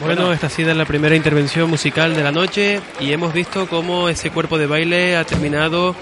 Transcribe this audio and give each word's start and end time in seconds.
Bueno, 0.00 0.30
esta 0.30 0.48
ha 0.48 0.50
sido 0.50 0.74
la 0.74 0.84
primera 0.84 1.16
intervención 1.16 1.70
musical 1.70 2.14
de 2.14 2.22
la 2.22 2.30
noche 2.30 2.80
y 3.00 3.12
hemos 3.12 3.32
visto 3.32 3.66
cómo 3.66 4.10
ese 4.10 4.30
cuerpo 4.30 4.58
de 4.58 4.66
baile 4.66 5.16
ha 5.16 5.24
terminado 5.24 5.96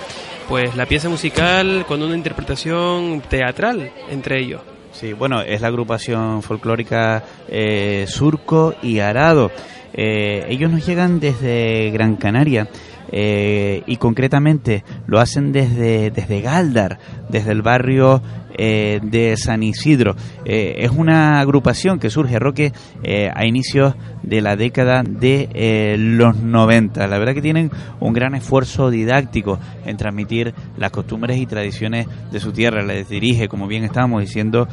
pues 0.49 0.75
la 0.75 0.87
pieza 0.87 1.09
musical 1.09 1.85
con 1.87 2.03
una 2.03 2.17
interpretación 2.17 3.23
teatral 3.29 3.93
entre 4.11 4.41
ellos. 4.41 4.63
Sí, 4.93 5.13
bueno, 5.13 5.43
es 5.43 5.61
la 5.61 5.69
agrupación 5.69 6.43
folclórica 6.43 7.23
eh, 7.49 8.05
Surco 8.09 8.75
y 8.83 8.99
Arado. 8.99 9.53
Eh, 9.93 10.45
ellos 10.49 10.73
nos 10.73 10.85
llegan 10.85 11.21
desde 11.21 11.91
Gran 11.91 12.17
Canaria. 12.17 12.69
Eh, 13.13 13.83
y 13.87 13.97
concretamente 13.97 14.85
lo 15.07 15.21
hacen 15.21 15.53
desde, 15.53 16.11
desde 16.11 16.41
Galdar, 16.41 16.99
desde 17.29 17.53
el 17.53 17.63
barrio 17.63 18.23
eh, 18.57 19.01
de 19.03 19.37
San 19.37 19.63
Isidro. 19.63 20.15
Eh, 20.45 20.77
es 20.79 20.91
una 20.91 21.41
agrupación 21.41 21.99
que 21.99 22.09
surge, 22.09 22.39
Roque, 22.39 22.73
eh, 23.03 23.29
a 23.35 23.47
inicios 23.47 23.95
de 24.27 24.41
la 24.41 24.57
década 24.57 25.03
de 25.03 25.97
los 25.99 26.37
90. 26.37 27.07
La 27.07 27.19
verdad 27.19 27.35
que 27.35 27.43
tienen 27.43 27.71
un 28.01 28.13
gran 28.13 28.35
esfuerzo 28.35 28.91
didáctico 28.91 29.59
en 29.85 29.97
transmitir 29.97 30.55
las 30.77 30.91
costumbres 30.91 31.39
y 31.39 31.47
tradiciones 31.47 32.07
de 32.31 32.41
su 32.41 32.53
tierra. 32.53 32.83
Les 32.83 33.09
dirige, 33.09 33.49
como 33.49 33.67
bien 33.67 33.85
estábamos 33.85 34.23
diciendo, 34.23 34.69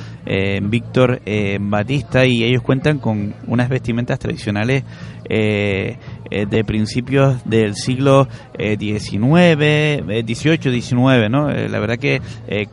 Víctor 0.63 1.21
Batista 1.59 2.25
y 2.25 2.43
ellos 2.43 2.61
cuentan 2.61 2.99
con 2.99 3.33
unas 3.47 3.69
vestimentas 3.69 4.19
tradicionales 4.19 4.83
de 5.27 6.63
principios 6.65 7.43
del 7.45 7.75
siglo 7.75 8.27
XIX, 8.57 10.03
XVIII, 10.25 10.81
XIX, 10.81 11.29
¿no? 11.29 11.49
la 11.49 11.79
verdad 11.79 11.97
que 11.97 12.21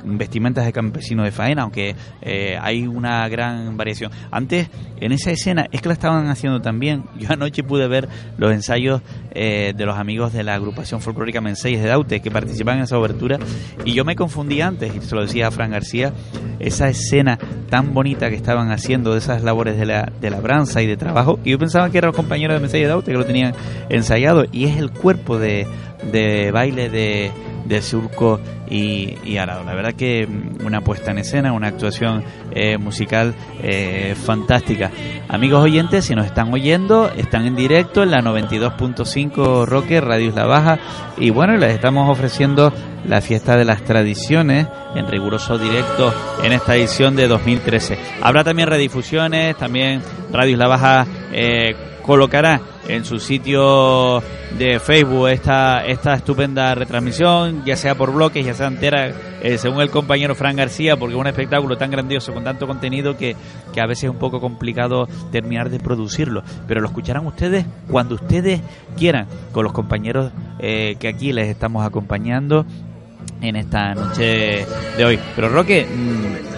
vestimentas 0.05 0.67
de 0.67 0.73
campesinos 0.73 0.99
sino 1.09 1.25
de 1.25 1.33
faena, 1.33 1.63
aunque 1.63 1.95
eh, 2.21 2.57
hay 2.61 2.87
una 2.87 3.27
gran 3.29 3.77
variación. 3.77 4.11
Antes, 4.31 4.69
en 5.01 5.13
esa 5.13 5.31
escena, 5.31 5.67
es 5.73 5.81
que 5.81 5.89
la 5.89 5.95
estaban 5.95 6.29
haciendo 6.29 6.61
también. 6.69 7.05
Yo 7.19 7.33
anoche 7.33 7.63
pude 7.63 7.89
ver 7.89 8.09
los 8.37 8.53
ensayos 8.53 9.01
eh, 9.31 9.73
de 9.75 9.87
los 9.87 9.97
amigos 9.97 10.35
de 10.35 10.43
la 10.43 10.55
agrupación 10.55 11.01
folclórica 11.01 11.41
Menseyes 11.41 11.83
de 11.83 11.89
Daute 11.89 12.21
que 12.21 12.31
participan 12.31 12.77
en 12.77 12.85
esa 12.85 12.99
obertura 12.99 13.39
y 13.85 13.95
yo 13.95 14.05
me 14.05 14.17
confundí 14.17 14.61
antes, 14.61 14.95
y 14.95 15.01
se 15.01 15.15
lo 15.15 15.23
decía 15.23 15.49
a 15.49 15.51
Fran 15.51 15.71
García, 15.71 16.13
esa 16.59 16.89
escena 16.89 17.39
tan 17.71 17.95
bonita 17.95 18.29
que 18.29 18.37
estaban 18.37 18.71
haciendo 18.71 19.13
de 19.13 19.19
esas 19.19 19.43
labores 19.43 19.79
de, 19.79 19.87
la, 19.87 20.13
de 20.21 20.31
labranza 20.31 20.83
y 20.83 20.87
de 20.87 20.97
trabajo, 20.97 21.39
y 21.45 21.51
yo 21.53 21.59
pensaba 21.59 21.91
que 21.91 21.99
eran 21.99 22.09
los 22.09 22.17
compañeros 22.17 22.57
de 22.57 22.61
Menseyes 22.61 22.87
de 22.87 22.91
Daute 22.91 23.13
que 23.13 23.19
lo 23.19 23.25
tenían 23.25 23.55
ensayado, 23.89 24.45
y 24.53 24.65
es 24.65 24.77
el 24.77 24.91
cuerpo 24.91 25.39
de, 25.39 25.67
de 26.13 26.51
baile 26.51 26.91
de 26.91 27.31
de 27.69 27.83
Surco 27.83 28.41
y, 28.69 29.37
Arado. 29.37 29.65
La 29.65 29.75
verdad 29.75 29.95
que 29.95 30.27
mm, 30.27 30.67
una 30.67 30.81
puesta 30.81 31.11
en 31.11 31.19
escena, 31.19 31.53
una 31.53 31.69
actuación 31.69 32.25
eh, 32.51 32.79
musical 32.79 33.35
eh, 33.63 34.15
fantástica. 34.17 34.91
Amigos 35.29 35.63
oyentes, 35.63 36.07
si 36.07 36.15
nos 36.15 36.27
están 36.27 36.53
oyendo, 36.53 37.11
están 37.11 37.47
en 37.47 37.55
directo 37.55 38.03
en 38.03 38.11
la 38.11 38.19
92.5 38.19 39.67
Roque, 39.67 40.01
Radio 40.01 40.29
Isla 40.29 40.47
Baja, 40.47 40.79
y 41.19 41.31
bueno, 41.31 41.57
les 41.57 41.75
estamos 41.75 42.09
ofreciendo 42.11 42.73
la 43.07 43.21
fiesta 43.21 43.57
de 43.57 43.65
las 43.65 43.83
tradiciones 43.83 44.67
en 44.95 45.07
riguroso 45.07 45.59
directo 45.59 46.13
en 46.43 46.53
esta 46.53 46.77
edición 46.77 47.17
de 47.17 47.29
2013. 47.29 47.99
Habrá 48.23 48.45
también 48.45 48.69
redifusiones, 48.69 49.57
también 49.57 50.03
Radio 50.33 50.53
Isla 50.53 50.69
Baja 50.69 51.07
eh, 51.33 51.75
colocará 52.09 52.63
en 52.89 53.05
su 53.05 53.21
sitio 53.21 54.23
de 54.57 54.81
Facebook 54.81 55.29
esta, 55.29 55.85
esta 55.85 56.15
estupenda 56.15 56.75
retransmisión, 56.75 57.67
ya 57.67 57.77
sea 57.77 57.97
por 57.97 58.15
bloques, 58.15 58.47
ya 58.47 58.55
sea 58.55 58.69
entera, 58.69 59.13
eh, 59.43 59.59
según 59.59 59.83
el 59.83 59.91
compañero 59.91 60.35
Fran 60.35 60.57
García, 60.57 60.97
porque 60.97 61.15
es 61.15 61.21
un 61.21 61.27
espectáculo 61.27 61.77
tan 61.77 61.91
grandioso, 61.91 62.33
con 62.33 62.45
tanto 62.45 62.67
contenido, 62.67 63.19
que, 63.19 63.37
que 63.75 63.81
a 63.83 63.87
veces 63.87 64.05
es 64.05 64.11
un 64.11 64.17
poco 64.17 64.41
complicado 64.41 65.07
terminar 65.31 65.69
de 65.69 65.81
producirlo. 65.81 66.43
Pero 66.67 66.81
lo 66.81 66.87
escucharán 66.87 67.27
ustedes 67.27 67.67
cuando 67.91 68.15
ustedes 68.15 68.63
quieran, 68.97 69.27
con 69.53 69.65
los 69.65 69.75
compañeros 69.75 70.33
eh, 70.61 70.97
que 70.99 71.09
aquí 71.09 71.35
les 71.35 71.49
estamos 71.49 71.85
acompañando 71.85 72.65
en 73.43 73.55
esta 73.55 73.93
noche 73.93 74.65
de 74.97 75.05
hoy. 75.05 75.19
Pero 75.37 75.51
Roque... 75.51 75.85
Mm, 75.85 76.49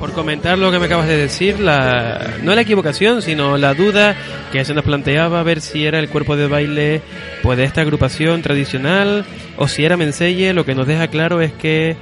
por 0.00 0.12
comentar 0.12 0.58
lo 0.58 0.72
que 0.72 0.78
me 0.78 0.86
acabas 0.86 1.06
de 1.06 1.18
decir, 1.18 1.60
la, 1.60 2.38
no 2.42 2.54
la 2.54 2.62
equivocación, 2.62 3.20
sino 3.20 3.58
la 3.58 3.74
duda 3.74 4.16
que 4.50 4.64
se 4.64 4.72
nos 4.72 4.82
planteaba 4.82 5.40
a 5.40 5.42
ver 5.42 5.60
si 5.60 5.84
era 5.84 5.98
el 5.98 6.08
cuerpo 6.08 6.36
de 6.36 6.48
baile 6.48 7.02
pues 7.42 7.58
de 7.58 7.64
esta 7.64 7.82
agrupación 7.82 8.40
tradicional 8.40 9.26
o 9.58 9.68
si 9.68 9.84
era 9.84 9.98
Menselle, 9.98 10.54
lo 10.54 10.64
que 10.64 10.74
nos 10.74 10.86
deja 10.86 11.08
claro 11.08 11.42
es 11.42 11.52
que 11.52 11.96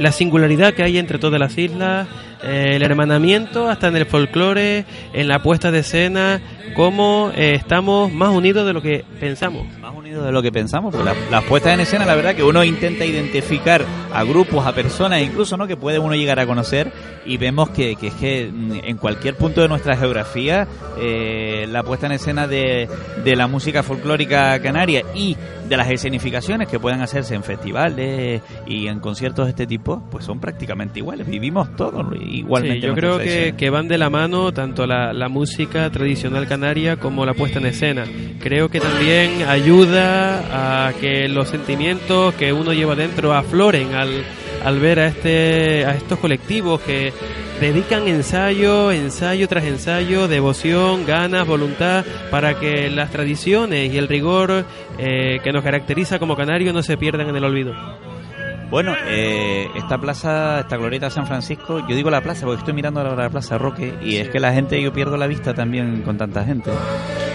la 0.00 0.10
singularidad 0.10 0.74
que 0.74 0.82
hay 0.82 0.98
entre 0.98 1.20
todas 1.20 1.38
las 1.38 1.56
islas, 1.56 2.08
el 2.44 2.82
hermanamiento 2.82 3.68
hasta 3.68 3.88
en 3.88 3.96
el 3.96 4.06
folclore, 4.06 4.84
en 5.12 5.28
la 5.28 5.42
puesta 5.42 5.70
de 5.70 5.80
escena, 5.80 6.40
cómo 6.74 7.30
eh, 7.34 7.54
estamos 7.54 8.12
más 8.12 8.30
unidos 8.30 8.66
de 8.66 8.72
lo 8.72 8.82
que 8.82 9.04
pensamos. 9.20 9.66
De 10.04 10.30
lo 10.30 10.42
que 10.42 10.52
pensamos, 10.52 10.94
pues 10.94 11.04
las 11.30 11.44
puestas 11.44 11.74
en 11.74 11.80
escena, 11.80 12.04
la 12.04 12.14
verdad 12.14 12.36
que 12.36 12.44
uno 12.44 12.62
intenta 12.62 13.04
identificar 13.04 13.84
a 14.12 14.22
grupos, 14.22 14.64
a 14.64 14.72
personas, 14.72 15.22
incluso 15.22 15.56
no 15.56 15.66
que 15.66 15.76
puede 15.76 15.98
uno 15.98 16.14
llegar 16.14 16.38
a 16.38 16.46
conocer 16.46 16.92
y 17.26 17.36
vemos 17.36 17.70
que, 17.70 17.96
que 17.96 18.08
es 18.08 18.14
que 18.14 18.42
en 18.44 18.96
cualquier 18.96 19.34
punto 19.36 19.60
de 19.60 19.68
nuestra 19.68 19.96
geografía 19.96 20.68
eh, 21.00 21.66
la 21.68 21.82
puesta 21.82 22.06
en 22.06 22.12
escena 22.12 22.46
de, 22.46 22.88
de 23.24 23.36
la 23.36 23.48
música 23.48 23.82
folclórica 23.82 24.60
canaria 24.60 25.02
y 25.14 25.36
de 25.68 25.76
las 25.76 25.90
escenificaciones 25.90 26.68
que 26.68 26.78
puedan 26.78 27.00
hacerse 27.00 27.34
en 27.34 27.42
festivales 27.42 28.42
y 28.66 28.86
en 28.86 29.00
conciertos 29.00 29.46
de 29.46 29.50
este 29.50 29.66
tipo, 29.66 30.02
pues 30.10 30.24
son 30.24 30.40
prácticamente 30.40 30.98
iguales. 30.98 31.26
Vivimos 31.26 31.74
todos 31.76 32.06
igualmente. 32.20 32.86
yo 32.86 32.94
creo 32.94 33.18
que, 33.18 33.54
que, 33.56 33.70
van 33.70 33.88
de 33.88 33.98
la 33.98 34.10
mano 34.10 34.52
tanto 34.52 34.86
la, 34.86 35.12
la 35.12 35.28
música 35.28 35.90
tradicional 35.90 36.46
canaria 36.46 36.96
como 36.96 37.24
la 37.24 37.34
puesta 37.34 37.58
en 37.58 37.66
escena. 37.66 38.04
Creo 38.40 38.68
que 38.68 38.80
también 38.80 39.42
ayuda 39.48 40.88
a 40.88 40.92
que 40.94 41.28
los 41.28 41.48
sentimientos 41.48 42.34
que 42.34 42.52
uno 42.52 42.72
lleva 42.72 42.94
dentro 42.94 43.34
afloren 43.34 43.94
al, 43.94 44.24
al 44.64 44.78
ver 44.80 45.00
a, 45.00 45.06
este, 45.06 45.84
a 45.84 45.94
estos 45.94 46.18
colectivos 46.18 46.80
que 46.80 47.12
dedican 47.64 48.06
ensayo, 48.08 48.92
ensayo 48.92 49.48
tras 49.48 49.64
ensayo, 49.64 50.28
devoción, 50.28 51.06
ganas, 51.06 51.46
voluntad, 51.46 52.04
para 52.30 52.60
que 52.60 52.90
las 52.90 53.10
tradiciones 53.10 53.90
y 53.90 53.96
el 53.96 54.06
rigor 54.06 54.66
eh, 54.98 55.40
que 55.42 55.50
nos 55.50 55.64
caracteriza 55.64 56.18
como 56.18 56.36
canario 56.36 56.74
no 56.74 56.82
se 56.82 56.98
pierdan 56.98 57.30
en 57.30 57.36
el 57.36 57.44
olvido. 57.44 57.72
Bueno, 58.74 58.96
eh, 59.06 59.68
esta 59.76 59.98
plaza, 59.98 60.58
esta 60.58 60.76
glorieta 60.76 61.06
de 61.06 61.12
San 61.12 61.28
Francisco, 61.28 61.86
yo 61.88 61.94
digo 61.94 62.10
la 62.10 62.22
plaza 62.22 62.44
porque 62.44 62.58
estoy 62.58 62.74
mirando 62.74 62.98
ahora 62.98 63.14
la 63.14 63.30
plaza 63.30 63.56
Roque 63.56 63.94
y 64.02 64.16
es 64.16 64.30
que 64.30 64.40
la 64.40 64.52
gente, 64.52 64.82
yo 64.82 64.92
pierdo 64.92 65.16
la 65.16 65.28
vista 65.28 65.54
también 65.54 66.02
con 66.02 66.18
tanta 66.18 66.44
gente. 66.44 66.72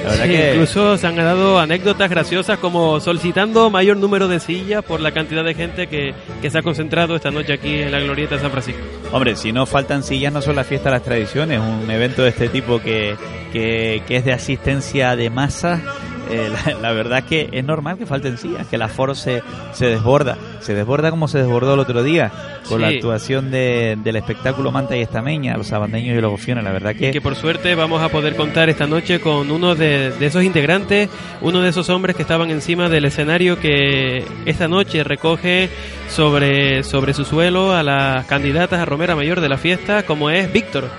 La 0.04 0.10
verdad 0.10 0.26
que... 0.26 0.50
Incluso 0.52 0.98
se 0.98 1.08
han 1.08 1.16
dado 1.16 1.58
anécdotas 1.58 2.10
graciosas 2.10 2.60
como 2.60 3.00
solicitando 3.00 3.70
mayor 3.70 3.96
número 3.96 4.28
de 4.28 4.42
sillas 4.42 4.84
por 4.84 5.00
la 5.00 5.14
cantidad 5.14 5.46
de 5.46 5.54
gente 5.54 5.88
que, 5.88 6.14
que 6.42 6.50
se 6.50 6.58
ha 6.58 6.62
concentrado 6.62 7.16
esta 7.16 7.32
noche 7.32 7.54
aquí 7.54 7.84
en 7.84 7.94
la 7.94 8.02
glorieta 8.02 8.36
de 8.36 8.42
San 8.42 8.52
Francisco. 8.52 8.82
Hombre, 9.14 9.38
si 9.38 9.54
no 9.54 9.66
faltan 9.66 10.04
sillas 10.04 10.34
no 10.34 10.42
son 10.42 10.58
la 10.58 10.66
fiesta 10.66 10.90
de 10.90 10.96
las 10.96 11.04
tradiciones, 11.04 11.62
un 11.62 11.90
evento 11.90 12.22
de 12.22 12.32
este 12.32 12.50
tipo 12.50 12.82
que, 12.82 13.16
que, 13.54 14.04
que 14.06 14.18
es 14.18 14.26
de 14.26 14.34
asistencia 14.34 15.16
de 15.16 15.30
masa 15.30 15.82
eh, 16.30 16.50
la, 16.82 16.92
verdad 16.94 17.24
que 17.24 17.50
es 17.52 17.64
normal 17.64 17.98
que 17.98 18.06
falten 18.06 18.38
sillas, 18.38 18.68
que 18.68 18.78
la 18.78 18.86
aforo 18.86 19.16
se, 19.16 19.42
se 19.74 19.88
desborda. 19.88 20.38
Se 20.62 20.74
desborda 20.74 21.10
como 21.10 21.28
se 21.28 21.40
desbordó 21.40 21.74
el 21.74 21.80
otro 21.80 22.04
día 22.04 22.32
con 22.68 22.82
la 22.82 22.90
actuación 22.90 23.52
de, 23.52 23.98
del 24.04 24.16
espectáculo 24.16 24.72
Manta 24.72 24.96
y 24.96 25.02
Estameña, 25.02 25.58
los 25.58 25.72
abandeños 25.72 26.18
y 26.18 26.22
los 26.22 26.32
gofiones. 26.32 26.64
La 26.64 26.72
verdad 26.72 26.96
que... 26.96 27.12
que 27.12 27.22
por 27.22 27.36
suerte 27.36 27.74
vamos 27.76 28.02
a 28.02 28.10
poder 28.10 28.36
contar 28.36 28.70
esta 28.70 28.86
noche 28.86 29.20
con 29.20 29.50
uno 29.52 29.76
de, 29.76 30.12
de 30.12 30.26
esos 30.26 30.44
integrantes, 30.44 31.10
uno 31.42 31.62
de 31.62 31.70
esos 31.70 31.90
hombres 31.90 32.16
que 32.16 32.22
estaban 32.22 32.52
encima 32.52 32.90
del 32.90 33.06
escenario 33.06 33.60
que 33.60 34.24
esta 34.46 34.68
noche 34.68 35.04
recoge 35.04 35.70
sobre, 36.10 36.84
sobre 36.84 37.14
su 37.14 37.26
suelo 37.26 37.74
a 37.74 37.84
las 37.84 38.26
candidatas 38.26 38.80
a 38.80 38.86
Romera 38.86 39.16
Mayor 39.16 39.42
de 39.42 39.50
la 39.50 39.58
fiesta, 39.58 40.04
como 40.04 40.30
es 40.30 40.52
Víctor. 40.52 40.90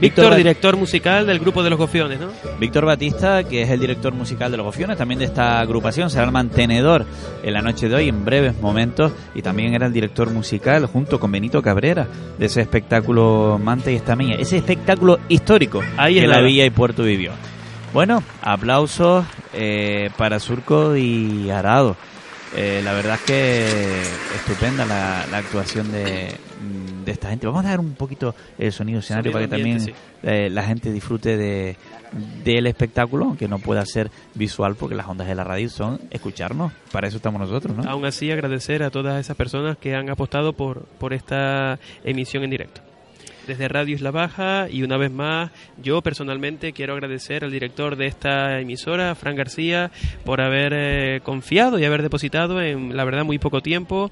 Víctor, 0.00 0.36
director 0.36 0.76
musical 0.76 1.26
del 1.26 1.40
grupo 1.40 1.62
de 1.62 1.70
los 1.70 1.78
Gofiones, 1.78 2.20
¿no? 2.20 2.28
Víctor 2.60 2.84
Batista, 2.84 3.42
que 3.42 3.62
es 3.62 3.70
el 3.70 3.80
director 3.80 4.12
musical 4.12 4.50
de 4.50 4.56
los 4.56 4.66
Gofiones, 4.66 4.96
también 4.96 5.18
de 5.18 5.24
esta 5.24 5.58
agrupación, 5.60 6.08
será 6.08 6.24
el 6.24 6.32
mantenedor 6.32 7.04
en 7.42 7.52
la 7.52 7.62
noche 7.62 7.88
de 7.88 7.96
hoy, 7.96 8.08
en 8.08 8.24
breves 8.24 8.60
momentos, 8.60 9.12
y 9.34 9.42
también 9.42 9.74
era 9.74 9.86
el 9.86 9.92
director 9.92 10.30
musical 10.30 10.86
junto 10.86 11.18
con 11.18 11.32
Benito 11.32 11.60
Cabrera 11.62 12.06
de 12.38 12.46
ese 12.46 12.60
espectáculo 12.60 13.58
Mante 13.62 13.92
y 13.92 13.96
Estamilla, 13.96 14.36
ese 14.36 14.58
espectáculo 14.58 15.18
histórico 15.28 15.82
Ahí 15.96 16.14
que 16.14 16.26
la 16.26 16.40
Villa 16.40 16.64
y 16.64 16.70
Puerto 16.70 17.02
vivió. 17.02 17.32
Bueno, 17.92 18.22
aplausos 18.42 19.24
eh, 19.54 20.10
para 20.16 20.38
Surco 20.38 20.96
y 20.96 21.50
Arado. 21.50 21.96
Eh, 22.56 22.80
la 22.84 22.92
verdad 22.92 23.14
es 23.16 23.20
que 23.22 24.02
estupenda 24.36 24.84
la, 24.86 25.22
actuación 25.36 25.90
de, 25.92 26.34
de, 27.08 27.12
esta 27.12 27.30
gente. 27.30 27.46
Vamos 27.46 27.64
a 27.64 27.68
dar 27.68 27.80
un 27.80 27.94
poquito 27.94 28.34
el 28.58 28.72
sonido 28.72 29.00
escenario 29.00 29.32
para 29.32 29.44
que 29.44 29.50
también 29.50 29.94
eh, 30.22 30.48
la 30.50 30.62
gente 30.62 30.92
disfrute 30.92 31.36
de 31.36 31.76
del 32.42 32.66
espectáculo, 32.66 33.26
aunque 33.26 33.48
no 33.48 33.58
pueda 33.58 33.84
ser 33.84 34.10
visual 34.34 34.76
porque 34.76 34.94
las 34.94 35.06
ondas 35.06 35.28
de 35.28 35.34
la 35.34 35.44
radio 35.44 35.68
son 35.68 36.00
escucharnos. 36.10 36.72
Para 36.90 37.08
eso 37.08 37.18
estamos 37.18 37.40
nosotros, 37.40 37.76
¿no? 37.76 37.88
Aún 37.88 38.06
así, 38.06 38.30
agradecer 38.30 38.82
a 38.82 38.90
todas 38.90 39.20
esas 39.20 39.36
personas 39.36 39.76
que 39.76 39.94
han 39.94 40.08
apostado 40.08 40.54
por, 40.54 40.84
por 40.98 41.12
esta 41.12 41.78
emisión 42.04 42.44
en 42.44 42.50
directo 42.50 42.80
desde 43.46 43.66
Radio 43.66 43.94
Isla 43.94 44.10
Baja 44.10 44.68
y 44.70 44.82
una 44.82 44.98
vez 44.98 45.10
más 45.10 45.50
yo 45.82 46.02
personalmente 46.02 46.74
quiero 46.74 46.92
agradecer 46.92 47.44
al 47.44 47.50
director 47.50 47.96
de 47.96 48.04
esta 48.04 48.60
emisora, 48.60 49.14
Fran 49.14 49.36
García, 49.36 49.90
por 50.26 50.42
haber 50.42 50.74
eh, 50.74 51.20
confiado 51.22 51.78
y 51.78 51.84
haber 51.86 52.02
depositado 52.02 52.60
en 52.60 52.94
la 52.94 53.04
verdad 53.04 53.24
muy 53.24 53.38
poco 53.38 53.62
tiempo 53.62 54.10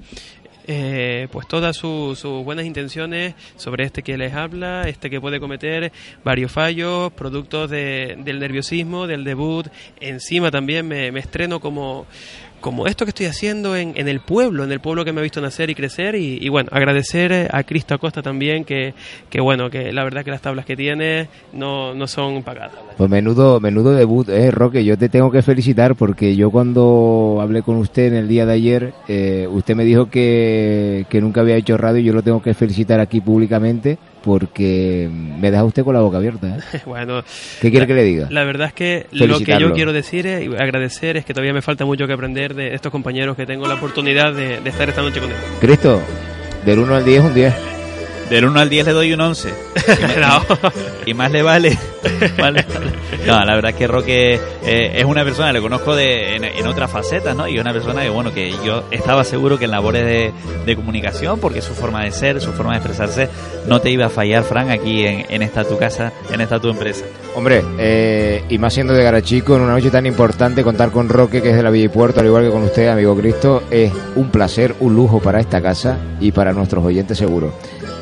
eh, 0.67 1.27
pues 1.31 1.47
todas 1.47 1.75
sus 1.77 2.21
buenas 2.23 2.65
intenciones 2.65 3.35
sobre 3.55 3.85
este 3.85 4.03
que 4.03 4.17
les 4.17 4.33
habla, 4.33 4.87
este 4.87 5.09
que 5.09 5.21
puede 5.21 5.39
cometer 5.39 5.91
varios 6.23 6.51
fallos, 6.51 7.11
productos 7.13 7.69
de, 7.69 8.17
del 8.19 8.39
nerviosismo, 8.39 9.07
del 9.07 9.23
debut. 9.23 9.67
Encima 9.99 10.51
también 10.51 10.87
me 10.87 11.17
estreno 11.19 11.59
como 11.59 12.05
como 12.61 12.87
esto 12.87 13.05
que 13.05 13.09
estoy 13.09 13.27
haciendo 13.27 13.75
en, 13.75 13.93
en, 13.95 14.07
el 14.07 14.19
pueblo, 14.19 14.63
en 14.63 14.71
el 14.71 14.79
pueblo 14.79 15.05
que 15.05 15.13
me 15.13 15.19
ha 15.19 15.23
visto 15.23 15.41
nacer 15.41 15.69
y 15.69 15.75
crecer 15.75 16.15
y, 16.15 16.47
bueno, 16.49 16.69
agradecer 16.71 17.49
a 17.51 17.63
Cristo 17.63 17.93
Acosta 17.93 18.21
también 18.21 18.63
que, 18.63 18.93
que, 19.29 19.41
bueno, 19.41 19.69
que 19.69 19.91
la 19.93 20.03
verdad 20.03 20.23
que 20.23 20.31
las 20.31 20.41
tablas 20.41 20.65
que 20.65 20.75
tiene 20.75 21.29
no, 21.53 21.93
no 21.93 22.07
son 22.07 22.43
pagadas. 22.43 22.73
Pues 22.97 23.09
menudo, 23.09 23.59
menudo 23.59 23.93
debut, 23.93 24.27
eh, 24.29 24.51
Roque, 24.51 24.83
yo 24.83 24.97
te 24.97 25.09
tengo 25.09 25.31
que 25.31 25.41
felicitar 25.41 25.95
porque 25.95 26.35
yo 26.35 26.49
cuando 26.51 27.39
hablé 27.41 27.61
con 27.61 27.77
usted 27.77 28.07
en 28.07 28.15
el 28.15 28.27
día 28.27 28.45
de 28.45 28.53
ayer, 28.53 28.93
eh, 29.07 29.47
usted 29.49 29.75
me 29.75 29.85
dijo 29.85 30.09
que, 30.09 31.05
que 31.09 31.21
nunca 31.21 31.41
había 31.41 31.55
hecho 31.55 31.77
radio 31.77 32.01
y 32.01 32.05
yo 32.05 32.13
lo 32.13 32.23
tengo 32.23 32.41
que 32.41 32.53
felicitar 32.53 32.99
aquí 32.99 33.21
públicamente 33.21 33.97
porque 34.27 35.09
me 35.09 35.49
deja 35.49 35.63
usted 35.63 35.85
con 35.85 35.93
la 35.93 36.01
boca 36.01 36.17
abierta. 36.17 36.57
¿eh? 36.57 36.81
bueno, 36.85 37.23
¿qué 37.61 37.71
quiere 37.71 37.87
que 37.87 37.93
le 37.93 38.03
diga? 38.03 38.27
La 38.29 38.43
verdad 38.43 38.67
es 38.67 38.73
que 38.73 39.07
lo 39.11 39.39
que 39.39 39.57
yo 39.57 39.71
quiero 39.71 39.93
decir 39.93 40.25
y 40.25 40.53
agradecer 40.55 41.15
es 41.15 41.23
que 41.23 41.33
todavía 41.33 41.53
me 41.53 41.61
falta 41.61 41.85
mucho 41.85 42.05
que 42.05 42.13
aprender 42.13 42.53
de 42.53 42.75
estos 42.75 42.91
compañeros 42.91 43.37
que 43.37 43.45
tengo 43.45 43.67
la 43.67 43.75
oportunidad 43.75 44.33
de, 44.33 44.59
de 44.59 44.69
estar 44.69 44.89
esta 44.89 45.01
noche 45.01 45.21
con 45.21 45.29
ellos. 45.29 45.41
Cristo, 45.61 46.01
del 46.65 46.79
1 46.79 46.95
al 46.95 47.05
10 47.05 47.23
un 47.23 47.33
10. 47.33 47.76
Del 48.29 48.45
1 48.45 48.59
al 48.59 48.69
10 48.69 48.85
le 48.87 48.91
doy 48.93 49.13
un 49.13 49.21
11. 49.21 49.53
Y, 51.05 51.13
más 51.13 51.31
le 51.31 51.41
vale. 51.41 51.77
No, 53.25 53.43
la 53.45 53.55
verdad 53.55 53.71
es 53.71 53.77
que 53.77 53.87
Roque 53.87 54.35
eh, 54.65 54.91
es 54.95 55.05
una 55.05 55.23
persona, 55.23 55.53
le 55.53 55.61
conozco 55.61 55.95
de, 55.95 56.35
en, 56.35 56.67
otras 56.67 56.91
facetas, 56.91 57.35
¿no? 57.35 57.47
Y 57.47 57.55
es 57.55 57.61
una 57.61 57.71
persona 57.71 58.01
que, 58.01 58.09
bueno, 58.09 58.33
que 58.33 58.51
yo 58.65 58.83
estaba 58.91 59.23
seguro 59.23 59.57
que 59.57 59.65
en 59.65 59.71
labores 59.71 60.33
de, 60.65 60.75
comunicación, 60.75 61.39
porque 61.39 61.61
su 61.61 61.73
forma 61.73 62.03
de 62.03 62.11
ser, 62.11 62.41
su 62.41 62.51
forma 62.51 62.73
de 62.73 62.77
expresarse, 62.79 63.29
no 63.67 63.79
te 63.79 63.89
iba 63.89 64.07
a 64.07 64.09
fallar, 64.09 64.43
Fran, 64.43 64.69
aquí 64.69 65.05
en, 65.05 65.41
esta 65.41 65.63
tu 65.63 65.77
casa, 65.77 66.11
en 66.31 66.41
esta 66.41 66.59
tu 66.59 66.69
empresa. 66.69 67.05
Hombre, 67.35 67.63
eh, 67.79 68.43
y 68.49 68.57
más 68.57 68.73
siendo 68.73 68.93
de 68.93 69.03
Garachico, 69.03 69.55
en 69.55 69.61
una 69.61 69.73
noche 69.73 69.89
tan 69.89 70.05
importante, 70.05 70.63
contar 70.63 70.91
con 70.91 71.07
Roque, 71.07 71.41
que 71.41 71.51
es 71.51 71.55
de 71.55 71.63
la 71.63 71.69
Villa 71.69 71.85
y 71.85 71.89
Puerto, 71.89 72.19
al 72.19 72.25
igual 72.25 72.43
que 72.43 72.51
con 72.51 72.63
usted, 72.63 72.89
amigo 72.89 73.15
Cristo, 73.15 73.63
es 73.71 73.91
un 74.15 74.29
placer, 74.29 74.75
un 74.81 74.95
lujo 74.95 75.19
para 75.19 75.39
esta 75.39 75.61
casa 75.61 75.97
y 76.19 76.31
para 76.31 76.51
nuestros 76.51 76.83
oyentes 76.83 77.17
seguro. 77.17 77.53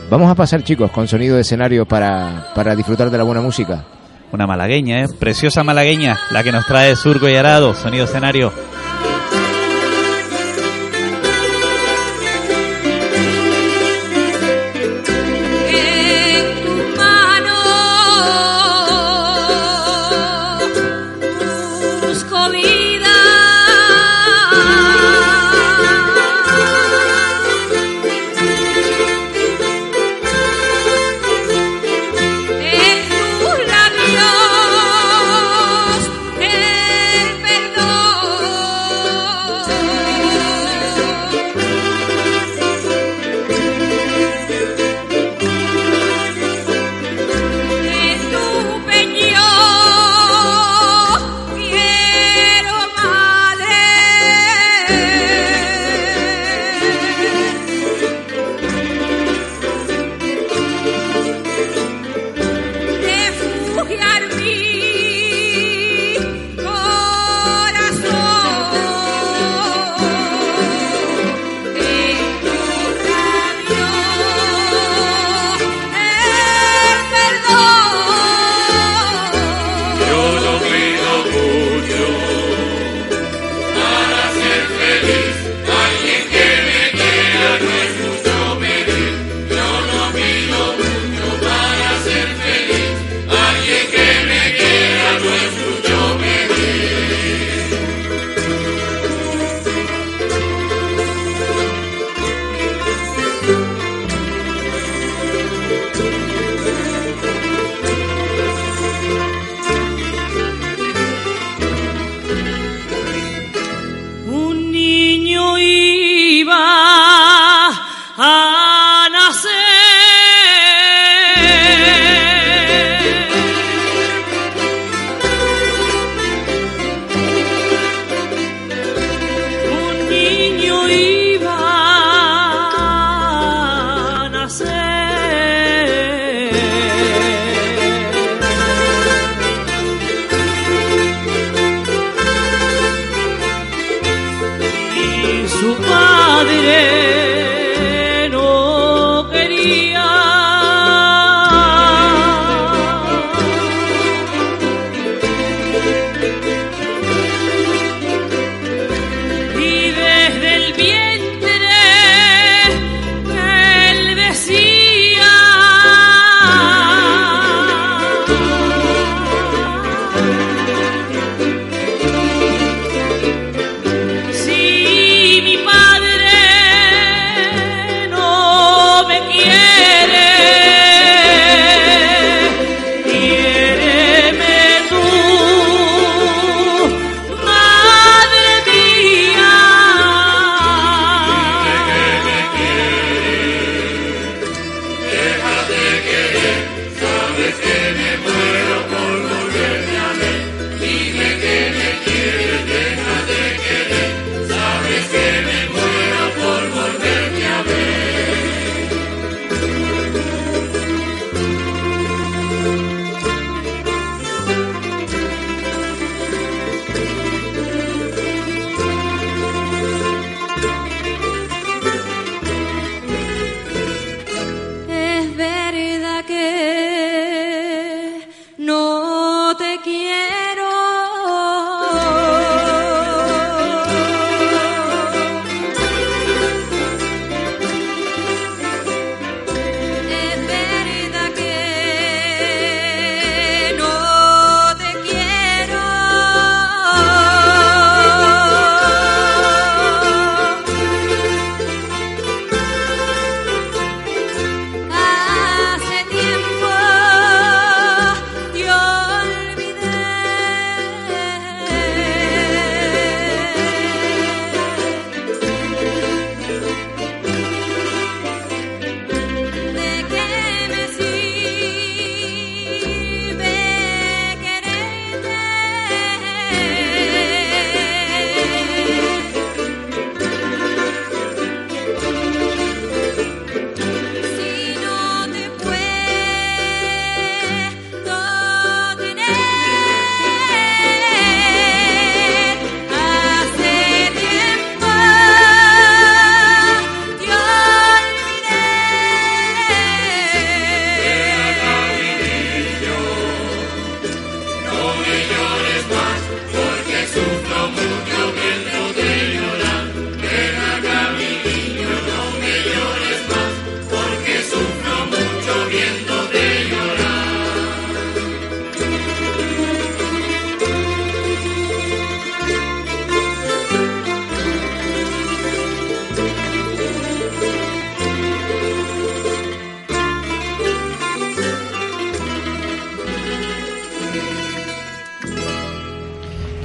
Vamos 0.10 0.30
a 0.30 0.36
pasar, 0.36 0.64
chicos, 0.64 0.92
con 0.92 1.08
sonido 1.08 1.36
de 1.36 1.42
escenario 1.42 1.86
para, 1.86 2.52
para 2.54 2.76
disfrutar 2.76 3.10
de 3.10 3.18
la 3.18 3.24
buena 3.24 3.42
música. 3.42 3.84
Una 4.32 4.46
malagueña, 4.46 5.04
¿eh? 5.04 5.08
Preciosa 5.20 5.64
malagueña, 5.64 6.18
la 6.32 6.44
que 6.44 6.52
nos 6.52 6.66
trae 6.68 6.96
Surco 6.96 7.28
y 7.28 7.36
Arado, 7.36 7.74
sonido 7.74 8.06
escenario. 8.06 8.52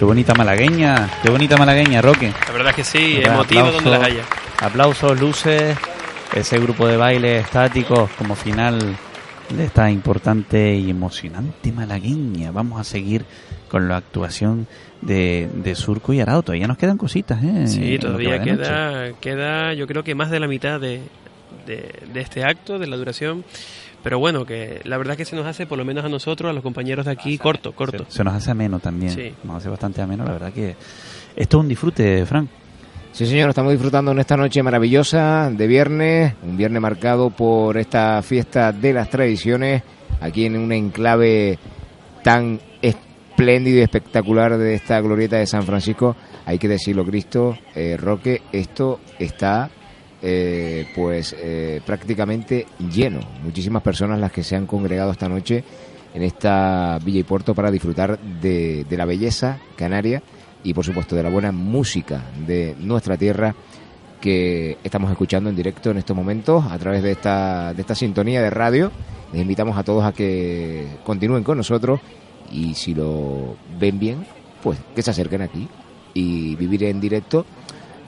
Qué 0.01 0.07
bonita 0.07 0.33
malagueña, 0.33 1.11
qué 1.23 1.29
bonita 1.29 1.59
malagueña, 1.59 2.01
Roque. 2.01 2.33
La 2.47 2.53
verdad 2.55 2.71
es 2.71 2.77
que 2.77 2.85
sí, 2.85 3.17
Verdad, 3.19 3.35
emotivo 3.35 3.61
aplauso. 3.61 3.83
donde 3.83 3.91
las 3.99 4.09
haya. 4.09 4.23
Aplausos, 4.63 5.21
luces, 5.21 5.77
ese 6.35 6.59
grupo 6.59 6.89
de 6.89 6.97
baile 6.97 7.41
estáticos 7.41 8.11
como 8.13 8.35
final 8.35 8.79
de 9.51 9.63
esta 9.63 9.91
importante 9.91 10.75
y 10.75 10.89
emocionante 10.89 11.71
malagueña. 11.71 12.51
Vamos 12.51 12.81
a 12.81 12.85
seguir 12.85 13.27
con 13.69 13.89
la 13.89 13.99
actuación 13.99 14.67
de, 15.03 15.51
de 15.53 15.75
Surco 15.75 16.15
y 16.15 16.21
Arauto. 16.23 16.45
Todavía 16.47 16.67
nos 16.67 16.79
quedan 16.79 16.97
cositas, 16.97 17.45
¿eh? 17.45 17.67
Sí, 17.67 17.81
que 17.81 17.99
todavía 17.99 18.41
queda, 18.41 19.13
queda, 19.21 19.75
yo 19.75 19.87
creo 19.87 20.03
que 20.03 20.15
más 20.15 20.31
de 20.31 20.41
la 20.41 20.49
mitad 20.49 20.81
de, 20.81 21.03
de, 21.67 21.93
de 22.11 22.21
este 22.23 22.43
acto, 22.43 22.79
de 22.79 22.87
la 22.87 22.97
duración. 22.97 23.45
Pero 24.03 24.19
bueno, 24.19 24.47
que 24.47 24.81
la 24.85 24.97
verdad 24.97 25.13
es 25.13 25.19
que 25.19 25.25
se 25.25 25.37
nos 25.37 25.47
hace, 25.47 25.67
por 25.67 25.77
lo 25.79 25.85
menos 25.85 26.05
a 26.05 26.09
nosotros, 26.09 26.51
a 26.51 26.53
los 26.53 26.63
compañeros 26.63 27.07
de 27.07 27.13
aquí, 27.13 27.37
corto, 27.37 27.73
corto. 27.73 28.07
Se, 28.09 28.19
se 28.19 28.25
nos 28.25 28.35
hace 28.35 28.51
ameno 28.51 28.79
también. 28.79 29.13
Sí. 29.13 29.35
Nos 29.45 29.57
hace 29.57 29.69
bastante 29.69 30.01
ameno, 30.01 30.25
la 30.25 30.33
verdad 30.33 30.53
que 30.53 30.75
esto 31.37 31.59
es 31.59 31.61
un 31.61 31.69
disfrute, 31.69 32.25
Frank. 32.27 32.49
Sí, 33.13 33.27
señor, 33.27 33.51
estamos 33.51 33.73
disfrutando 33.73 34.13
en 34.13 34.21
esta 34.21 34.37
noche 34.37 34.63
maravillosa 34.63 35.51
de 35.51 35.67
viernes, 35.67 36.35
un 36.43 36.57
viernes 36.57 36.81
marcado 36.81 37.31
por 37.31 37.77
esta 37.77 38.23
fiesta 38.23 38.73
de 38.73 38.93
las 38.93 39.11
tradiciones, 39.11 39.83
aquí 40.21 40.47
en 40.47 40.57
un 40.57 40.73
enclave 40.73 41.59
tan 42.23 42.61
espléndido 42.81 43.79
y 43.79 43.83
espectacular 43.83 44.57
de 44.57 44.75
esta 44.75 45.01
glorieta 45.01 45.39
de 45.39 45.47
San 45.47 45.65
Francisco. 45.65 46.15
Hay 46.47 46.59
que 46.59 46.69
decirlo, 46.69 47.05
Cristo, 47.05 47.59
eh, 47.75 47.97
Roque, 47.99 48.43
esto 48.53 49.01
está 49.19 49.71
eh, 50.23 50.87
pues 50.95 51.35
eh, 51.39 51.81
prácticamente 51.85 52.67
lleno. 52.79 53.21
Muchísimas 53.43 53.83
personas 53.83 54.21
las 54.21 54.33
que 54.33 54.43
se 54.43 54.57
han 54.57 54.67
congregado 54.67 55.13
esta 55.13 55.29
noche 55.29 55.65
en 56.13 56.23
esta 56.23 56.99
Villa 57.05 57.21
y 57.21 57.25
Puerto 57.25 57.55
para 57.55 57.71
disfrutar 57.71 58.19
de, 58.19 58.85
de 58.85 58.97
la 58.97 59.05
belleza 59.05 59.59
canaria 59.77 60.23
y 60.63 60.75
por 60.75 60.85
supuesto 60.85 61.17
de 61.17 61.23
la 61.23 61.31
buena 61.31 61.53
música 61.53 62.23
de 62.47 62.75
nuestra 62.79 63.17
tierra 63.17 63.55
que 64.21 64.77
estamos 64.85 65.11
escuchando 65.11 65.49
en 65.49 65.57
directo 65.57 65.91
en 65.91 65.97
estos 65.97 66.15
momentos 66.17 66.65
a 66.71 66.79
través 66.79 67.03
de 67.03 67.13
esta, 67.13 67.73
de 67.73 67.81
esta 67.81 67.95
sintonía 67.95 68.43
de 68.43 68.51
radio. 68.51 68.93
Les 69.33 69.43
invitamos 69.43 69.77
a 69.79 69.83
todos 69.83 70.05
a 70.05 70.13
que 70.13 70.87
continúen 71.05 71.43
con 71.43 71.57
nosotros 71.57 72.01
y 72.53 72.75
si 72.75 72.95
lo 72.95 73.57
ven 73.79 73.99
bien, 73.99 74.27
pues 74.63 74.79
que 74.95 75.03
se 75.03 75.11
acerquen 75.11 75.43
aquí 75.43 75.69
y 76.13 76.57
vivir 76.57 76.85
en 76.85 77.01
directo 77.01 77.47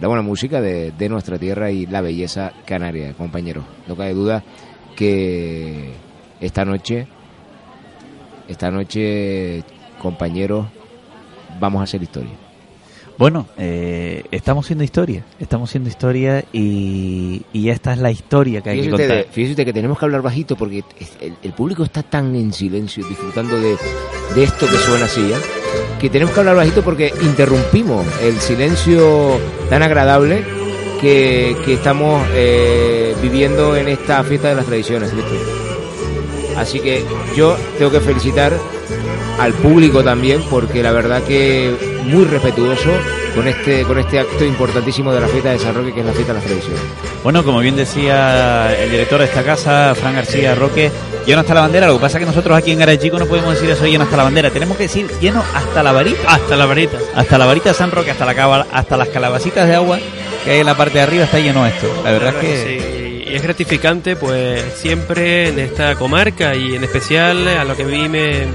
la 0.02 0.08
buena 0.08 0.22
música 0.22 0.60
de, 0.60 0.90
de 0.90 1.08
nuestra 1.08 1.38
tierra 1.38 1.70
y 1.70 1.86
la 1.86 2.00
belleza 2.00 2.52
canaria, 2.64 3.12
compañeros. 3.12 3.64
No 3.86 3.96
cabe 3.96 4.14
duda 4.14 4.42
que 4.96 5.92
esta 6.40 6.64
noche, 6.64 7.06
esta 8.48 8.72
noche, 8.72 9.62
compañeros, 10.00 10.66
vamos 11.60 11.82
a 11.82 11.84
hacer 11.84 12.02
historia. 12.02 12.32
Bueno, 13.18 13.46
eh, 13.56 14.24
estamos 14.30 14.66
siendo 14.66 14.82
historia, 14.84 15.22
estamos 15.38 15.70
siendo 15.70 15.88
historia 15.88 16.44
y, 16.52 17.42
y 17.52 17.68
esta 17.68 17.92
es 17.92 17.98
la 17.98 18.10
historia 18.10 18.60
que 18.62 18.70
hay 18.70 18.76
Fíjese 18.78 18.96
que 18.96 19.02
contar. 19.02 19.18
usted, 19.18 19.32
fíjese 19.32 19.50
usted 19.52 19.64
que 19.64 19.72
tenemos 19.72 19.98
que 19.98 20.04
hablar 20.04 20.22
bajito 20.22 20.56
porque 20.56 20.82
el, 21.20 21.34
el 21.42 21.52
público 21.52 21.84
está 21.84 22.02
tan 22.02 22.34
en 22.34 22.52
silencio 22.52 23.06
disfrutando 23.06 23.56
de, 23.60 23.76
de 24.34 24.42
esto 24.42 24.66
que 24.66 24.76
suena 24.76 25.04
así, 25.04 25.20
¿eh? 25.20 25.36
que 26.00 26.10
tenemos 26.10 26.34
que 26.34 26.40
hablar 26.40 26.56
bajito 26.56 26.82
porque 26.82 27.12
interrumpimos 27.22 28.04
el 28.22 28.40
silencio 28.40 29.38
tan 29.70 29.82
agradable 29.82 30.42
que, 31.00 31.56
que 31.64 31.74
estamos 31.74 32.26
eh, 32.32 33.14
viviendo 33.22 33.76
en 33.76 33.88
esta 33.88 34.24
fiesta 34.24 34.48
de 34.48 34.54
las 34.56 34.66
tradiciones. 34.66 35.12
Así 36.56 36.80
que 36.80 37.04
yo 37.36 37.56
tengo 37.78 37.90
que 37.90 38.00
felicitar 38.00 38.52
al 39.38 39.52
público 39.54 40.02
también 40.02 40.42
porque 40.50 40.82
la 40.82 40.92
verdad 40.92 41.22
que 41.22 41.74
muy 42.04 42.24
respetuoso 42.24 42.90
con 43.34 43.48
este 43.48 43.82
con 43.84 43.98
este 43.98 44.20
acto 44.20 44.44
importantísimo 44.44 45.12
de 45.12 45.20
la 45.20 45.28
fiesta 45.28 45.50
de 45.50 45.58
San 45.58 45.74
Roque 45.74 45.92
que 45.92 46.00
es 46.00 46.06
la 46.06 46.12
fiesta 46.12 46.32
de 46.32 46.38
las 46.38 46.46
tradiciones. 46.46 46.80
Bueno, 47.22 47.44
como 47.44 47.60
bien 47.60 47.76
decía 47.76 48.74
el 48.76 48.90
director 48.90 49.20
de 49.20 49.26
esta 49.26 49.42
casa, 49.42 49.94
Fran 49.94 50.14
García 50.14 50.54
Roque, 50.54 50.90
lleno 51.26 51.40
hasta 51.40 51.54
la 51.54 51.60
bandera. 51.62 51.86
Lo 51.86 51.94
que 51.94 52.00
pasa 52.00 52.18
es 52.18 52.22
que 52.22 52.26
nosotros 52.26 52.56
aquí 52.56 52.72
en 52.72 52.80
Garachico 52.80 53.18
no 53.18 53.26
podemos 53.26 53.54
decir 53.54 53.70
eso 53.70 53.86
lleno 53.86 54.04
hasta 54.04 54.16
la 54.16 54.24
bandera. 54.24 54.50
Tenemos 54.50 54.76
que 54.76 54.84
decir 54.84 55.08
lleno 55.20 55.42
hasta 55.54 55.82
la 55.82 55.92
varita. 55.92 56.20
Hasta 56.26 56.56
la 56.56 56.66
varita. 56.66 56.98
Hasta 57.14 57.38
la 57.38 57.46
varita 57.46 57.68
de 57.70 57.74
San 57.74 57.90
Roque, 57.90 58.10
hasta, 58.10 58.26
la 58.26 58.66
hasta 58.72 58.96
las 58.96 59.08
calabacitas 59.08 59.68
de 59.68 59.74
agua 59.76 59.98
que 60.44 60.50
hay 60.50 60.60
en 60.60 60.66
la 60.66 60.76
parte 60.76 60.98
de 60.98 61.04
arriba 61.04 61.24
está 61.24 61.38
lleno 61.38 61.66
esto. 61.66 61.86
La 62.04 62.12
verdad 62.12 62.34
es 62.34 62.40
que... 62.40 62.80
Sí, 62.80 63.02
y 63.32 63.34
es 63.36 63.42
gratificante, 63.42 64.14
pues 64.14 64.62
siempre 64.74 65.48
en 65.48 65.58
esta 65.58 65.94
comarca 65.94 66.54
y 66.54 66.74
en 66.74 66.84
especial 66.84 67.48
a 67.48 67.64
lo 67.64 67.74
que 67.74 67.84
a 67.84 67.86
mí 67.86 68.06
me, 68.06 68.46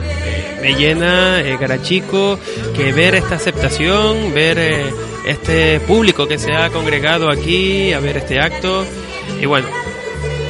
me 0.62 0.76
llena 0.76 1.42
eh, 1.42 1.58
Garachico, 1.60 2.40
que 2.76 2.92
ver 2.94 3.16
esta 3.16 3.36
aceptación, 3.36 4.34
ver 4.34 4.58
eh, 4.60 4.94
este 5.26 5.80
público 5.82 6.28
que 6.28 6.38
se 6.38 6.54
ha 6.54 6.70
congregado 6.70 7.30
aquí 7.30 7.94
a 7.94 8.00
ver 8.00 8.18
este 8.18 8.40
acto. 8.40 8.86
Y 9.42 9.46
bueno, 9.46 9.68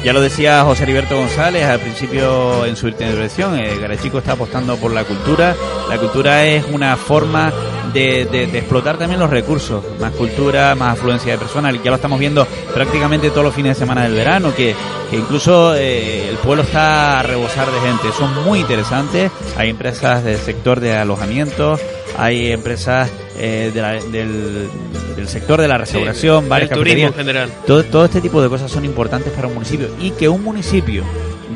Ya 0.04 0.12
lo 0.12 0.20
decía 0.22 0.62
José 0.62 0.84
Heriberto 0.84 1.16
González 1.18 1.64
al 1.66 1.80
principio 1.80 2.64
en 2.64 2.76
su 2.76 2.88
intervención, 2.88 3.58
eh, 3.58 3.76
Garachico 3.78 4.18
está 4.18 4.32
apostando 4.32 4.76
por 4.76 4.92
la 4.92 5.04
cultura. 5.04 5.54
La 5.88 5.98
cultura 5.98 6.46
es 6.46 6.64
una 6.72 6.96
forma 6.96 7.52
de, 7.92 8.24
de- 8.26 8.44
explotar 8.58 8.96
también 8.96 9.18
los 9.20 9.28
recursos, 9.28 9.82
más 10.00 10.12
cultura, 10.12 10.74
más 10.76 10.92
afluencia 10.94 11.32
de 11.32 11.38
personas. 11.38 11.74
Ya 11.82 11.90
lo 11.90 11.96
estamos 11.96 12.18
viendo 12.20 12.46
prácticamente 12.72 13.30
todos 13.30 13.44
los 13.44 13.54
fines 13.54 13.76
de 13.76 13.80
semana 13.84 14.02
del 14.04 14.14
verano, 14.14 14.54
que, 14.54 14.74
incluso 15.12 15.74
eh, 15.74 16.28
el 16.30 16.36
pueblo 16.36 16.62
está 16.62 17.18
a 17.18 17.22
rebosar 17.22 17.66
de 17.70 17.80
gente. 17.80 18.08
Son 18.16 18.44
muy 18.44 18.60
interesantes. 18.60 19.30
Hay 19.56 19.68
empresas 19.70 20.22
del 20.24 20.38
sector 20.38 20.80
de 20.80 20.96
alojamientos, 20.96 21.80
hay 22.18 22.52
empresas 22.52 23.08
eh, 23.38 23.70
de 23.72 23.80
la- 23.80 23.92
del, 23.94 24.68
del 25.16 25.28
sector 25.28 25.60
de 25.60 25.68
la 25.68 25.78
restauración, 25.78 26.42
sí, 26.44 26.48
varias 26.50 26.70
turismo 26.70 27.08
en 27.08 27.14
general. 27.14 27.50
Todo, 27.66 27.84
todo 27.84 28.04
este 28.04 28.20
tipo 28.20 28.42
de 28.42 28.48
cosas 28.48 28.70
son 28.70 28.84
importantes 28.84 29.32
para 29.32 29.46
un 29.48 29.54
municipio 29.54 29.88
y 30.00 30.10
que 30.10 30.28
un 30.28 30.42
municipio 30.44 31.04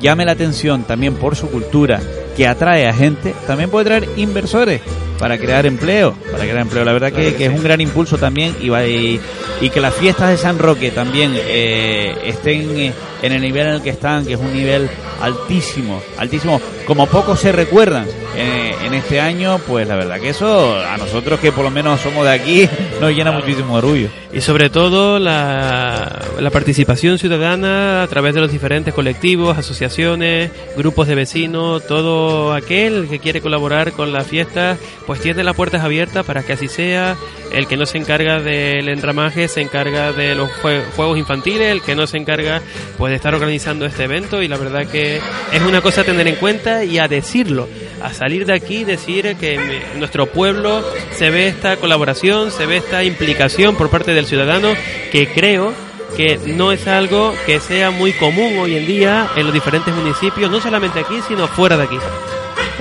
llame 0.01 0.25
la 0.25 0.33
atención 0.33 0.85
también 0.85 1.15
por 1.15 1.37
su 1.37 1.49
cultura 1.51 2.01
que 2.37 2.47
atrae 2.47 2.89
a 2.89 2.95
gente, 2.95 3.35
también 3.47 3.69
puede 3.71 3.85
traer 3.85 4.09
inversores 4.17 4.81
para 5.19 5.37
crear 5.39 5.67
empleo, 5.67 6.15
para 6.33 6.45
crear 6.45 6.59
empleo. 6.59 6.85
La 6.85 6.93
verdad 6.93 7.13
que, 7.13 7.35
que 7.35 7.47
es 7.47 7.53
un 7.53 7.63
gran 7.63 7.81
impulso 7.81 8.17
también 8.17 8.57
y, 8.61 8.69
va- 8.69 8.87
y, 8.87 9.21
y 9.61 9.71
que 9.71 9.81
las 9.81 9.95
fiestas 9.95 10.31
de 10.31 10.37
San 10.39 10.59
Roque 10.59 10.91
también 10.91 11.33
eh, 11.37 12.15
estén 12.25 12.79
eh, 12.79 12.93
en 13.23 13.33
el 13.33 13.41
nivel 13.41 13.67
en 13.69 13.73
el 13.75 13.83
que 13.83 13.91
están, 13.91 14.27
que 14.27 14.35
es 14.35 14.41
un 14.41 14.53
nivel 14.53 14.89
altísimo, 15.21 16.03
altísimo, 16.19 16.61
como 16.87 17.07
pocos 17.07 17.39
se 17.41 17.53
recuerdan 17.53 18.07
eh, 18.37 18.75
en 18.85 18.95
este 18.95 19.21
año, 19.21 19.59
pues 19.67 19.87
la 19.87 19.95
verdad 19.97 20.21
que 20.21 20.31
eso 20.31 20.77
a 20.79 20.97
nosotros 20.97 21.39
que 21.41 21.53
por 21.53 21.65
lo 21.65 21.71
menos 21.71 22.01
somos 22.01 22.25
de 22.25 22.33
aquí 22.33 22.69
nos 23.01 23.13
llena 23.13 23.31
muchísimo 23.33 23.75
orgullo. 23.75 24.09
Y 24.33 24.41
sobre 24.41 24.71
todo 24.71 25.19
la, 25.19 26.21
la 26.41 26.51
participación 26.51 27.19
ciudadana 27.19 28.03
a 28.03 28.07
través 28.09 28.35
de 28.35 28.41
los 28.41 28.51
diferentes 28.51 28.95
colectivos, 28.95 29.57
asociaciones, 29.59 30.51
grupos 30.77 31.07
de 31.07 31.15
vecinos, 31.15 31.87
todo 31.87 32.55
aquel 32.55 33.09
que 33.09 33.19
quiere 33.19 33.41
colaborar 33.43 33.93
con 33.93 34.13
la 34.13 34.23
fiesta, 34.25 34.77
pues 35.07 35.21
tiene 35.21 35.45
las 35.45 35.55
puertas 35.55 35.83
abiertas 35.83 36.25
para 36.25 36.43
que 36.43 36.55
así 36.55 36.67
sea. 36.69 37.17
El 37.53 37.67
que 37.67 37.77
no 37.77 37.85
se 37.85 37.99
encarga 37.99 38.41
del 38.41 38.89
entramaje 38.89 39.47
se 39.47 39.61
encarga 39.61 40.13
de 40.13 40.35
los 40.35 40.49
jue- 40.63 40.83
juegos 40.97 41.19
infantiles, 41.19 41.69
el 41.71 41.83
que 41.83 41.95
no 41.95 42.07
se 42.07 42.17
encarga 42.17 42.63
pues 42.97 43.12
estar 43.15 43.35
organizando 43.35 43.87
este 43.87 44.05
evento 44.05 44.43
y 44.43 44.49
la 44.49 44.57
verdad 44.57 44.87
que 44.87 45.21
es 45.53 45.63
una 45.63 45.81
cosa 45.81 46.03
a 46.03 46.05
tener 46.05 46.27
en 46.27 46.37
cuenta 46.37 46.85
y 46.85 46.99
a 46.99 47.09
decirlo, 47.09 47.69
a 48.03 48.13
salir 48.13 48.47
de 48.47 48.55
aquí 48.55 48.79
y 48.79 48.85
decir 48.85 49.37
que 49.37 49.55
en 49.55 49.99
nuestro 49.99 50.27
pueblo 50.27 50.85
se 51.13 51.31
ve 51.31 51.49
esta 51.49 51.77
colaboración, 51.77 52.51
se 52.51 52.67
ve 52.67 52.79
esta 52.79 53.05
implicación 53.05 53.77
por 53.77 53.91
parte 53.91 54.13
del 54.13 54.27
ciudadano 54.27 54.75
que 55.11 55.29
creo 55.29 55.73
que 56.17 56.39
no 56.45 56.73
es 56.73 56.87
algo 56.89 57.35
que 57.47 57.61
sea 57.61 57.91
muy 57.91 58.13
común 58.13 58.59
hoy 58.59 58.77
en 58.77 58.87
día 58.87 59.31
en 59.37 59.45
los 59.45 59.55
diferentes 59.55 59.95
municipios, 59.95 60.51
no 60.51 60.61
solamente 60.61 61.01
aquí, 61.01 61.21
sino 61.27 61.49
fuera 61.49 61.77
de 61.77 61.85
aquí. 61.85 61.97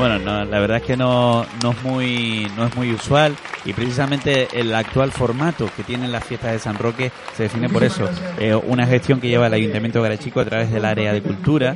Bueno, 0.02 0.18
no, 0.18 0.44
la 0.46 0.60
verdad 0.60 0.78
es 0.78 0.84
que 0.84 0.98
no, 0.98 1.46
no 1.62 1.72
es 1.74 1.84
muy 1.84 2.48
no 2.58 2.66
es 2.66 2.76
muy 2.76 2.92
usual 2.92 3.36
y 3.66 3.72
precisamente 3.74 4.48
el 4.60 4.74
actual 4.74 5.12
formato 5.12 5.70
que 5.78 5.84
tienen 5.84 6.12
las 6.12 6.24
fiestas 6.24 6.54
de 6.54 6.58
San 6.60 6.76
Roque 6.76 7.12
se 7.38 7.44
define 7.44 7.70
por 7.70 7.84
eso, 7.84 8.10
Eh, 8.40 8.56
una 8.56 8.88
gestión 8.88 9.22
que 9.22 9.28
lleva 9.30 9.46
el 9.46 9.54
Ayuntamiento 9.54 10.02
Garachico 10.02 10.40
a 10.40 10.46
través 10.46 10.72
del 10.72 10.86
área 10.86 11.14
de 11.14 11.22
cultura 11.22 11.76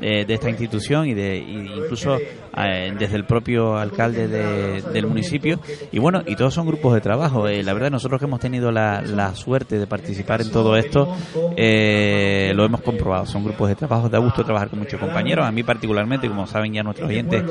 eh, 0.00 0.24
de 0.24 0.34
esta 0.34 0.48
institución 0.50 1.08
y 1.08 1.14
de 1.14 1.36
y 1.38 1.56
incluso 1.76 2.16
eh, 2.56 2.92
desde 2.96 3.16
el 3.16 3.24
propio 3.24 3.76
alcalde 3.76 4.28
de- 4.28 4.80
del 4.92 5.06
municipio 5.08 5.58
y 5.90 5.98
bueno 5.98 6.22
y 6.24 6.36
todos 6.36 6.54
son 6.54 6.66
grupos 6.68 6.94
de 6.94 7.00
trabajo. 7.00 7.48
Eh, 7.48 7.64
la 7.64 7.72
verdad 7.72 7.90
nosotros 7.90 8.20
que 8.20 8.26
hemos 8.26 8.38
tenido 8.38 8.70
la, 8.70 9.00
la 9.02 9.34
suerte 9.34 9.78
de 9.78 9.86
participar 9.88 10.40
en 10.42 10.52
todo 10.52 10.76
esto 10.76 11.08
eh, 11.56 12.52
lo 12.54 12.64
hemos 12.64 12.82
comprobado. 12.82 13.26
Son 13.26 13.42
grupos 13.42 13.68
de 13.68 13.74
trabajo, 13.74 14.08
da 14.08 14.18
gusto 14.18 14.44
trabajar 14.44 14.68
con 14.68 14.78
muchos 14.78 15.00
compañeros. 15.00 15.44
A 15.44 15.50
mí 15.50 15.64
particularmente, 15.64 16.28
como 16.28 16.46
saben 16.46 16.72
ya 16.72 16.82
nuestros 16.84 17.08
oyentes, 17.08 17.42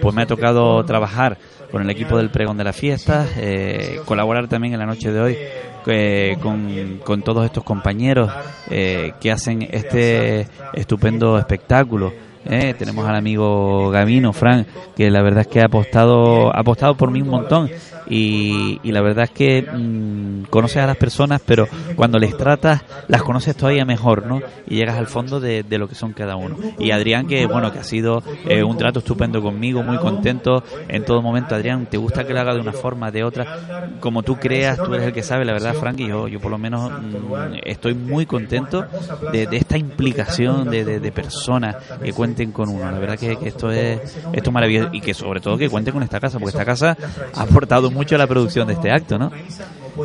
pues 0.00 0.14
me 0.14 0.22
ha 0.22 0.26
tocado 0.26 0.84
trabajar 0.84 1.38
con 1.70 1.82
el 1.82 1.90
equipo 1.90 2.16
del 2.16 2.30
pregón 2.30 2.56
de 2.56 2.64
las 2.64 2.76
fiestas, 2.76 3.28
eh, 3.36 4.00
colaborar 4.04 4.48
también 4.48 4.74
en 4.74 4.80
la 4.80 4.86
noche 4.86 5.10
de 5.10 5.20
hoy 5.20 5.36
eh, 5.88 6.36
con, 6.42 6.98
con 7.04 7.22
todos 7.22 7.44
estos 7.44 7.62
compañeros 7.62 8.30
eh, 8.70 9.12
que 9.20 9.30
hacen 9.30 9.62
este 9.62 10.48
estupendo 10.72 11.38
espectáculo. 11.38 12.12
Eh, 12.44 12.74
tenemos 12.78 13.06
al 13.08 13.16
amigo 13.16 13.90
Gavino, 13.90 14.32
Fran, 14.32 14.66
que 14.96 15.10
la 15.10 15.22
verdad 15.22 15.42
es 15.42 15.46
que 15.46 15.60
ha 15.60 15.66
apostado, 15.66 16.54
ha 16.54 16.60
apostado 16.60 16.96
por 16.96 17.10
mí 17.10 17.22
un 17.22 17.28
montón 17.28 17.70
y, 18.08 18.80
la 18.84 19.02
verdad 19.02 19.24
es 19.24 19.30
que 19.30 19.62
mm, 19.62 20.44
conoces 20.48 20.78
a 20.78 20.86
las 20.86 20.96
personas, 20.96 21.42
pero 21.44 21.68
cuando 21.96 22.18
les 22.18 22.36
tratas 22.36 22.82
las 23.08 23.22
conoces 23.22 23.56
todavía 23.56 23.84
mejor, 23.84 24.26
¿no? 24.26 24.40
Y 24.66 24.76
llegas 24.76 24.96
al 24.96 25.06
fondo 25.06 25.40
de, 25.40 25.62
de 25.62 25.78
lo 25.78 25.88
que 25.88 25.94
son 25.94 26.12
cada 26.12 26.36
uno. 26.36 26.56
Y 26.78 26.90
Adrián, 26.90 27.26
que 27.26 27.46
bueno, 27.46 27.72
que 27.72 27.78
ha 27.78 27.84
sido 27.84 28.22
eh, 28.48 28.62
un 28.62 28.76
trato 28.78 29.00
estupendo 29.00 29.42
conmigo, 29.42 29.82
muy 29.82 29.98
contento 29.98 30.62
en 30.88 31.04
todo 31.04 31.20
momento. 31.20 31.54
Adrián, 31.54 31.86
¿te 31.86 31.98
gusta 31.98 32.24
que 32.24 32.32
lo 32.32 32.40
haga 32.40 32.54
de 32.54 32.60
una 32.60 32.72
forma, 32.72 33.10
de 33.10 33.24
otra? 33.24 33.96
Como 34.00 34.22
tú 34.22 34.36
creas, 34.36 34.82
tú 34.82 34.94
eres 34.94 35.06
el 35.06 35.12
que 35.12 35.22
sabe, 35.22 35.44
la 35.44 35.52
verdad, 35.52 35.74
Frank, 35.74 36.00
y 36.00 36.08
yo, 36.08 36.28
yo 36.28 36.40
por 36.40 36.50
lo 36.50 36.58
menos 36.58 36.90
mm, 36.90 37.58
estoy 37.64 37.94
muy 37.94 38.26
contento 38.26 38.86
de, 39.32 39.48
esta 39.52 39.78
implicación 39.78 40.70
de, 40.70 40.84
de, 40.84 41.00
de 41.00 41.12
personas 41.12 41.76
que 42.02 42.12
cuenten 42.12 42.52
con 42.52 42.68
uno. 42.68 42.90
La 42.90 42.98
verdad 42.98 43.18
que, 43.18 43.36
que 43.36 43.48
esto 43.48 43.70
es 43.70 44.00
esto 44.32 44.50
es 44.50 44.52
maravilloso 44.52 44.90
y 44.92 45.00
que 45.00 45.14
sobre 45.14 45.40
todo 45.40 45.56
que 45.56 45.68
cuenten 45.68 45.94
con 45.94 46.02
esta 46.02 46.20
casa, 46.20 46.38
porque 46.38 46.50
esta 46.50 46.64
casa 46.64 46.96
ha 47.34 47.42
aportado 47.42 47.90
mucho 47.96 48.16
la 48.16 48.26
producción 48.26 48.68
de 48.68 48.74
este 48.74 48.90
acto, 48.90 49.18
¿no? 49.18 49.32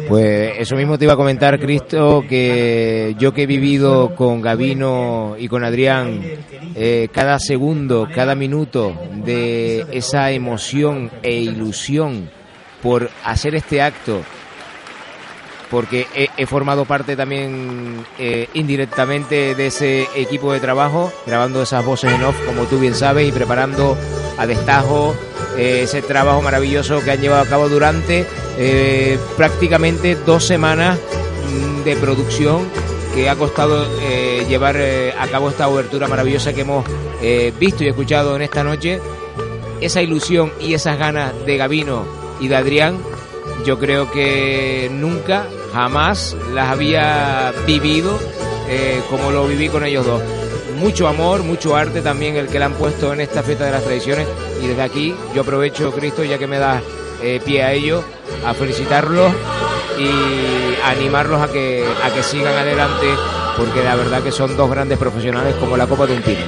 Pues 0.08 0.54
eso 0.58 0.76
mismo 0.78 0.98
te 0.98 1.04
iba 1.04 1.14
a 1.14 1.18
comentar, 1.18 1.60
Cristo, 1.60 2.24
que 2.28 3.14
yo 3.20 3.34
que 3.34 3.44
he 3.44 3.46
vivido 3.46 4.16
con 4.16 4.42
Gavino 4.42 5.36
y 5.38 5.50
con 5.50 5.66
Adrián 5.66 6.22
eh, 6.76 7.10
cada 7.12 7.40
segundo, 7.40 8.08
cada 8.14 8.34
minuto 8.34 8.98
de 9.26 9.86
esa 9.92 10.32
emoción 10.32 11.12
e 11.22 11.34
ilusión 11.34 12.30
por 12.82 13.10
hacer 13.26 13.54
este 13.56 13.82
acto, 13.82 14.22
porque 15.72 16.06
he, 16.38 16.46
formado 16.46 16.84
parte 16.84 17.16
también 17.16 18.06
eh, 18.20 18.50
indirectamente 18.54 19.56
de 19.56 19.68
ese 19.68 20.06
equipo 20.16 20.52
de 20.52 20.60
trabajo, 20.60 21.14
grabando 21.26 21.64
esas 21.64 21.84
voces 21.86 22.12
en 22.12 22.24
off, 22.24 22.36
como 22.46 22.66
tú 22.66 22.78
bien 22.78 22.94
sabes, 22.94 23.28
y 23.28 23.32
preparando 23.32 23.98
a 24.38 24.46
destajo 24.46 25.16
eh, 25.58 25.84
ese 25.84 26.02
trabajo 26.02 26.42
maravilloso 26.42 27.02
que 27.02 27.12
han 27.12 27.22
llevado 27.22 27.44
a 27.44 27.46
cabo 27.46 27.70
durante 27.70 28.26
eh, 28.58 29.18
prácticamente 29.38 30.16
dos 30.16 30.44
semanas 30.44 31.00
mm, 31.00 31.84
de 31.86 31.96
producción 31.96 32.68
que 33.16 33.30
ha 33.30 33.36
costado 33.36 33.86
llevar 34.48 34.78
a 34.78 35.28
cabo 35.28 35.50
esta 35.50 35.68
obertura 35.68 36.08
maravillosa 36.08 36.54
que 36.54 36.62
hemos 36.62 36.86
visto 37.60 37.84
y 37.84 37.90
escuchado 37.90 38.38
en 38.38 38.42
esta 38.42 38.64
noche. 38.64 39.02
Esa 39.82 40.02
ilusión 40.02 40.52
y 40.62 40.74
esas 40.76 40.98
ganas 40.98 41.34
de 41.46 41.58
Gavino 41.58 42.06
y 42.40 42.48
de 42.48 42.56
Adrián, 42.56 43.00
yo 43.66 43.78
creo 43.80 44.10
que 44.12 44.90
nunca, 44.92 45.46
jamás 45.74 46.36
las 46.54 46.70
había 46.70 47.54
vivido 47.66 48.20
eh, 48.68 49.02
como 49.10 49.32
lo 49.32 49.48
viví 49.48 49.70
con 49.70 49.84
ellos 49.84 50.06
dos. 50.06 50.22
Mucho 50.80 51.08
amor, 51.08 51.44
mucho 51.44 51.76
arte 51.76 52.02
también 52.02 52.36
el 52.38 52.48
que 52.48 52.58
le 52.58 52.66
han 52.66 52.74
puesto 52.74 53.14
en 53.14 53.22
esta 53.22 53.44
fiesta 53.44 53.66
de 53.66 53.72
las 53.72 53.84
tradiciones 53.84 54.28
y 54.62 54.68
desde 54.68 54.82
aquí 54.82 55.16
yo 55.36 55.42
aprovecho, 55.42 55.92
Cristo, 55.92 56.24
ya 56.24 56.38
que 56.38 56.48
me 56.48 56.58
das 56.58 56.82
eh, 57.22 57.40
pie 57.44 57.64
a 57.64 57.74
ello, 57.74 58.04
a 58.46 58.54
felicitarlos 58.54 59.32
y 60.00 60.84
animarlos 60.86 61.42
a 61.42 61.52
que, 61.52 61.86
a 62.04 62.12
que 62.12 62.24
sigan 62.24 62.58
adelante 62.58 63.08
porque 63.58 63.84
la 63.84 63.96
verdad 63.96 64.24
que 64.24 64.32
son 64.32 64.56
dos 64.58 64.70
grandes 64.70 64.98
profesionales 64.98 65.56
como 65.56 65.78
la 65.78 65.86
copa 65.86 66.08
de 66.08 66.14
un 66.14 66.22
pino. 66.22 66.42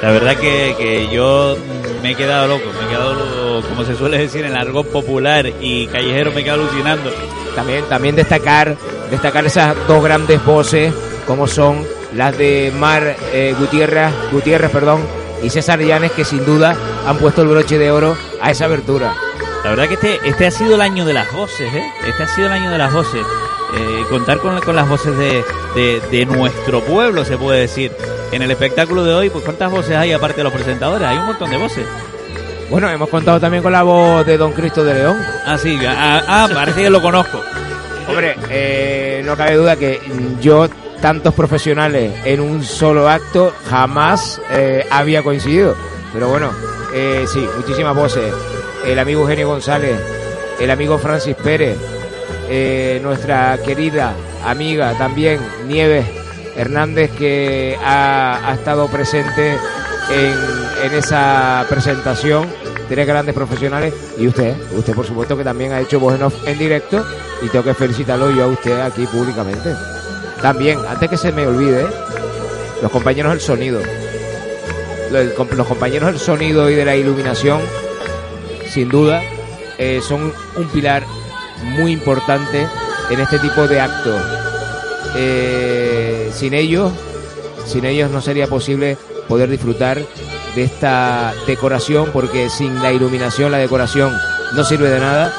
La 0.00 0.10
verdad 0.10 0.36
que, 0.36 0.74
que 0.78 1.08
yo 1.08 1.56
me 2.06 2.12
he 2.12 2.14
quedado 2.14 2.46
loco, 2.46 2.66
me 2.78 2.86
he 2.86 2.88
quedado, 2.88 3.62
como 3.68 3.84
se 3.84 3.96
suele 3.96 4.18
decir 4.18 4.44
en 4.44 4.56
argot 4.56 4.86
popular 4.92 5.44
y 5.60 5.88
callejero, 5.88 6.30
me 6.30 6.42
he 6.42 6.44
quedado 6.44 6.62
alucinando. 6.62 7.10
También, 7.56 7.84
también 7.86 8.14
destacar, 8.14 8.76
destacar 9.10 9.44
esas 9.44 9.74
dos 9.88 10.04
grandes 10.04 10.44
voces 10.44 10.94
como 11.26 11.48
son 11.48 11.84
las 12.14 12.38
de 12.38 12.72
Mar 12.78 13.16
eh, 13.32 13.56
Gutiérrez, 13.58 14.12
Gutiérrez 14.30 14.70
perdón, 14.70 15.00
y 15.42 15.50
César 15.50 15.80
Llanes 15.80 16.12
que 16.12 16.24
sin 16.24 16.46
duda 16.46 16.76
han 17.08 17.18
puesto 17.18 17.42
el 17.42 17.48
broche 17.48 17.76
de 17.76 17.90
oro 17.90 18.16
a 18.40 18.52
esa 18.52 18.66
abertura. 18.66 19.12
La 19.64 19.70
verdad 19.70 19.88
que 19.88 19.94
este, 19.94 20.20
este 20.28 20.46
ha 20.46 20.52
sido 20.52 20.76
el 20.76 20.82
año 20.82 21.04
de 21.04 21.12
las 21.12 21.32
voces, 21.32 21.74
¿eh? 21.74 21.84
Este 22.06 22.22
ha 22.22 22.28
sido 22.28 22.46
el 22.46 22.52
año 22.52 22.70
de 22.70 22.78
las 22.78 22.92
voces. 22.92 23.26
Eh, 23.76 24.04
contar 24.08 24.38
con, 24.38 24.60
con 24.60 24.76
las 24.76 24.88
voces 24.88 25.18
de, 25.18 25.44
de, 25.74 26.00
de 26.12 26.24
nuestro 26.24 26.82
pueblo, 26.82 27.24
se 27.24 27.36
puede 27.36 27.62
decir. 27.62 27.90
En 28.32 28.42
el 28.42 28.50
espectáculo 28.50 29.04
de 29.04 29.14
hoy, 29.14 29.30
pues 29.30 29.44
¿cuántas 29.44 29.70
voces 29.70 29.96
hay 29.96 30.12
aparte 30.12 30.38
de 30.38 30.44
los 30.44 30.52
presentadores? 30.52 31.06
Hay 31.06 31.18
un 31.18 31.26
montón 31.26 31.50
de 31.50 31.56
voces. 31.56 31.86
Bueno, 32.70 32.90
hemos 32.90 33.08
contado 33.08 33.38
también 33.38 33.62
con 33.62 33.72
la 33.72 33.82
voz 33.82 34.26
de 34.26 34.36
Don 34.36 34.52
Cristo 34.52 34.84
de 34.84 34.94
León. 34.94 35.16
Ah, 35.46 35.56
sí, 35.56 35.78
ah, 35.86 36.22
ah, 36.26 36.48
parece 36.52 36.82
que 36.82 36.90
lo 36.90 37.00
conozco. 37.00 37.40
Hombre, 38.08 38.36
eh, 38.50 39.22
no 39.24 39.36
cabe 39.36 39.54
duda 39.54 39.76
que 39.76 40.00
yo, 40.40 40.68
tantos 41.00 41.34
profesionales 41.34 42.12
en 42.24 42.40
un 42.40 42.64
solo 42.64 43.08
acto, 43.08 43.52
jamás 43.68 44.40
eh, 44.50 44.84
había 44.90 45.22
coincidido. 45.22 45.76
Pero 46.12 46.28
bueno, 46.28 46.50
eh, 46.92 47.24
sí, 47.32 47.46
muchísimas 47.56 47.94
voces. 47.94 48.34
El 48.84 48.98
amigo 48.98 49.22
Eugenio 49.22 49.48
González, 49.48 49.96
el 50.58 50.70
amigo 50.70 50.98
Francis 50.98 51.36
Pérez, 51.36 51.76
eh, 52.48 53.00
nuestra 53.02 53.58
querida 53.58 54.14
amiga 54.44 54.96
también 54.96 55.40
Nieves 55.66 56.06
Hernández, 56.56 57.10
que 57.12 57.76
ha, 57.84 58.50
ha 58.50 58.54
estado 58.54 58.88
presente 58.88 59.56
en, 60.10 60.34
en 60.84 60.94
esa 60.94 61.64
presentación. 61.68 62.46
Tres 62.88 63.04
grandes 63.04 63.34
profesionales 63.34 63.92
y 64.16 64.28
usted, 64.28 64.54
usted 64.76 64.94
por 64.94 65.04
supuesto 65.04 65.36
que 65.36 65.42
también 65.42 65.72
ha 65.72 65.80
hecho 65.80 65.98
voz 65.98 66.14
en, 66.14 66.22
off 66.22 66.46
en 66.46 66.56
directo 66.56 67.04
y 67.42 67.48
tengo 67.48 67.64
que 67.64 67.74
felicitarlo 67.74 68.30
yo 68.30 68.44
a 68.44 68.46
usted 68.46 68.80
aquí 68.80 69.04
públicamente. 69.06 69.74
También, 70.40 70.78
antes 70.86 71.10
que 71.10 71.16
se 71.16 71.32
me 71.32 71.46
olvide, 71.46 71.84
los 72.80 72.90
compañeros 72.90 73.32
del 73.32 73.40
sonido. 73.40 73.80
Los, 75.10 75.66
compañeros 75.66 76.12
del 76.12 76.20
sonido 76.20 76.70
y 76.70 76.74
de 76.74 76.84
la 76.84 76.94
iluminación, 76.94 77.60
sin 78.70 78.88
duda, 78.88 79.22
eh, 79.78 80.00
son 80.06 80.32
un 80.56 80.68
pilar 80.68 81.04
muy 81.62 81.92
importante 81.92 82.66
en 83.10 83.20
este 83.20 83.38
tipo 83.38 83.66
de 83.66 83.80
actos. 83.80 84.22
Eh, 85.16 85.85
sin 86.32 86.54
ellos, 86.54 86.92
sin 87.66 87.84
ellos 87.84 88.10
no 88.10 88.20
sería 88.20 88.46
posible 88.46 88.96
poder 89.28 89.50
disfrutar 89.50 90.00
de 90.54 90.62
esta 90.62 91.34
decoración, 91.46 92.10
porque 92.12 92.48
sin 92.48 92.82
la 92.82 92.92
iluminación 92.92 93.52
la 93.52 93.58
decoración 93.58 94.16
no 94.54 94.64
sirve 94.64 94.88
de 94.88 95.00
nada. 95.00 95.32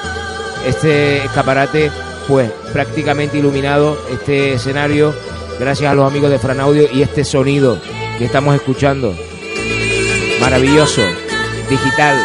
Este 0.66 1.18
escaparate, 1.24 1.92
pues 2.28 2.52
prácticamente 2.74 3.38
iluminado, 3.38 3.98
este 4.12 4.54
escenario, 4.54 5.14
gracias 5.60 5.92
a 5.92 5.96
los 5.96 6.06
amigos 6.06 6.30
de 6.30 6.40
Fran 6.40 6.60
Audio 6.60 6.88
y 6.92 7.02
este 7.02 7.24
sonido 7.24 7.80
que 8.18 8.26
estamos 8.26 8.56
escuchando, 8.56 9.16
maravilloso, 10.42 11.02
digital, 11.70 12.18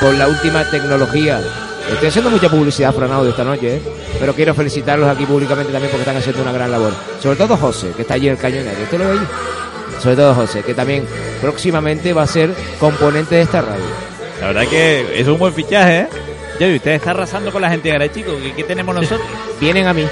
con 0.00 0.18
la 0.18 0.28
última 0.28 0.68
tecnología. 0.70 1.40
Estoy 1.92 2.08
haciendo 2.08 2.30
mucha 2.30 2.48
publicidad 2.48 2.92
Fran 2.94 3.12
Audio 3.12 3.30
esta 3.30 3.44
noche, 3.44 3.76
¿eh? 3.76 3.82
pero 4.18 4.34
quiero 4.34 4.54
felicitarlos 4.54 5.08
aquí 5.08 5.26
públicamente 5.26 5.70
también 5.72 5.90
porque 5.90 6.02
están 6.02 6.16
haciendo 6.16 6.42
una 6.42 6.52
gran 6.52 6.70
labor. 6.70 6.92
Sobre 7.22 7.36
todo 7.36 7.56
José, 7.56 7.88
que 7.94 8.02
está 8.02 8.14
allí 8.14 8.26
en 8.26 8.32
el 8.32 8.38
cañonero. 8.38 8.82
¿Usted 8.82 8.98
lo 8.98 9.04
ve 9.06 9.12
allí? 9.12 9.26
Sobre 10.02 10.16
todo 10.16 10.34
José, 10.34 10.62
que 10.62 10.74
también 10.74 11.06
próximamente 11.40 12.12
va 12.12 12.22
a 12.22 12.26
ser 12.26 12.50
componente 12.80 13.36
de 13.36 13.42
esta 13.42 13.60
radio. 13.60 13.84
La 14.40 14.48
verdad 14.48 14.66
que 14.66 15.20
es 15.20 15.26
un 15.28 15.38
buen 15.38 15.52
fichaje, 15.54 16.00
¿eh? 16.00 16.08
Ya, 16.58 16.68
y 16.68 16.76
usted 16.76 16.92
está 16.92 17.10
arrasando 17.10 17.50
con 17.52 17.62
la 17.62 17.70
gente 17.70 17.88
de 17.88 17.92
Garachico. 17.98 18.32
¿Qué, 18.42 18.52
qué 18.54 18.64
tenemos 18.64 18.94
nosotros? 18.94 19.20
Vienen 19.60 19.86
a 19.86 19.92
mí. 19.94 20.06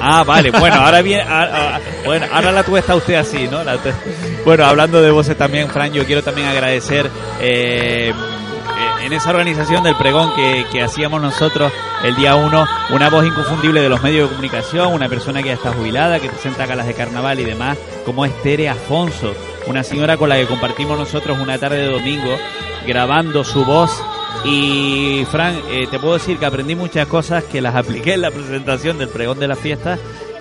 Ah, 0.00 0.22
vale. 0.24 0.50
Bueno, 0.50 0.76
ahora 0.76 1.02
bien, 1.02 1.20
a- 1.26 1.76
a- 1.76 1.80
bueno, 2.04 2.26
ahora 2.32 2.52
la 2.52 2.62
tuya 2.62 2.80
está 2.80 2.94
usted 2.94 3.14
así, 3.14 3.48
¿no? 3.50 3.64
La 3.64 3.76
bueno, 4.44 4.64
hablando 4.66 5.00
de 5.02 5.10
voces 5.10 5.36
también, 5.36 5.68
Fran, 5.68 5.92
yo 5.92 6.04
quiero 6.04 6.22
también 6.22 6.46
agradecer 6.48 7.08
eh, 7.40 8.12
en 9.02 9.12
esa 9.12 9.30
organización 9.30 9.82
del 9.82 9.96
pregón 9.96 10.34
que, 10.34 10.66
que 10.70 10.82
hacíamos 10.82 11.20
nosotros 11.20 11.72
el 12.04 12.14
día 12.16 12.36
1, 12.36 12.66
una 12.90 13.10
voz 13.10 13.26
inconfundible 13.26 13.80
de 13.80 13.88
los 13.88 14.02
medios 14.02 14.28
de 14.28 14.36
comunicación, 14.36 14.92
una 14.92 15.08
persona 15.08 15.42
que 15.42 15.48
ya 15.48 15.54
está 15.54 15.72
jubilada, 15.72 16.20
que 16.20 16.28
presenta 16.28 16.66
galas 16.66 16.86
de 16.86 16.94
carnaval 16.94 17.40
y 17.40 17.44
demás, 17.44 17.78
como 18.04 18.24
es 18.24 18.42
Tere 18.42 18.68
Afonso, 18.68 19.34
una 19.66 19.82
señora 19.82 20.16
con 20.16 20.28
la 20.28 20.36
que 20.36 20.46
compartimos 20.46 20.98
nosotros 20.98 21.38
una 21.38 21.58
tarde 21.58 21.78
de 21.78 21.90
domingo, 21.90 22.36
grabando 22.86 23.44
su 23.44 23.64
voz. 23.64 23.90
Y 24.44 25.26
Fran, 25.30 25.60
eh, 25.70 25.86
te 25.90 25.98
puedo 25.98 26.14
decir 26.14 26.38
que 26.38 26.46
aprendí 26.46 26.74
muchas 26.74 27.06
cosas 27.08 27.44
que 27.44 27.60
las 27.60 27.74
apliqué 27.74 28.14
en 28.14 28.22
la 28.22 28.30
presentación 28.30 28.98
del 28.98 29.08
pregón 29.08 29.38
de 29.40 29.48
la 29.48 29.56
fiesta 29.56 29.98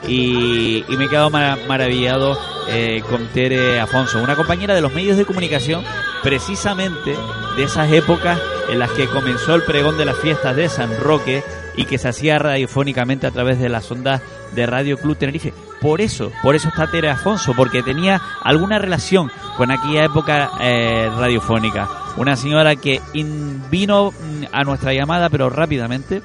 y, 0.07 0.83
me 0.89 1.05
he 1.05 1.09
quedado 1.09 1.29
mara- 1.29 1.57
maravillado 1.67 2.37
eh, 2.69 3.01
con 3.09 3.27
Tere 3.27 3.79
Afonso, 3.79 4.21
una 4.21 4.35
compañera 4.35 4.75
de 4.75 4.81
los 4.81 4.93
medios 4.93 5.17
de 5.17 5.25
comunicación 5.25 5.83
precisamente 6.23 7.15
de 7.55 7.63
esas 7.63 7.91
épocas 7.91 8.39
en 8.69 8.79
las 8.79 8.91
que 8.91 9.07
comenzó 9.07 9.55
el 9.55 9.63
pregón 9.63 9.97
de 9.97 10.05
las 10.05 10.17
fiestas 10.17 10.55
de 10.55 10.67
San 10.67 10.89
Roque 10.99 11.41
y 11.77 11.85
que 11.85 11.97
se 11.97 12.09
hacía 12.09 12.37
radiofónicamente 12.37 13.25
a 13.27 13.31
través 13.31 13.59
de 13.59 13.69
las 13.69 13.89
ondas 13.91 14.21
de 14.53 14.65
Radio 14.65 14.97
Club 14.97 15.15
Tenerife. 15.17 15.53
Por 15.79 16.01
eso, 16.01 16.31
por 16.41 16.55
eso 16.55 16.67
está 16.69 16.89
Tere 16.91 17.09
Afonso, 17.09 17.53
porque 17.55 17.83
tenía 17.83 18.21
alguna 18.43 18.79
relación 18.79 19.31
con 19.55 19.71
aquella 19.71 20.03
época 20.05 20.49
eh, 20.59 21.09
radiofónica. 21.17 21.87
Una 22.17 22.35
señora 22.35 22.75
que 22.75 22.99
in- 23.13 23.61
vino 23.69 24.11
mm, 24.11 24.43
a 24.51 24.63
nuestra 24.63 24.93
llamada, 24.93 25.29
pero 25.29 25.49
rápidamente, 25.49 26.21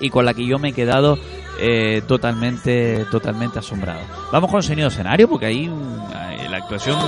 y 0.00 0.10
con 0.10 0.24
la 0.24 0.34
que 0.34 0.44
yo 0.46 0.58
me 0.58 0.70
he 0.70 0.72
quedado 0.72 1.16
eh, 1.58 2.02
totalmente, 2.06 3.06
totalmente 3.10 3.58
asombrado. 3.58 4.00
Vamos 4.32 4.50
con 4.50 4.62
sonido 4.62 4.88
escenario, 4.88 5.28
porque 5.28 5.46
ahí 5.46 5.68
mm, 5.68 5.72
eh, 6.32 6.48
la 6.50 6.58
actuación 6.58 6.98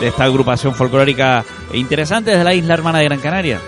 de 0.00 0.08
esta 0.08 0.24
agrupación 0.24 0.74
folclórica 0.74 1.44
interesante 1.72 2.30
desde 2.30 2.44
la 2.44 2.54
isla 2.54 2.74
hermana 2.74 2.98
de 2.98 3.04
Gran 3.04 3.20
Canaria. 3.20 3.60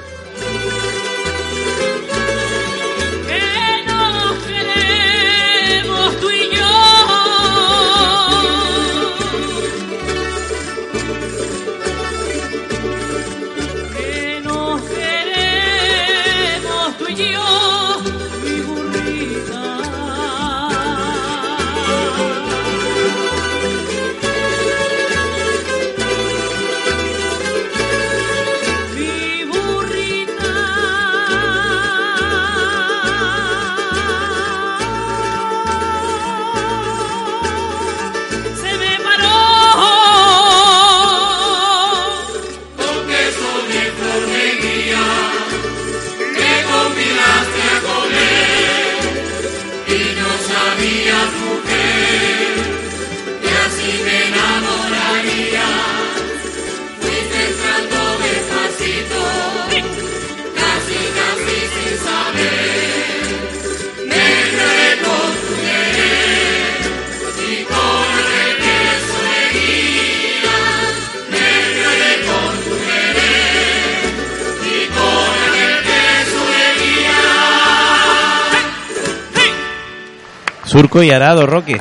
Surco 81.01 81.03
y 81.03 81.11
Arado, 81.11 81.47
Roque. 81.47 81.81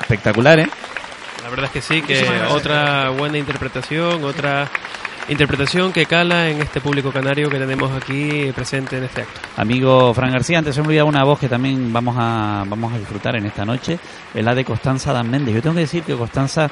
Espectacular, 0.00 0.58
¿eh? 0.58 0.68
La 1.42 1.50
verdad 1.50 1.66
es 1.66 1.70
que 1.70 1.80
sí, 1.80 2.02
que 2.02 2.24
otra 2.50 3.10
buena 3.10 3.38
interpretación, 3.38 4.24
otra 4.24 4.68
interpretación 5.28 5.92
que 5.92 6.06
cala 6.06 6.48
en 6.48 6.60
este 6.60 6.80
público 6.80 7.12
canario 7.12 7.48
que 7.48 7.58
tenemos 7.58 7.90
aquí 7.92 8.50
presente 8.54 8.98
en 8.98 9.04
este 9.04 9.22
acto. 9.22 9.40
Amigo 9.56 10.12
Fran 10.14 10.32
García, 10.32 10.58
antes 10.58 10.74
se 10.74 10.80
me 10.80 10.88
olvidaba 10.88 11.08
una 11.08 11.22
voz 11.22 11.38
que 11.38 11.48
también 11.48 11.92
vamos 11.92 12.16
a, 12.18 12.64
vamos 12.66 12.92
a 12.92 12.98
disfrutar 12.98 13.36
en 13.36 13.46
esta 13.46 13.64
noche, 13.64 13.98
es 14.34 14.44
la 14.44 14.54
de 14.54 14.64
Constanza 14.64 15.12
Dan 15.12 15.30
Méndez. 15.30 15.54
Yo 15.54 15.62
tengo 15.62 15.74
que 15.76 15.82
decir 15.82 16.02
que 16.02 16.14
Constanza 16.14 16.68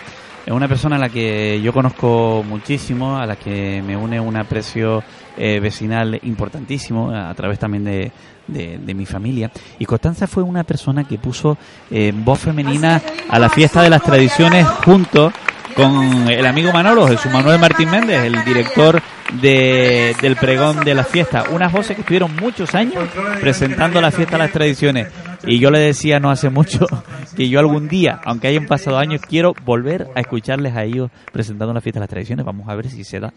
es 0.47 0.53
una 0.53 0.69
persona 0.69 0.97
a 0.97 0.99
la 0.99 1.09
que 1.09 1.61
yo 1.63 1.73
conozco 1.73 2.45
muchísimo, 2.47 3.17
a 3.17 3.27
la 3.27 3.37
que 3.37 3.83
me 3.83 3.97
une 3.97 4.21
un 4.21 4.37
aprecio 4.37 5.03
eh, 5.37 5.59
vecinal 5.59 6.21
importantísimo, 6.23 7.11
a 7.11 7.33
través 7.35 7.59
también 7.59 7.85
de, 7.85 8.13
de, 8.47 8.95
mi 8.95 9.07
familia. 9.07 9.51
Y 9.79 9.87
Constanza 9.87 10.27
fue 10.27 10.43
una 10.43 10.65
persona 10.65 11.05
que 11.05 11.19
puso 11.19 11.57
eh, 11.91 12.13
voz 12.15 12.41
femenina 12.41 13.01
a 13.29 13.39
la 13.39 13.49
fiesta 13.49 13.83
de 13.83 13.91
las 13.91 14.03
tradiciones 14.03 14.67
junto 14.85 15.33
con 15.75 16.31
el 16.31 16.47
amigo 16.47 16.73
Manolo, 16.73 17.07
Jesús 17.09 17.33
Manuel 17.33 17.59
Martín 17.59 17.91
Méndez, 17.91 18.25
el 18.25 18.45
director 18.45 19.01
de, 19.41 20.15
del 20.21 20.37
pregón 20.37 20.85
de 20.85 20.95
la 20.95 21.05
fiesta. 21.05 21.45
Unas 21.53 21.73
voces 21.73 21.97
que 21.97 22.03
estuvieron 22.03 22.35
muchos 22.37 22.75
años 22.75 23.09
presentando 23.41 24.01
la 24.01 24.11
fiesta 24.11 24.37
de 24.37 24.45
las 24.45 24.53
tradiciones. 24.53 25.09
Y 25.47 25.59
yo 25.59 25.71
le 25.71 25.81
decía 25.81 26.21
no 26.21 26.31
hace 26.31 26.51
mucho 26.51 26.87
que 27.37 27.49
yo 27.49 27.61
algún 27.61 27.89
día, 27.89 28.21
aunque 28.25 28.49
hayan 28.49 28.67
pasado 28.67 28.99
años, 28.99 29.21
quiero 29.29 29.55
volver 29.65 30.09
a 30.15 30.21
escucharles 30.21 30.75
a 30.75 30.85
ellos 30.85 31.11
presentando 31.33 31.75
la 31.75 31.81
fiesta 31.81 32.01
de 32.01 32.05
las 32.05 32.11
tradiciones. 32.11 32.45
Vamos 32.45 32.69
a 32.69 32.75
ver 32.75 32.89
si 32.89 33.05
se 33.05 33.21
da. 33.21 33.33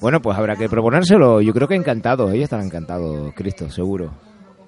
Bueno, 0.00 0.20
pues 0.20 0.36
habrá 0.36 0.56
que 0.56 0.68
proponérselo. 0.68 1.40
Yo 1.40 1.52
creo 1.52 1.68
que 1.68 1.76
encantados. 1.76 2.32
Ellos 2.32 2.44
estarán 2.44 2.66
encantados, 2.66 3.32
Cristo, 3.34 3.70
seguro. 3.70 4.12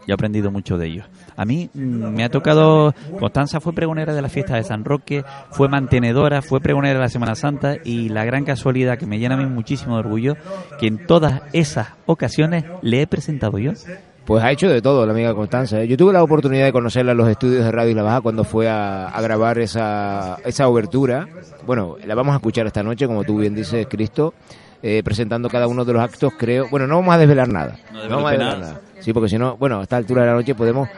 Yo 0.07 0.13
he 0.13 0.15
aprendido 0.15 0.51
mucho 0.51 0.77
de 0.79 0.87
ellos. 0.87 1.07
A 1.37 1.45
mí 1.45 1.71
me 1.75 2.25
ha 2.25 2.29
tocado, 2.29 2.95
Constanza 3.19 3.61
fue 3.61 3.73
pregonera 3.73 4.15
de 4.15 4.23
la 4.23 4.29
fiesta 4.29 4.57
de 4.57 4.65
San 4.65 4.85
Roque, 4.85 5.25
fue 5.51 5.69
mantenedora, 5.69 6.43
fue 6.43 6.61
pregonera 6.61 6.95
de 6.95 7.01
la 7.05 7.09
Semana 7.09 7.35
Santa 7.35 7.77
y 7.85 8.09
la 8.09 8.25
gran 8.25 8.45
casualidad 8.45 8.99
que 8.99 9.07
me 9.07 9.19
llena 9.19 9.35
a 9.35 9.39
mí 9.39 9.47
muchísimo 9.47 9.95
de 9.95 10.01
orgullo, 10.01 10.37
que 10.79 10.87
en 10.87 11.07
todas 11.07 11.43
esas 11.53 11.89
ocasiones 12.07 12.65
le 12.83 13.03
he 13.03 13.07
presentado 13.07 13.59
yo. 13.59 13.73
Pues 14.25 14.43
ha 14.43 14.51
hecho 14.51 14.69
de 14.71 14.81
todo 14.81 15.05
la 15.05 15.13
amiga 15.13 15.35
Constanza. 15.35 15.83
¿eh? 15.83 15.89
Yo 15.89 15.99
tuve 15.99 16.13
la 16.13 16.23
oportunidad 16.23 16.65
de 16.65 16.73
conocerla 16.73 17.13
en 17.13 17.19
los 17.19 17.29
estudios 17.29 17.63
de 17.63 17.71
Radio 17.71 17.91
Isla 17.91 18.03
Baja 18.03 18.21
cuando 18.23 18.43
fue 18.45 18.69
a, 18.69 19.09
a 19.09 19.21
grabar 19.21 19.59
esa, 19.59 20.39
esa 20.45 20.67
obertura. 20.69 21.29
Bueno, 21.67 21.97
la 22.07 22.15
vamos 22.15 22.33
a 22.33 22.37
escuchar 22.37 22.67
esta 22.67 22.83
noche, 22.83 23.07
como 23.07 23.23
tú 23.25 23.39
bien 23.39 23.55
dices, 23.55 23.87
Cristo, 23.87 24.33
eh, 24.83 25.03
presentando 25.03 25.51
cada 25.51 25.67
uno 25.67 25.85
de 25.85 25.93
los 25.93 26.03
actos, 26.03 26.33
creo. 26.39 26.69
Bueno, 26.71 26.87
no 26.87 26.97
vamos 26.97 27.15
a 27.15 27.19
desvelar 27.19 27.49
nada. 27.49 27.77
No 27.93 28.05
No 28.05 28.17
vamos 28.17 28.29
a 28.29 28.31
desvelar 28.33 28.59
desvelar 28.59 28.75
nada. 28.75 28.94
Sí, 29.05 29.13
porque 29.13 29.29
si 29.29 29.37
no, 29.37 29.57
bueno, 29.59 29.81
a 29.81 29.83
esta 29.83 29.99
altura 29.99 30.23
de 30.23 30.29
la 30.29 30.35
noche 30.35 30.55
podemos 30.55 30.89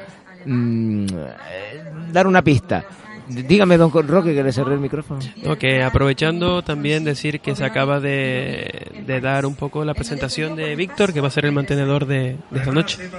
mm, 0.44 1.06
eh, 1.08 1.84
dar 2.12 2.28
una 2.28 2.40
pista. 2.42 2.84
Dígame, 3.28 3.76
don 3.76 3.90
Roque, 3.90 4.32
que 4.32 4.42
le 4.44 4.52
cerré 4.52 4.74
el 4.74 4.80
micrófono. 4.80 5.18
Ok, 5.46 5.64
aprovechando 5.84 6.62
también 6.62 7.02
decir 7.02 7.40
que 7.40 7.56
se 7.56 7.64
acaba 7.64 7.98
de, 7.98 9.02
de 9.04 9.20
dar 9.20 9.46
un 9.46 9.56
poco 9.56 9.84
la 9.84 9.94
presentación 9.94 10.54
de 10.54 10.76
Víctor, 10.76 11.12
que 11.12 11.20
va 11.20 11.26
a 11.26 11.32
ser 11.32 11.44
el 11.44 11.52
mantenedor 11.52 12.06
de, 12.06 12.36
de 12.50 12.58
esta 12.58 12.70
noche. 12.70 13.10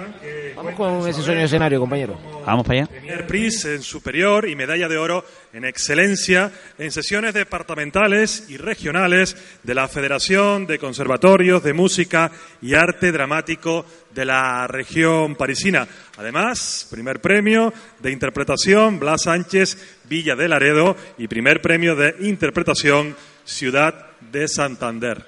Vamos 0.56 0.76
con 0.76 1.08
ese 1.08 1.22
sueño 1.22 1.42
escenario, 1.42 1.80
compañero. 1.80 2.18
Vamos 2.46 2.66
para 2.66 2.80
allá. 2.80 2.88
Primer 2.88 3.28
Pris 3.28 3.66
en 3.66 3.82
superior 3.82 4.48
y 4.48 4.56
medalla 4.56 4.88
de 4.88 4.98
oro 4.98 5.26
en 5.52 5.66
excelencia 5.66 6.52
en 6.78 6.92
sesiones 6.92 7.34
departamentales 7.34 8.46
y 8.50 8.58
regionales 8.58 9.36
de 9.64 9.76
la 9.76 9.88
Federación 9.90 10.66
de 10.66 10.80
Conservatorios 10.80 11.62
de 11.64 11.74
Música 11.74 12.32
y 12.62 12.76
Arte 12.76 13.12
Dramático 13.12 13.86
de 14.18 14.26
la 14.26 14.66
región 14.66 15.36
parisina. 15.36 15.88
Además, 16.18 16.88
primer 16.90 17.22
premio 17.22 17.72
de 18.00 18.12
interpretación 18.12 19.00
Blas 19.00 19.22
Sánchez 19.26 19.78
Villa 20.06 20.36
de 20.36 20.48
Laredo 20.48 20.98
y 21.20 21.28
primer 21.28 21.62
premio 21.62 21.96
de 21.96 22.16
interpretación 22.22 23.16
Ciudad 23.46 24.08
de 24.32 24.48
Santander. 24.48 25.24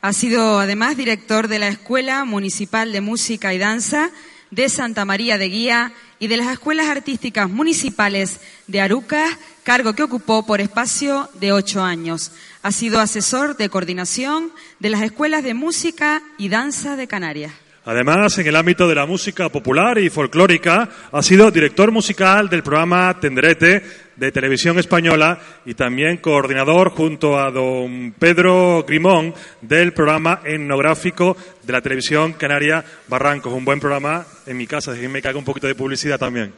Ha 0.00 0.12
sido 0.12 0.58
además 0.58 0.96
director 0.96 1.46
de 1.46 1.60
la 1.60 1.68
Escuela 1.68 2.24
Municipal 2.24 2.90
de 2.90 3.00
Música 3.00 3.54
y 3.54 3.58
Danza 3.58 4.10
de 4.50 4.68
Santa 4.68 5.04
María 5.04 5.38
de 5.38 5.48
Guía 5.48 5.92
y 6.18 6.26
de 6.26 6.38
las 6.38 6.48
Escuelas 6.48 6.88
Artísticas 6.88 7.48
Municipales 7.48 8.40
de 8.66 8.80
Aruca, 8.80 9.38
cargo 9.62 9.92
que 9.92 10.02
ocupó 10.02 10.44
por 10.44 10.60
espacio 10.60 11.30
de 11.34 11.52
ocho 11.52 11.84
años. 11.84 12.32
Ha 12.64 12.72
sido 12.72 12.98
asesor 12.98 13.56
de 13.56 13.68
coordinación 13.68 14.50
de 14.80 14.90
las 14.90 15.02
Escuelas 15.02 15.44
de 15.44 15.54
Música 15.54 16.20
y 16.36 16.48
Danza 16.48 16.96
de 16.96 17.06
Canarias. 17.06 17.52
Además, 17.84 18.38
en 18.38 18.46
el 18.46 18.54
ámbito 18.54 18.86
de 18.86 18.94
la 18.94 19.06
música 19.06 19.48
popular 19.48 19.98
y 19.98 20.08
folclórica, 20.08 20.88
ha 21.10 21.22
sido 21.22 21.50
director 21.50 21.90
musical 21.90 22.48
del 22.48 22.62
programa 22.62 23.18
Tenderete 23.18 23.82
de 24.14 24.30
Televisión 24.30 24.78
Española 24.78 25.40
y 25.66 25.74
también 25.74 26.18
coordinador 26.18 26.90
junto 26.90 27.40
a 27.40 27.50
don 27.50 28.14
Pedro 28.16 28.84
Grimón 28.86 29.34
del 29.60 29.92
programa 29.92 30.42
etnográfico 30.44 31.36
de 31.64 31.72
la 31.72 31.80
Televisión 31.80 32.34
Canaria 32.34 32.84
Barrancos. 33.08 33.52
Un 33.52 33.64
buen 33.64 33.80
programa 33.80 34.24
en 34.46 34.56
mi 34.56 34.68
casa, 34.68 34.92
déjenme 34.92 35.20
que 35.20 35.26
haga 35.26 35.38
un 35.38 35.44
poquito 35.44 35.66
de 35.66 35.74
publicidad 35.74 36.20
también. 36.20 36.52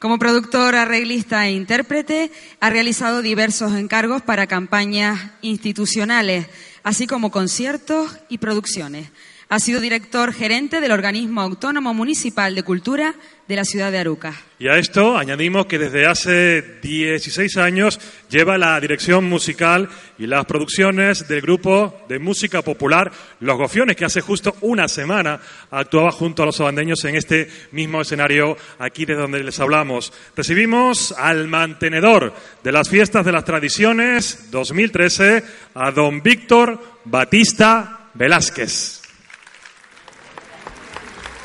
Como 0.00 0.18
productor, 0.18 0.74
arreglista 0.74 1.46
e 1.46 1.52
intérprete, 1.52 2.32
ha 2.58 2.70
realizado 2.70 3.22
diversos 3.22 3.74
encargos 3.74 4.22
para 4.22 4.48
campañas 4.48 5.30
institucionales, 5.42 6.48
así 6.82 7.06
como 7.06 7.30
conciertos 7.30 8.18
y 8.28 8.38
producciones. 8.38 9.10
Ha 9.50 9.60
sido 9.60 9.80
director 9.80 10.34
gerente 10.34 10.78
del 10.82 10.92
Organismo 10.92 11.40
Autónomo 11.40 11.94
Municipal 11.94 12.54
de 12.54 12.62
Cultura 12.62 13.14
de 13.48 13.56
la 13.56 13.64
ciudad 13.64 13.90
de 13.90 13.96
Aruca. 13.96 14.34
Y 14.58 14.68
a 14.68 14.76
esto 14.76 15.16
añadimos 15.16 15.64
que 15.64 15.78
desde 15.78 16.04
hace 16.04 16.60
16 16.82 17.56
años 17.56 17.98
lleva 18.28 18.58
la 18.58 18.78
dirección 18.78 19.24
musical 19.24 19.88
y 20.18 20.26
las 20.26 20.44
producciones 20.44 21.28
del 21.28 21.40
grupo 21.40 21.98
de 22.10 22.18
música 22.18 22.60
popular 22.60 23.10
Los 23.40 23.56
Gofiones, 23.56 23.96
que 23.96 24.04
hace 24.04 24.20
justo 24.20 24.54
una 24.60 24.86
semana 24.86 25.40
actuaba 25.70 26.12
junto 26.12 26.42
a 26.42 26.46
los 26.46 26.60
abandeños 26.60 27.02
en 27.06 27.16
este 27.16 27.50
mismo 27.72 28.02
escenario 28.02 28.54
aquí 28.78 29.06
de 29.06 29.14
donde 29.14 29.42
les 29.42 29.58
hablamos. 29.60 30.12
Recibimos 30.36 31.12
al 31.12 31.48
mantenedor 31.48 32.34
de 32.62 32.72
las 32.72 32.90
fiestas 32.90 33.24
de 33.24 33.32
las 33.32 33.46
tradiciones 33.46 34.50
2013, 34.50 35.42
a 35.74 35.90
don 35.90 36.22
Víctor 36.22 36.78
Batista 37.06 38.10
Velázquez. 38.12 38.97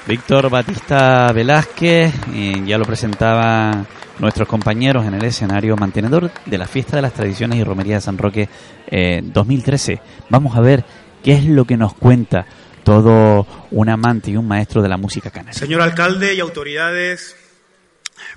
Víctor 0.06 0.50
Batista 0.50 1.32
Velázquez, 1.32 2.14
ya 2.66 2.78
lo 2.78 2.84
presentaban 2.84 3.88
nuestros 4.20 4.50
compañeros 4.50 5.06
en 5.06 5.14
el 5.14 5.24
escenario 5.24 5.78
mantenedor 5.78 6.30
de 6.46 6.58
la 6.58 6.68
Fiesta 6.68 6.98
de 6.98 7.02
las 7.02 7.14
Tradiciones 7.14 7.58
y 7.58 7.64
Romería 7.64 7.96
de 7.96 8.02
San 8.02 8.18
Roque 8.18 8.50
eh, 8.88 9.22
2013. 9.24 10.02
Vamos 10.30 10.58
a 10.58 10.62
ver 10.62 10.84
qué 11.24 11.34
es 11.34 11.46
lo 11.46 11.64
que 11.64 11.78
nos 11.78 11.94
cuenta 11.94 12.46
todo 12.84 13.48
un 13.72 13.88
amante 13.88 14.32
y 14.32 14.36
un 14.36 14.46
maestro 14.46 14.82
de 14.82 14.90
la 14.90 14.98
música 14.98 15.32
canaria. 15.32 15.54
Señor 15.54 15.82
alcalde 15.82 16.34
y 16.34 16.42
autoridades, 16.42 17.38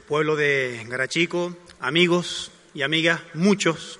pueblo 0.06 0.36
de 0.36 0.86
Garachico, 0.88 1.56
amigos 1.80 2.52
y 2.74 2.82
amigas, 2.82 3.22
muchos, 3.34 3.98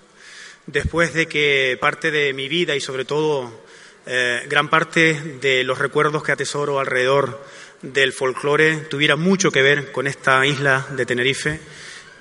después 0.67 1.15
de 1.15 1.27
que 1.27 1.77
parte 1.81 2.13
de 2.13 2.33
mi 2.33 2.49
vida 2.49 2.77
y 2.77 2.81
sobre 2.81 3.05
todo 3.05 3.67
eh, 4.07 4.47
gran 4.49 4.71
parte 4.71 5.21
de 5.41 5.65
los 5.65 5.79
recuerdos 5.79 6.23
que 6.23 6.31
atesoro 6.31 6.79
alrededor 6.79 7.43
del 7.83 8.13
folclore 8.13 8.77
tuviera 8.89 9.17
mucho 9.17 9.51
que 9.51 9.63
ver 9.63 9.91
con 9.91 10.07
esta 10.07 10.47
isla 10.47 10.87
de 10.91 11.05
Tenerife, 11.05 11.61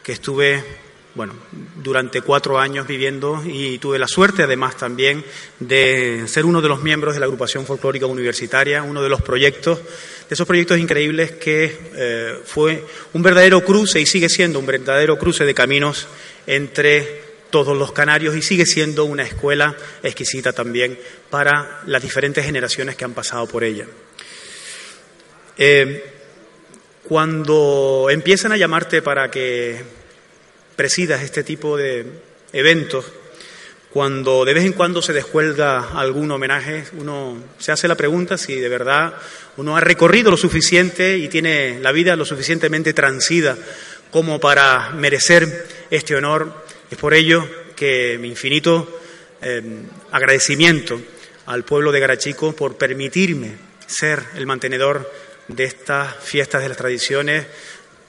que 0.01 0.11
estuve, 0.11 0.63
bueno, 1.13 1.33
durante 1.75 2.21
cuatro 2.21 2.57
años 2.59 2.87
viviendo 2.87 3.41
y 3.45 3.77
tuve 3.77 3.99
la 3.99 4.07
suerte 4.07 4.43
además 4.43 4.77
también 4.77 5.23
de 5.59 6.23
ser 6.27 6.45
uno 6.45 6.59
de 6.61 6.69
los 6.69 6.81
miembros 6.81 7.13
de 7.13 7.19
la 7.19 7.27
agrupación 7.27 7.67
folclórica 7.67 8.07
universitaria, 8.07 8.81
uno 8.81 9.03
de 9.03 9.09
los 9.09 9.21
proyectos, 9.21 9.77
de 9.77 10.33
esos 10.33 10.47
proyectos 10.47 10.79
increíbles 10.79 11.33
que 11.33 11.77
eh, 11.95 12.39
fue 12.45 12.83
un 13.13 13.21
verdadero 13.21 13.63
cruce 13.63 14.01
y 14.01 14.07
sigue 14.07 14.29
siendo 14.29 14.57
un 14.57 14.65
verdadero 14.65 15.19
cruce 15.19 15.45
de 15.45 15.53
caminos 15.53 16.07
entre 16.47 17.24
todos 17.49 17.77
los 17.77 17.91
canarios 17.91 18.35
y 18.35 18.41
sigue 18.41 18.65
siendo 18.65 19.05
una 19.05 19.23
escuela 19.23 19.75
exquisita 20.03 20.53
también 20.53 20.99
para 21.29 21.81
las 21.85 22.01
diferentes 22.01 22.45
generaciones 22.45 22.95
que 22.95 23.05
han 23.05 23.13
pasado 23.13 23.47
por 23.47 23.63
ella. 23.63 23.85
Eh, 25.57 26.11
cuando 27.03 28.07
empiezan 28.09 28.51
a 28.51 28.57
llamarte 28.57 29.01
para 29.01 29.29
que 29.29 29.83
presidas 30.75 31.21
este 31.21 31.43
tipo 31.43 31.77
de 31.77 32.05
eventos, 32.51 33.05
cuando 33.95 34.43
de 34.43 34.53
vez 34.53 34.65
en 34.65 34.73
cuando 34.73 35.01
se 35.01 35.13
descuelga 35.13 35.91
algún 35.97 36.29
homenaje, 36.29 36.83
uno 36.97 37.41
se 37.57 37.71
hace 37.71 37.87
la 37.87 37.95
pregunta 37.95 38.37
si 38.37 38.55
de 38.59 38.67
verdad 38.67 39.13
uno 39.55 39.77
ha 39.77 39.79
recorrido 39.79 40.31
lo 40.31 40.35
suficiente 40.35 41.17
y 41.17 41.29
tiene 41.29 41.79
la 41.79 41.93
vida 41.93 42.17
lo 42.17 42.25
suficientemente 42.25 42.91
transida 42.91 43.55
como 44.11 44.39
para 44.41 44.89
merecer 44.89 45.67
este 45.89 46.13
honor. 46.13 46.64
Es 46.89 46.97
por 46.97 47.13
ello 47.13 47.47
que 47.75 48.17
mi 48.19 48.29
infinito 48.29 49.01
eh, 49.41 49.61
agradecimiento 50.11 51.01
al 51.47 51.63
pueblo 51.63 51.91
de 51.91 51.99
Garachico 51.99 52.55
por 52.55 52.77
permitirme 52.77 53.55
ser 53.87 54.23
el 54.35 54.45
mantenedor 54.45 55.11
de 55.47 55.63
estas 55.65 56.15
fiestas 56.23 56.61
de 56.61 56.69
las 56.69 56.77
tradiciones 56.77 57.45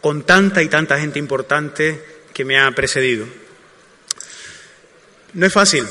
con 0.00 0.22
tanta 0.24 0.62
y 0.62 0.68
tanta 0.68 0.98
gente 0.98 1.18
importante 1.18 2.00
que 2.32 2.44
me 2.44 2.58
ha 2.58 2.70
precedido. 2.72 3.26
No 5.34 5.46
es 5.46 5.52
fácil 5.52 5.84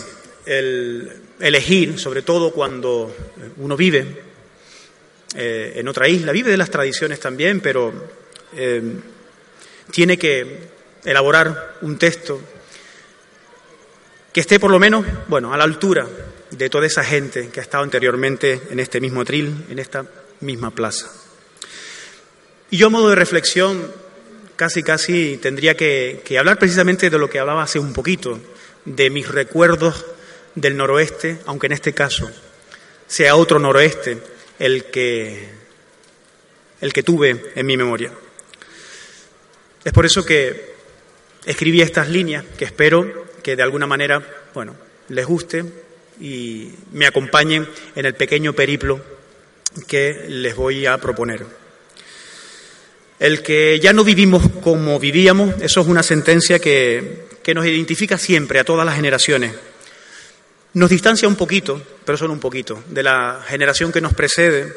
el 0.46 1.12
elegir, 1.40 2.00
sobre 2.00 2.22
todo 2.22 2.52
cuando 2.52 3.16
uno 3.58 3.76
vive 3.76 4.06
eh, 5.36 5.74
en 5.76 5.88
otra 5.88 6.08
isla, 6.08 6.32
vive 6.32 6.52
de 6.52 6.58
las 6.58 6.70
tradiciones 6.70 7.20
también, 7.20 7.60
pero 7.60 7.94
eh, 8.56 8.82
tiene 9.92 10.18
que 10.18 10.60
elaborar 11.04 11.78
un 11.82 11.98
texto 11.98 12.40
que 14.36 14.42
esté 14.42 14.60
por 14.60 14.70
lo 14.70 14.80
menos, 14.80 15.06
bueno, 15.30 15.54
a 15.54 15.58
la 15.58 15.64
altura 15.64 16.06
de 16.52 16.70
toda 16.70 16.86
esa 16.86 17.06
gente 17.06 17.48
que 17.48 17.62
ha 17.62 17.64
estado 17.64 17.86
anteriormente 17.86 18.64
en 18.70 18.82
este 18.82 19.00
mismo 19.00 19.22
atril, 19.22 19.64
en 19.70 19.80
esta 19.80 20.06
misma 20.42 20.72
plaza. 20.72 21.10
Y 22.70 22.76
yo 22.76 22.88
a 22.88 22.90
modo 22.90 23.08
de 23.08 23.16
reflexión, 23.16 23.90
casi 24.58 24.84
casi 24.84 25.38
tendría 25.38 25.78
que, 25.78 26.22
que 26.26 26.38
hablar 26.38 26.60
precisamente 26.60 27.10
de 27.10 27.18
lo 27.18 27.30
que 27.30 27.40
hablaba 27.40 27.64
hace 27.64 27.80
un 27.80 27.94
poquito, 27.94 28.38
de 28.84 29.10
mis 29.10 29.30
recuerdos 29.30 30.06
del 30.54 30.76
noroeste, 30.76 31.40
aunque 31.46 31.68
en 31.68 31.72
este 31.72 31.94
caso 31.94 32.30
sea 33.08 33.38
otro 33.38 33.58
noroeste 33.58 34.18
el 34.60 34.84
que, 34.92 35.48
el 36.82 36.92
que 36.92 37.04
tuve 37.04 37.54
en 37.56 37.66
mi 37.66 37.78
memoria. 37.78 38.12
Es 39.86 39.94
por 39.94 40.06
eso 40.06 40.26
que 40.26 40.76
escribí 41.46 41.82
estas 41.82 42.10
líneas 42.10 42.44
que 42.58 42.66
espero 42.66 43.25
que 43.46 43.56
de 43.56 43.62
alguna 43.62 43.86
manera, 43.86 44.24
bueno, 44.56 44.76
les 45.10 45.24
guste 45.24 45.64
y 46.20 46.68
me 46.94 47.06
acompañen 47.06 47.70
en 47.96 48.06
el 48.08 48.16
pequeño 48.16 48.54
periplo 48.54 49.00
que 49.88 50.26
les 50.30 50.56
voy 50.56 50.88
a 50.88 50.98
proponer. 50.98 51.46
El 53.20 53.44
que 53.44 53.80
ya 53.80 53.94
no 53.94 54.04
vivimos 54.04 54.50
como 54.64 55.00
vivíamos, 55.00 55.62
eso 55.62 55.82
es 55.82 55.86
una 55.86 56.02
sentencia 56.02 56.58
que, 56.58 57.28
que 57.44 57.54
nos 57.54 57.68
identifica 57.68 58.18
siempre 58.18 58.60
a 58.60 58.64
todas 58.64 58.84
las 58.84 58.96
generaciones. 58.96 59.54
Nos 60.74 60.90
distancia 60.90 61.28
un 61.28 61.36
poquito, 61.36 61.80
pero 62.04 62.18
solo 62.18 62.34
un 62.34 62.40
poquito, 62.40 62.84
de 62.90 63.04
la 63.04 63.46
generación 63.48 63.92
que 63.92 64.02
nos 64.02 64.16
precede 64.16 64.74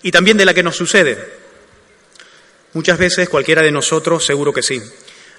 y 0.00 0.12
también 0.12 0.36
de 0.36 0.44
la 0.44 0.54
que 0.54 0.62
nos 0.62 0.76
sucede. 0.76 1.18
Muchas 2.74 2.98
veces 2.98 3.28
cualquiera 3.28 3.62
de 3.62 3.72
nosotros, 3.72 4.24
seguro 4.24 4.52
que 4.52 4.62
sí, 4.62 4.80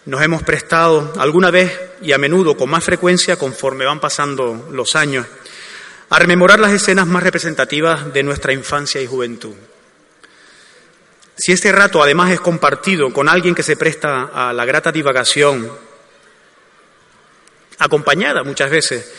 nos 0.05 0.21
hemos 0.21 0.43
prestado 0.43 1.13
alguna 1.17 1.51
vez 1.51 1.71
y 2.01 2.11
a 2.11 2.17
menudo 2.17 2.55
con 2.55 2.69
más 2.69 2.83
frecuencia 2.83 3.37
conforme 3.37 3.85
van 3.85 3.99
pasando 3.99 4.67
los 4.71 4.95
años 4.95 5.25
a 6.09 6.19
rememorar 6.19 6.59
las 6.59 6.71
escenas 6.71 7.07
más 7.07 7.23
representativas 7.23 8.13
de 8.13 8.23
nuestra 8.23 8.53
infancia 8.53 9.01
y 9.01 9.07
juventud. 9.07 9.55
si 11.35 11.51
este 11.51 11.71
rato 11.71 12.01
además 12.01 12.31
es 12.31 12.39
compartido 12.39 13.11
con 13.11 13.27
alguien 13.27 13.55
que 13.55 13.63
se 13.63 13.75
presta 13.75 14.29
a 14.33 14.53
la 14.53 14.65
grata 14.65 14.91
divagación, 14.91 15.69
acompañada 17.79 18.43
muchas 18.43 18.69
veces 18.69 19.11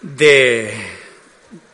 de, 0.00 0.72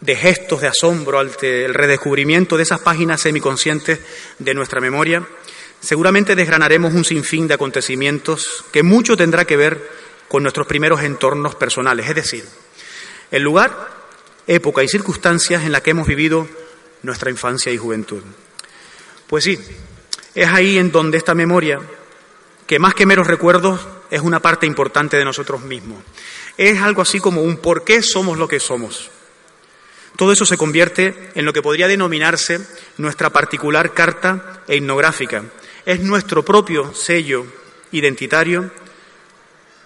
gestos 0.07 0.61
de 0.61 0.69
asombro 0.69 1.21
ante 1.21 1.65
el 1.65 1.75
redescubrimiento 1.75 2.57
de 2.57 2.63
esas 2.63 2.81
páginas 2.81 3.21
semiconscientes 3.21 4.01
de 4.39 4.55
nuestra 4.55 4.81
memoria, 4.81 5.27
seguramente 5.85 6.35
desgranaremos 6.35 6.95
un 6.95 7.05
sinfín 7.05 7.47
de 7.47 7.55
acontecimientos 7.55 8.65
que 8.73 8.83
mucho 8.83 9.17
tendrá 9.17 9.45
que 9.45 9.57
ver 9.57 9.91
con 10.29 10.43
nuestros 10.43 10.67
primeros 10.67 11.03
entornos 11.03 11.55
personales, 11.55 12.09
es 12.09 12.15
decir, 12.15 12.45
el 13.31 13.43
lugar, 13.43 13.91
época 14.47 14.83
y 14.83 14.89
circunstancias 14.89 15.65
en 15.65 15.73
las 15.73 15.83
que 15.83 15.91
hemos 15.91 16.09
vivido 16.09 16.49
nuestra 17.03 17.31
infancia 17.31 17.71
y 17.71 17.77
juventud. 17.77 18.23
Pues 19.27 19.45
sí, 19.45 19.59
es 20.35 20.49
ahí 20.49 20.79
en 20.79 20.91
donde 20.91 21.19
esta 21.19 21.35
memoria, 21.35 21.81
que 22.67 22.79
más 22.79 22.95
que 22.95 23.07
meros 23.07 23.27
recuerdos, 23.27 23.87
es 24.11 24.23
una 24.23 24.41
parte 24.41 24.67
importante 24.67 25.17
de 25.17 25.25
nosotros 25.25 25.63
mismos. 25.63 26.03
Es 26.57 26.81
algo 26.81 27.03
así 27.03 27.21
como 27.21 27.43
un 27.43 27.59
por 27.59 27.85
qué 27.85 28.03
somos 28.03 28.39
lo 28.39 28.49
que 28.49 28.61
somos. 28.61 29.11
Todo 30.17 30.33
eso 30.33 30.47
se 30.47 30.57
convierte 30.57 31.31
en 31.35 31.45
lo 31.45 31.53
que 31.53 31.63
podría 31.63 31.89
denominarse 31.89 32.61
nuestra 32.97 33.31
particular 33.31 33.93
carta 33.93 34.63
etnográfica. 34.69 35.45
Es 35.87 36.01
nuestro 36.01 36.45
propio 36.45 36.95
sello 36.95 37.47
identitario 37.93 38.71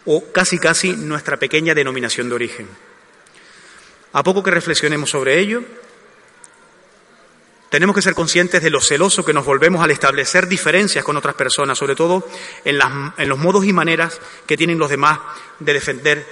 o 0.07 0.33
casi 0.33 0.59
casi 0.59 0.93
nuestra 0.93 1.37
pequeña 1.37 1.75
denominación 1.75 2.29
de 2.29 2.35
origen. 2.35 2.69
A 4.13 4.23
poco 4.23 4.43
que 4.43 4.51
reflexionemos 4.51 5.11
sobre 5.11 5.39
ello, 5.39 5.63
tenemos 7.69 7.95
que 7.95 8.03
ser 8.03 8.15
conscientes 8.15 8.63
de 8.63 8.71
lo 8.71 8.81
celoso 8.81 9.25
que 9.25 9.35
nos 9.35 9.45
volvemos 9.45 9.83
al 9.83 9.91
establecer 9.91 10.49
diferencias 10.49 11.05
con 11.05 11.19
otras 11.19 11.35
personas, 11.35 11.77
sobre 11.77 11.95
todo 11.95 12.27
en, 12.65 12.79
en, 13.19 13.29
los 13.29 13.39
modos 13.39 13.67
y 13.67 13.75
maneras 13.75 14.19
que 14.47 14.57
tienen 14.57 14.79
los 14.79 14.89
demás 14.89 15.19
de 15.59 15.75
defender 15.75 16.27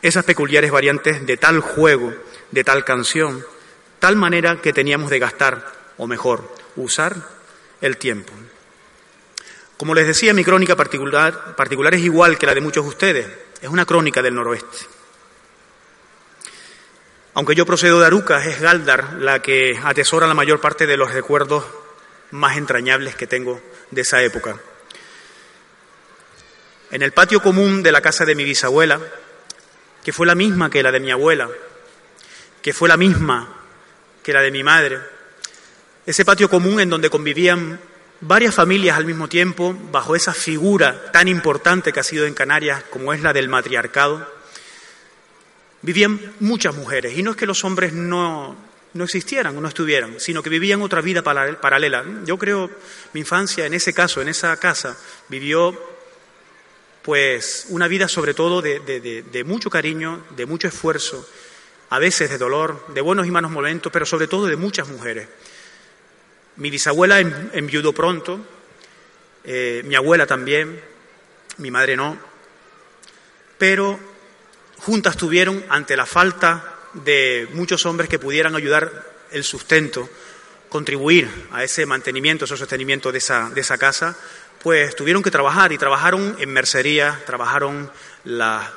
esas 0.00 0.24
peculiares 0.24 0.70
variantes 0.70 1.26
de 1.26 1.36
tal 1.36 1.60
juego, 1.60 2.14
de 2.50 2.64
tal 2.64 2.84
canción, 2.84 3.44
tal 3.98 4.16
manera 4.16 4.62
que 4.62 4.72
teníamos 4.72 5.10
de 5.10 5.18
gastar, 5.18 5.70
o 5.98 6.06
mejor, 6.06 6.54
usar 6.76 7.14
el 7.82 7.98
tiempo. 7.98 8.32
Como 9.82 9.96
les 9.96 10.06
decía, 10.06 10.32
mi 10.32 10.44
crónica 10.44 10.76
particular, 10.76 11.56
particular 11.56 11.92
es 11.92 12.02
igual 12.02 12.38
que 12.38 12.46
la 12.46 12.54
de 12.54 12.60
muchos 12.60 12.84
de 12.84 12.88
ustedes, 12.88 13.26
es 13.60 13.68
una 13.68 13.84
crónica 13.84 14.22
del 14.22 14.32
noroeste. 14.32 14.78
Aunque 17.34 17.56
yo 17.56 17.66
procedo 17.66 17.98
de 17.98 18.06
Arucas, 18.06 18.46
es 18.46 18.60
Galdar 18.60 19.14
la 19.14 19.42
que 19.42 19.76
atesora 19.82 20.28
la 20.28 20.34
mayor 20.34 20.60
parte 20.60 20.86
de 20.86 20.96
los 20.96 21.12
recuerdos 21.12 21.64
más 22.30 22.56
entrañables 22.58 23.16
que 23.16 23.26
tengo 23.26 23.60
de 23.90 24.02
esa 24.02 24.22
época. 24.22 24.56
En 26.92 27.02
el 27.02 27.10
patio 27.10 27.42
común 27.42 27.82
de 27.82 27.90
la 27.90 28.00
casa 28.00 28.24
de 28.24 28.36
mi 28.36 28.44
bisabuela, 28.44 29.00
que 30.04 30.12
fue 30.12 30.28
la 30.28 30.36
misma 30.36 30.70
que 30.70 30.84
la 30.84 30.92
de 30.92 31.00
mi 31.00 31.10
abuela, 31.10 31.48
que 32.62 32.72
fue 32.72 32.88
la 32.88 32.96
misma 32.96 33.52
que 34.22 34.32
la 34.32 34.42
de 34.42 34.52
mi 34.52 34.62
madre, 34.62 35.00
ese 36.06 36.24
patio 36.24 36.48
común 36.48 36.78
en 36.78 36.88
donde 36.88 37.10
convivían 37.10 37.80
varias 38.22 38.54
familias 38.54 38.96
al 38.96 39.04
mismo 39.04 39.28
tiempo, 39.28 39.76
bajo 39.90 40.16
esa 40.16 40.32
figura 40.32 41.10
tan 41.12 41.28
importante 41.28 41.92
que 41.92 42.00
ha 42.00 42.04
sido 42.04 42.24
en 42.26 42.34
Canarias 42.34 42.84
como 42.84 43.12
es 43.12 43.20
la 43.20 43.32
del 43.32 43.48
matriarcado, 43.48 44.26
vivían 45.82 46.34
muchas 46.40 46.74
mujeres. 46.74 47.18
Y 47.18 47.22
no 47.22 47.32
es 47.32 47.36
que 47.36 47.46
los 47.46 47.64
hombres 47.64 47.92
no, 47.92 48.56
no 48.94 49.04
existieran 49.04 49.56
o 49.56 49.60
no 49.60 49.68
estuvieran, 49.68 50.20
sino 50.20 50.42
que 50.42 50.50
vivían 50.50 50.82
otra 50.82 51.00
vida 51.00 51.22
paralela. 51.22 52.04
Yo 52.24 52.38
creo, 52.38 52.70
mi 53.12 53.20
infancia 53.20 53.66
en 53.66 53.74
ese 53.74 53.92
caso, 53.92 54.22
en 54.22 54.28
esa 54.28 54.56
casa, 54.56 54.96
vivió 55.28 55.90
pues 57.02 57.66
una 57.70 57.88
vida 57.88 58.06
sobre 58.06 58.32
todo 58.32 58.62
de, 58.62 58.78
de, 58.78 59.00
de, 59.22 59.44
mucho 59.44 59.68
cariño, 59.68 60.24
de 60.36 60.46
mucho 60.46 60.68
esfuerzo, 60.68 61.28
a 61.90 61.98
veces 61.98 62.30
de 62.30 62.38
dolor, 62.38 62.86
de 62.94 63.00
buenos 63.00 63.26
y 63.26 63.32
malos 63.32 63.50
momentos, 63.50 63.92
pero 63.92 64.06
sobre 64.06 64.28
todo 64.28 64.46
de 64.46 64.54
muchas 64.54 64.88
mujeres. 64.88 65.26
Mi 66.56 66.70
bisabuela 66.70 67.18
enviudó 67.18 67.92
pronto, 67.92 68.40
eh, 69.44 69.82
mi 69.84 69.94
abuela 69.94 70.26
también, 70.26 70.80
mi 71.58 71.70
madre 71.70 71.96
no, 71.96 72.18
pero 73.58 73.98
juntas 74.78 75.16
tuvieron, 75.16 75.64
ante 75.68 75.96
la 75.96 76.06
falta 76.06 76.74
de 76.92 77.48
muchos 77.52 77.86
hombres 77.86 78.08
que 78.08 78.18
pudieran 78.18 78.54
ayudar 78.54 78.90
el 79.30 79.44
sustento, 79.44 80.08
contribuir 80.68 81.28
a 81.52 81.64
ese 81.64 81.86
mantenimiento, 81.86 82.44
ese 82.44 82.56
sostenimiento 82.56 83.12
de 83.12 83.18
esa, 83.18 83.50
de 83.50 83.60
esa 83.60 83.78
casa, 83.78 84.16
pues 84.62 84.94
tuvieron 84.94 85.22
que 85.22 85.30
trabajar 85.30 85.72
y 85.72 85.78
trabajaron 85.78 86.36
en 86.38 86.52
mercería, 86.52 87.20
trabajaron 87.26 87.90
las 88.24 88.70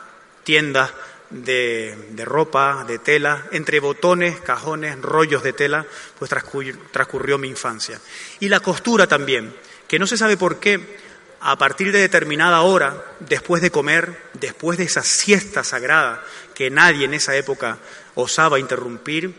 tiendas 0.43 0.91
de, 1.29 1.97
de, 2.11 2.25
ropa, 2.25 2.85
de 2.87 2.99
tela, 2.99 3.45
entre 3.51 3.79
botones, 3.79 4.39
cajones, 4.39 5.01
rollos 5.01 5.43
de 5.43 5.53
tela, 5.53 5.85
pues 6.17 6.29
transcurrió, 6.29 6.77
transcurrió 6.91 7.37
mi 7.37 7.47
infancia. 7.47 7.99
Y 8.39 8.49
la 8.49 8.59
costura 8.59 9.07
también, 9.07 9.55
que 9.87 9.99
no 9.99 10.07
se 10.07 10.17
sabe 10.17 10.37
por 10.37 10.59
qué, 10.59 10.97
a 11.41 11.57
partir 11.57 11.91
de 11.91 11.99
determinada 11.99 12.61
hora, 12.61 13.03
después 13.19 13.61
de 13.61 13.71
comer, 13.71 14.19
después 14.33 14.77
de 14.77 14.85
esa 14.85 15.03
siesta 15.03 15.63
sagrada 15.63 16.23
que 16.55 16.69
nadie 16.69 17.05
en 17.05 17.13
esa 17.13 17.35
época 17.35 17.77
osaba 18.15 18.59
interrumpir, 18.59 19.35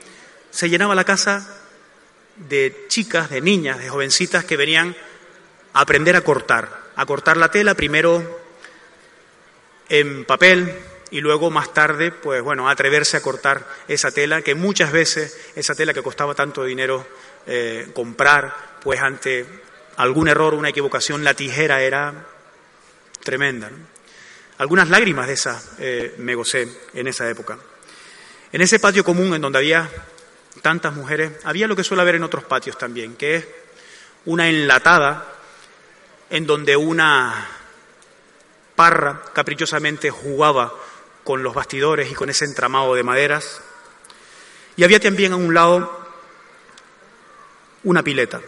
se 0.50 0.68
llenaba 0.68 0.94
la 0.94 1.04
casa 1.04 1.48
de 2.36 2.86
chicas, 2.88 3.30
de 3.30 3.40
niñas, 3.40 3.78
de 3.78 3.88
jovencitas 3.88 4.44
que 4.44 4.56
venían 4.56 4.94
a 5.72 5.80
aprender 5.80 6.16
a 6.16 6.20
cortar, 6.20 6.92
a 6.94 7.06
cortar 7.06 7.36
la 7.36 7.50
tela 7.50 7.74
primero 7.74 8.40
en 9.88 10.24
papel 10.24 10.74
y 11.10 11.20
luego 11.20 11.50
más 11.50 11.72
tarde, 11.72 12.10
pues 12.10 12.42
bueno, 12.42 12.68
atreverse 12.68 13.16
a 13.16 13.22
cortar 13.22 13.66
esa 13.88 14.10
tela, 14.10 14.42
que 14.42 14.54
muchas 14.54 14.92
veces 14.92 15.38
esa 15.54 15.74
tela 15.74 15.94
que 15.94 16.02
costaba 16.02 16.34
tanto 16.34 16.64
dinero 16.64 17.06
eh, 17.46 17.88
comprar, 17.94 18.54
pues 18.82 19.00
ante 19.00 19.46
algún 19.96 20.28
error, 20.28 20.54
una 20.54 20.70
equivocación, 20.70 21.24
la 21.24 21.34
tijera 21.34 21.82
era 21.82 22.26
tremenda. 23.22 23.70
Algunas 24.58 24.88
lágrimas 24.88 25.26
de 25.26 25.32
esas 25.34 25.70
eh, 25.78 26.14
me 26.18 26.34
gocé 26.34 26.68
en 26.94 27.06
esa 27.06 27.28
época. 27.28 27.58
En 28.52 28.60
ese 28.60 28.78
patio 28.78 29.04
común 29.04 29.34
en 29.34 29.42
donde 29.42 29.58
había 29.58 29.88
tantas 30.62 30.94
mujeres, 30.94 31.32
había 31.44 31.68
lo 31.68 31.76
que 31.76 31.84
suele 31.84 32.02
haber 32.02 32.14
en 32.16 32.22
otros 32.22 32.44
patios 32.44 32.78
también, 32.78 33.16
que 33.16 33.36
es 33.36 33.46
una 34.24 34.48
enlatada 34.48 35.26
en 36.30 36.46
donde 36.46 36.76
una 36.76 37.48
parra 38.74 39.22
caprichosamente 39.32 40.10
jugaba 40.10 40.72
con 41.26 41.42
los 41.42 41.54
bastidores 41.54 42.08
y 42.08 42.14
con 42.14 42.30
ese 42.30 42.44
entramado 42.44 42.94
de 42.94 43.02
maderas. 43.02 43.60
Y 44.76 44.84
había 44.84 45.00
también 45.00 45.32
a 45.32 45.36
un 45.36 45.52
lado 45.52 46.06
una 47.82 48.04
pileta, 48.04 48.40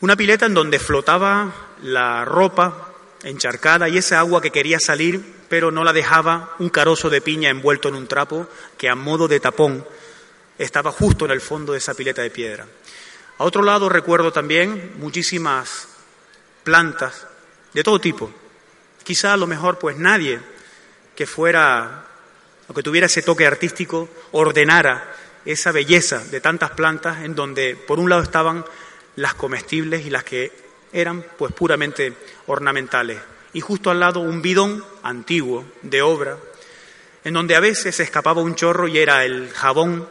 una 0.00 0.14
pileta 0.14 0.44
en 0.44 0.52
donde 0.52 0.78
flotaba 0.78 1.54
la 1.82 2.26
ropa 2.26 2.92
encharcada 3.22 3.88
y 3.88 3.96
esa 3.96 4.18
agua 4.18 4.42
que 4.42 4.50
quería 4.50 4.78
salir, 4.78 5.34
pero 5.48 5.70
no 5.70 5.84
la 5.84 5.94
dejaba 5.94 6.54
un 6.58 6.68
carozo 6.68 7.08
de 7.08 7.22
piña 7.22 7.48
envuelto 7.48 7.88
en 7.88 7.94
un 7.94 8.06
trapo 8.06 8.46
que 8.76 8.90
a 8.90 8.94
modo 8.94 9.26
de 9.26 9.40
tapón 9.40 9.86
estaba 10.58 10.92
justo 10.92 11.24
en 11.24 11.30
el 11.30 11.40
fondo 11.40 11.72
de 11.72 11.78
esa 11.78 11.94
pileta 11.94 12.20
de 12.20 12.30
piedra. 12.30 12.66
A 13.38 13.44
otro 13.44 13.62
lado 13.62 13.88
recuerdo 13.88 14.32
también 14.32 14.92
muchísimas 14.98 15.88
plantas 16.62 17.26
de 17.72 17.82
todo 17.82 17.98
tipo. 18.00 18.30
Quizá 19.02 19.32
a 19.32 19.38
lo 19.38 19.46
mejor 19.46 19.78
pues 19.78 19.96
nadie 19.96 20.55
que 21.16 21.26
fuera 21.26 22.04
o 22.68 22.74
que 22.74 22.82
tuviera 22.82 23.06
ese 23.06 23.22
toque 23.22 23.46
artístico 23.46 24.08
ordenara 24.32 25.12
esa 25.44 25.72
belleza 25.72 26.18
de 26.24 26.40
tantas 26.40 26.72
plantas 26.72 27.24
en 27.24 27.34
donde 27.34 27.76
por 27.76 27.98
un 27.98 28.10
lado 28.10 28.22
estaban 28.22 28.64
las 29.14 29.34
comestibles 29.34 30.04
y 30.04 30.10
las 30.10 30.24
que 30.24 30.52
eran 30.92 31.24
pues 31.38 31.52
puramente 31.52 32.12
ornamentales. 32.46 33.18
Y 33.52 33.60
justo 33.60 33.90
al 33.90 34.00
lado 34.00 34.20
un 34.20 34.42
bidón 34.42 34.84
antiguo 35.02 35.64
de 35.82 36.02
obra, 36.02 36.36
en 37.24 37.34
donde 37.34 37.56
a 37.56 37.60
veces 37.60 37.96
se 37.96 38.02
escapaba 38.02 38.42
un 38.42 38.54
chorro 38.54 38.88
y 38.88 38.98
era 38.98 39.24
el 39.24 39.50
jabón 39.50 40.08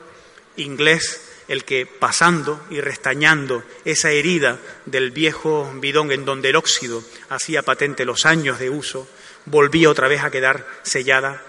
inglés 0.57 1.21
el 1.47 1.63
que 1.63 1.85
pasando 1.85 2.59
y 2.69 2.81
restañando 2.81 3.63
esa 3.83 4.11
herida 4.11 4.57
del 4.85 5.11
viejo 5.11 5.71
bidón 5.75 6.11
en 6.11 6.25
donde 6.25 6.49
el 6.49 6.55
óxido 6.55 7.03
hacía 7.29 7.61
patente 7.61 8.05
los 8.05 8.25
años 8.25 8.57
de 8.57 8.69
uso, 8.69 9.07
volvía 9.45 9.89
otra 9.89 10.07
vez 10.07 10.23
a 10.23 10.31
quedar 10.31 10.65
sellada 10.83 11.41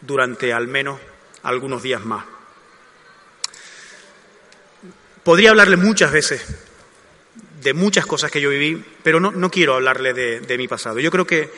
durante 0.00 0.52
al 0.52 0.66
menos 0.66 1.00
algunos 1.42 1.82
días 1.82 2.04
más. 2.04 2.24
Podría 5.22 5.50
hablarle 5.50 5.76
muchas 5.76 6.10
veces 6.10 6.44
de 7.60 7.74
muchas 7.74 8.06
cosas 8.06 8.30
que 8.30 8.40
yo 8.40 8.50
viví, 8.50 8.84
pero 9.02 9.20
no, 9.20 9.30
no 9.30 9.50
quiero 9.50 9.74
hablarle 9.74 10.12
de, 10.12 10.40
de 10.40 10.58
mi 10.58 10.66
pasado. 10.66 10.98
Yo 10.98 11.10
creo 11.12 11.26
que 11.26 11.50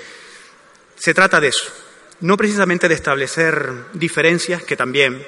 se 0.97 1.15
trata 1.15 1.41
de 1.41 1.49
eso, 1.49 1.73
no 2.21 2.37
precisamente 2.37 2.89
de 2.89 2.95
establecer 2.95 3.73
diferencias, 3.95 4.63
que 4.63 4.77
también, 4.77 5.27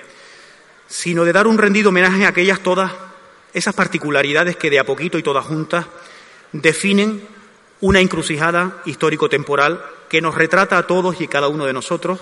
sino 0.87 1.24
de 1.24 1.33
dar 1.33 1.47
un 1.47 1.59
rendido 1.59 1.89
homenaje 1.89 2.27
a 2.27 2.29
aquellas 2.29 2.61
todas 2.61 2.93
esas 3.55 3.74
particularidades 3.74 4.57
que 4.57 4.68
de 4.68 4.79
a 4.79 4.85
poquito 4.85 5.16
y 5.16 5.22
todas 5.22 5.47
juntas 5.47 5.87
definen 6.53 7.27
una 7.81 8.01
encrucijada 8.01 8.83
histórico-temporal 8.85 9.83
que 10.09 10.21
nos 10.21 10.35
retrata 10.35 10.79
a 10.79 10.87
todos 10.87 11.21
y 11.21 11.29
cada 11.29 11.49
uno 11.49 11.67
de 11.67 11.73
nosotros 11.73 12.21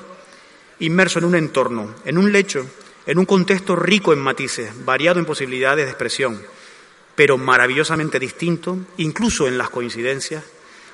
inmerso 0.81 1.19
en 1.19 1.25
un 1.25 1.35
entorno, 1.35 1.95
en 2.05 2.19
un 2.19 2.33
lecho, 2.33 2.67
en 3.07 3.19
un 3.19 3.27
contexto 3.27 3.77
rico 3.77 4.13
en 4.13 4.19
matices, 4.19 4.85
variado 4.85 5.19
en 5.19 5.27
posibilidades 5.27 5.85
de 5.85 5.91
expresión, 5.91 6.43
pero 7.15 7.39
maravillosamente 7.39 8.19
distinto, 8.19 8.79
incluso 8.97 9.47
en 9.47 9.59
las 9.59 9.71
coincidencias, 9.71 10.43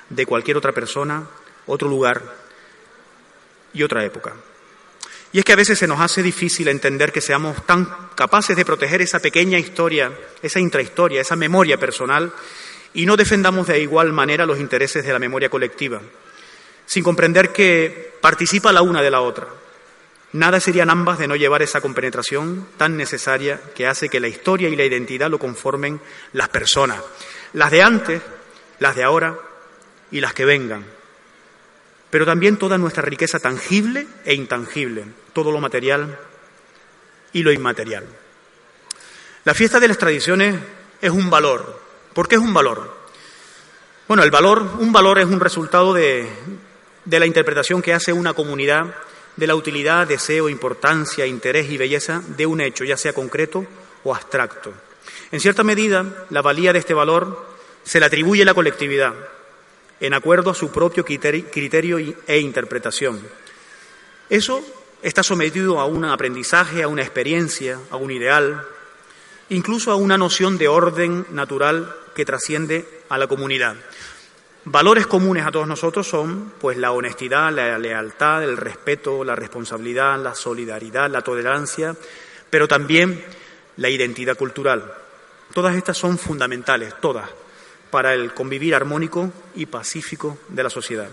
de 0.09 0.26
cualquier 0.26 0.57
otra 0.57 0.72
persona, 0.72 1.26
otro 1.66 1.88
lugar 1.88 2.22
y 3.72 3.82
otra 3.82 4.05
época. 4.05 4.34
Y 5.32 5.38
es 5.38 5.45
que 5.45 5.53
a 5.53 5.57
veces 5.57 5.78
se 5.78 5.86
nos 5.86 6.01
hace 6.01 6.22
difícil 6.22 6.66
entender 6.66 7.12
que 7.12 7.20
seamos 7.20 7.64
tan 7.64 7.86
capaces 8.16 8.57
de 8.57 8.64
proteger 8.64 9.01
esa 9.01 9.20
pequeña 9.20 9.59
historia, 9.59 10.12
esa 10.43 10.59
intrahistoria, 10.59 11.20
esa 11.20 11.36
memoria 11.36 11.78
personal, 11.78 12.32
y 12.93 13.07
no 13.07 13.16
defendamos 13.16 13.68
de 13.68 13.80
igual 13.80 14.12
manera 14.12 14.47
los 14.47 14.59
intereses 14.59 15.05
de 15.05 15.12
la 15.12 15.20
memoria 15.20 15.49
colectiva, 15.49 16.01
sin 16.91 17.05
comprender 17.05 17.53
que 17.53 18.14
participa 18.20 18.72
la 18.72 18.82
una 18.82 19.01
de 19.01 19.12
la 19.12 19.20
otra. 19.20 19.47
Nada 20.32 20.59
serían 20.59 20.91
ambas 20.91 21.20
de 21.20 21.28
no 21.28 21.36
llevar 21.36 21.62
esa 21.62 21.80
compenetración 21.80 22.66
tan 22.78 22.97
necesaria 22.97 23.61
que 23.76 23.86
hace 23.86 24.09
que 24.09 24.18
la 24.18 24.26
historia 24.26 24.68
y 24.68 24.74
la 24.74 24.84
identidad 24.84 25.30
lo 25.30 25.38
conformen 25.38 26.01
las 26.32 26.49
personas, 26.49 27.01
las 27.53 27.70
de 27.70 27.82
antes, 27.84 28.20
las 28.80 28.97
de 28.97 29.05
ahora 29.05 29.38
y 30.11 30.20
las 30.20 30.34
que 30.34 30.45
vengan, 30.45 30.84
pero 32.11 32.26
también 32.26 32.57
toda 32.57 32.76
nuestra 32.76 33.05
riqueza 33.05 33.38
tangible 33.38 34.09
e 34.24 34.34
intangible, 34.34 35.05
todo 35.32 35.53
lo 35.53 35.61
material 35.61 36.18
y 37.32 37.45
lo 37.45 37.53
inmaterial. 37.53 38.05
La 39.45 39.55
fiesta 39.55 39.78
de 39.78 39.86
las 39.86 39.99
tradiciones 39.99 40.57
es 41.01 41.11
un 41.11 41.30
valor. 41.30 41.80
¿Por 42.14 42.26
qué 42.26 42.34
es 42.34 42.41
un 42.41 42.53
valor? 42.53 42.99
Bueno, 44.09 44.24
el 44.24 44.32
valor, 44.32 44.61
un 44.80 44.91
valor 44.93 45.20
es 45.20 45.26
un 45.26 45.38
resultado 45.38 45.95
de, 45.95 46.28
de 47.05 47.20
la 47.20 47.26
interpretación 47.26 47.82
que 47.82 47.94
hace 47.94 48.12
una 48.12 48.34
comunidad 48.34 48.94
de 49.36 49.46
la 49.46 49.55
utilidad, 49.55 50.07
deseo, 50.07 50.48
importancia, 50.48 51.26
interés 51.26 51.70
y 51.70 51.78
belleza 51.78 52.22
de 52.36 52.46
un 52.46 52.61
hecho, 52.61 52.84
ya 52.84 52.96
sea 52.96 53.12
concreto 53.12 53.64
o 54.05 54.14
abstracto. 54.14 54.72
En 55.32 55.40
cierta 55.40 55.62
medida, 55.62 56.26
la 56.30 56.42
valía 56.42 56.72
de 56.72 56.78
este 56.78 56.94
valor 56.94 57.46
se 57.84 58.01
le 58.01 58.07
atribuye 58.07 58.42
a 58.42 58.46
la 58.46 58.55
colectividad, 58.55 59.14
en 60.01 60.14
acuerdo 60.14 60.51
a 60.51 60.55
su 60.55 60.70
propio 60.70 61.05
criterio 61.05 61.98
e 62.26 62.38
interpretación. 62.38 63.20
Eso 64.28 64.62
está 65.03 65.22
sometido 65.22 65.80
a 65.80 65.86
un 65.86 66.05
aprendizaje, 66.05 66.82
a 66.82 66.88
una 66.88 67.03
experiencia, 67.03 67.78
a 67.90 67.96
un 67.96 68.11
ideal, 68.11 68.66
incluso 69.48 69.90
a 69.90 69.96
una 69.96 70.18
noción 70.18 70.59
de 70.59 70.68
orden 70.68 71.26
natural 71.30 71.94
que 72.14 72.24
trasciende 72.24 72.86
a 73.09 73.18
la 73.18 73.26
comunidad. 73.26 73.76
Valores 74.64 75.06
comunes 75.06 75.46
a 75.46 75.50
todos 75.50 75.66
nosotros 75.66 76.06
son 76.06 76.52
pues 76.61 76.76
la 76.76 76.92
honestidad, 76.92 77.50
la 77.50 77.78
lealtad, 77.78 78.44
el 78.44 78.58
respeto, 78.58 79.24
la 79.24 79.34
responsabilidad, 79.34 80.18
la 80.22 80.34
solidaridad, 80.34 81.08
la 81.08 81.22
tolerancia, 81.22 81.96
pero 82.50 82.68
también 82.68 83.24
la 83.78 83.88
identidad 83.88 84.36
cultural. 84.36 84.92
Todas 85.54 85.74
estas 85.76 85.96
son 85.96 86.18
fundamentales, 86.18 86.94
todas, 87.00 87.30
para 87.90 88.12
el 88.12 88.34
convivir 88.34 88.74
armónico 88.74 89.32
y 89.54 89.64
pacífico 89.64 90.38
de 90.48 90.62
la 90.62 90.70
sociedad. 90.70 91.08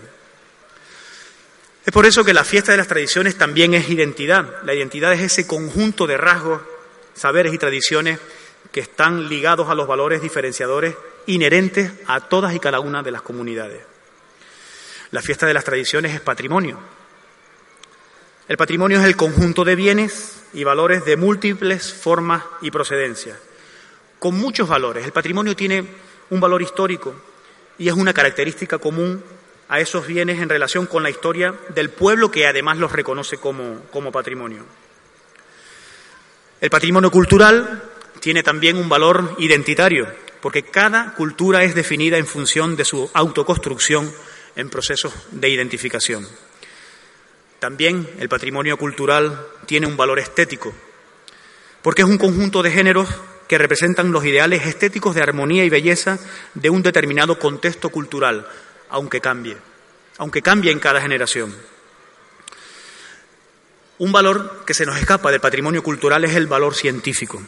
Es 1.86 1.92
por 1.92 2.04
eso 2.04 2.22
que 2.22 2.34
la 2.34 2.44
fiesta 2.44 2.72
de 2.72 2.78
las 2.78 2.86
tradiciones 2.86 3.38
también 3.38 3.72
es 3.72 3.88
identidad. 3.88 4.62
La 4.64 4.74
identidad 4.74 5.14
es 5.14 5.22
ese 5.22 5.46
conjunto 5.46 6.06
de 6.06 6.18
rasgos, 6.18 6.60
saberes 7.14 7.54
y 7.54 7.58
tradiciones 7.58 8.20
que 8.70 8.80
están 8.80 9.30
ligados 9.30 9.70
a 9.70 9.74
los 9.74 9.88
valores 9.88 10.20
diferenciadores 10.20 10.94
inherentes 11.28 11.92
a 12.06 12.20
todas 12.20 12.54
y 12.54 12.58
cada 12.58 12.80
una 12.80 13.02
de 13.02 13.10
las 13.10 13.22
comunidades. 13.22 13.82
La 15.10 15.22
fiesta 15.22 15.46
de 15.46 15.54
las 15.54 15.64
tradiciones 15.64 16.14
es 16.14 16.20
patrimonio. 16.20 16.78
El 18.48 18.56
patrimonio 18.56 18.98
es 18.98 19.04
el 19.04 19.16
conjunto 19.16 19.62
de 19.62 19.76
bienes 19.76 20.40
y 20.54 20.64
valores 20.64 21.04
de 21.04 21.16
múltiples 21.16 21.92
formas 21.92 22.42
y 22.62 22.70
procedencias, 22.70 23.36
con 24.18 24.34
muchos 24.36 24.68
valores. 24.68 25.04
El 25.04 25.12
patrimonio 25.12 25.54
tiene 25.54 25.86
un 26.30 26.40
valor 26.40 26.62
histórico 26.62 27.14
y 27.76 27.88
es 27.88 27.94
una 27.94 28.14
característica 28.14 28.78
común 28.78 29.22
a 29.68 29.80
esos 29.80 30.06
bienes 30.06 30.40
en 30.40 30.48
relación 30.48 30.86
con 30.86 31.02
la 31.02 31.10
historia 31.10 31.54
del 31.74 31.90
pueblo 31.90 32.30
que 32.30 32.46
además 32.46 32.78
los 32.78 32.92
reconoce 32.92 33.36
como, 33.36 33.82
como 33.90 34.10
patrimonio. 34.10 34.64
El 36.62 36.70
patrimonio 36.70 37.10
cultural 37.10 37.82
tiene 38.20 38.42
también 38.42 38.78
un 38.78 38.88
valor 38.88 39.34
identitario, 39.38 40.08
porque 40.40 40.62
cada 40.62 41.14
cultura 41.14 41.64
es 41.64 41.74
definida 41.74 42.16
en 42.18 42.26
función 42.26 42.76
de 42.76 42.84
su 42.84 43.10
autoconstrucción 43.14 44.12
en 44.56 44.70
procesos 44.70 45.12
de 45.32 45.48
identificación. 45.48 46.26
También 47.58 48.08
el 48.18 48.28
patrimonio 48.28 48.76
cultural 48.76 49.46
tiene 49.66 49.86
un 49.86 49.96
valor 49.96 50.18
estético, 50.18 50.72
porque 51.82 52.02
es 52.02 52.08
un 52.08 52.18
conjunto 52.18 52.62
de 52.62 52.70
géneros 52.70 53.08
que 53.48 53.58
representan 53.58 54.12
los 54.12 54.24
ideales 54.24 54.66
estéticos 54.66 55.14
de 55.14 55.22
armonía 55.22 55.64
y 55.64 55.70
belleza 55.70 56.18
de 56.54 56.70
un 56.70 56.82
determinado 56.82 57.38
contexto 57.38 57.88
cultural, 57.88 58.46
aunque 58.90 59.20
cambie, 59.20 59.56
aunque 60.18 60.42
cambie 60.42 60.70
en 60.70 60.78
cada 60.78 61.00
generación. 61.00 61.54
Un 63.98 64.12
valor 64.12 64.62
que 64.64 64.74
se 64.74 64.86
nos 64.86 64.96
escapa 64.98 65.32
del 65.32 65.40
patrimonio 65.40 65.82
cultural 65.82 66.24
es 66.24 66.36
el 66.36 66.46
valor 66.46 66.74
científico, 66.76 67.42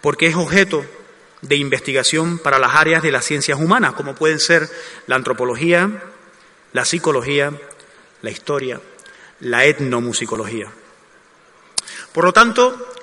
porque 0.00 0.26
es 0.26 0.36
objeto 0.36 0.84
de 1.42 1.56
investigación 1.56 2.38
para 2.38 2.58
las 2.58 2.74
áreas 2.74 3.02
de 3.02 3.12
las 3.12 3.24
ciencias 3.24 3.58
humanas, 3.58 3.94
como 3.94 4.14
pueden 4.14 4.40
ser 4.40 4.68
la 5.06 5.16
antropología, 5.16 6.02
la 6.72 6.84
psicología, 6.84 7.52
la 8.22 8.30
historia, 8.30 8.80
la 9.40 9.64
etnomusicología. 9.64 10.70
Por 12.12 12.24
lo 12.24 12.32
tanto, 12.32 12.94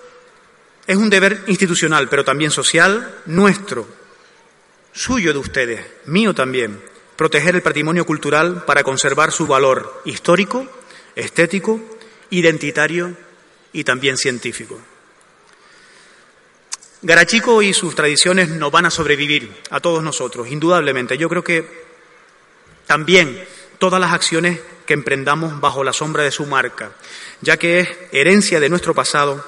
es 0.87 0.97
un 0.97 1.09
deber 1.09 1.43
institucional, 1.47 2.09
pero 2.09 2.25
también 2.25 2.51
social, 2.51 3.21
nuestro, 3.25 3.87
suyo 4.91 5.33
de 5.33 5.39
ustedes, 5.39 5.85
mío 6.05 6.33
también, 6.33 6.81
proteger 7.15 7.55
el 7.55 7.61
patrimonio 7.61 8.05
cultural 8.05 8.63
para 8.65 8.83
conservar 8.83 9.31
su 9.31 9.47
valor 9.47 10.01
histórico, 10.05 10.67
estético, 11.15 11.79
identitario 12.29 13.15
y 13.71 13.83
también 13.83 14.17
científico. 14.17 14.79
Garachico 17.05 17.61
y 17.61 17.73
sus 17.73 17.95
tradiciones 17.95 18.47
nos 18.47 18.71
van 18.71 18.85
a 18.85 18.89
sobrevivir 18.89 19.53
a 19.69 19.81
todos 19.81 20.01
nosotros, 20.01 20.47
indudablemente. 20.47 21.17
Yo 21.17 21.27
creo 21.27 21.43
que 21.43 21.83
también 22.87 23.43
todas 23.77 23.99
las 23.99 24.13
acciones 24.13 24.61
que 24.85 24.93
emprendamos 24.93 25.59
bajo 25.59 25.83
la 25.83 25.91
sombra 25.91 26.23
de 26.23 26.31
su 26.31 26.45
marca, 26.45 26.93
ya 27.41 27.57
que 27.57 27.81
es 27.81 27.89
herencia 28.13 28.61
de 28.61 28.69
nuestro 28.69 28.93
pasado 28.93 29.45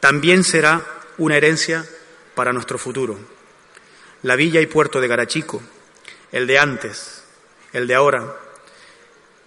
también 0.00 0.44
será 0.44 0.82
una 1.18 1.36
herencia 1.36 1.84
para 2.34 2.54
nuestro 2.54 2.78
futuro. 2.78 3.18
La 4.22 4.34
villa 4.34 4.62
y 4.62 4.66
puerto 4.66 4.98
de 4.98 5.08
Garachico, 5.08 5.62
el 6.32 6.46
de 6.46 6.58
antes, 6.58 7.22
el 7.74 7.86
de 7.86 7.94
ahora, 7.94 8.34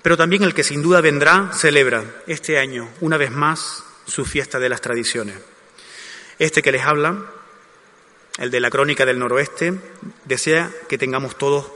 pero 0.04 0.16
también 0.16 0.44
el 0.44 0.54
que 0.54 0.64
sin 0.64 0.84
duda 0.84 1.02
vendrá, 1.02 1.50
celebra 1.54 2.04
este 2.28 2.60
año, 2.60 2.88
una 3.02 3.18
vez 3.18 3.32
más, 3.32 3.84
su 4.06 4.26
fiesta 4.26 4.60
de 4.60 4.70
las 4.70 4.82
tradiciones. 4.82 5.38
Este 6.38 6.62
que 6.62 6.72
les 6.72 6.84
habla, 6.84 7.26
el 8.38 8.52
de 8.52 8.60
la 8.60 8.70
Crónica 8.70 9.06
del 9.06 9.20
Noroeste, 9.20 9.74
desea 10.26 10.72
que 10.88 10.98
tengamos 10.98 11.38
todos 11.38 11.72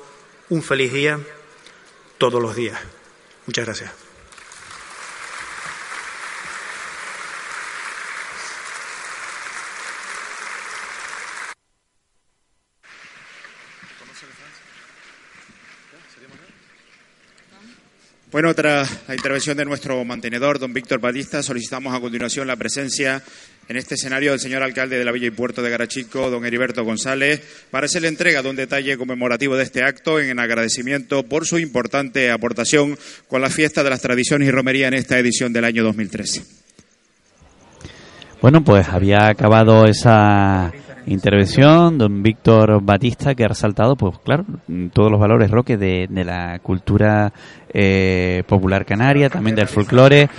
un 0.49 0.61
feliz 0.61 0.93
día 0.93 1.19
todos 2.17 2.41
los 2.41 2.55
días. 2.55 2.79
Muchas 3.47 3.65
gracias. 3.65 3.91
Bueno, 18.31 18.55
tras 18.55 19.09
la 19.09 19.15
intervención 19.15 19.57
de 19.57 19.65
nuestro 19.65 20.05
mantenedor, 20.05 20.57
don 20.57 20.71
Víctor 20.71 21.01
Batista, 21.01 21.43
solicitamos 21.43 21.93
a 21.93 21.99
continuación 21.99 22.47
la 22.47 22.55
presencia 22.55 23.21
en 23.67 23.77
este 23.77 23.95
escenario 23.95 24.31
del 24.31 24.39
señor 24.39 24.63
alcalde 24.63 24.97
de 24.97 25.05
la 25.05 25.11
Villa 25.11 25.27
y 25.27 25.31
Puerto 25.31 25.61
de 25.61 25.69
Garachico, 25.69 26.29
don 26.29 26.45
Heriberto 26.45 26.83
González, 26.83 27.41
para 27.71 27.85
hacerle 27.85 28.09
entrega 28.09 28.41
de 28.41 28.49
un 28.49 28.55
detalle 28.55 28.97
conmemorativo 28.97 29.55
de 29.55 29.63
este 29.63 29.83
acto 29.83 30.19
en 30.19 30.39
agradecimiento 30.39 31.23
por 31.23 31.45
su 31.45 31.57
importante 31.57 32.31
aportación 32.31 32.97
con 33.27 33.41
la 33.41 33.49
fiesta 33.49 33.83
de 33.83 33.89
las 33.89 34.01
tradiciones 34.01 34.47
y 34.47 34.51
romería 34.51 34.87
en 34.87 34.95
esta 34.95 35.17
edición 35.17 35.53
del 35.53 35.65
año 35.65 35.83
2013. 35.83 36.43
Bueno, 38.41 38.63
pues 38.63 38.87
había 38.89 39.27
acabado 39.27 39.85
esa 39.85 40.71
intervención, 41.05 41.97
don 41.97 42.23
Víctor 42.23 42.81
Batista, 42.83 43.35
que 43.35 43.43
ha 43.43 43.49
resaltado, 43.49 43.95
pues 43.95 44.17
claro, 44.19 44.45
todos 44.93 45.11
los 45.11 45.19
valores, 45.19 45.51
Roque, 45.51 45.77
de, 45.77 46.07
de 46.09 46.23
la 46.23 46.59
cultura 46.59 47.33
eh, 47.73 48.43
popular 48.47 48.85
canaria, 48.85 49.29
también 49.29 49.55
del 49.55 49.67
folclore. 49.67 50.29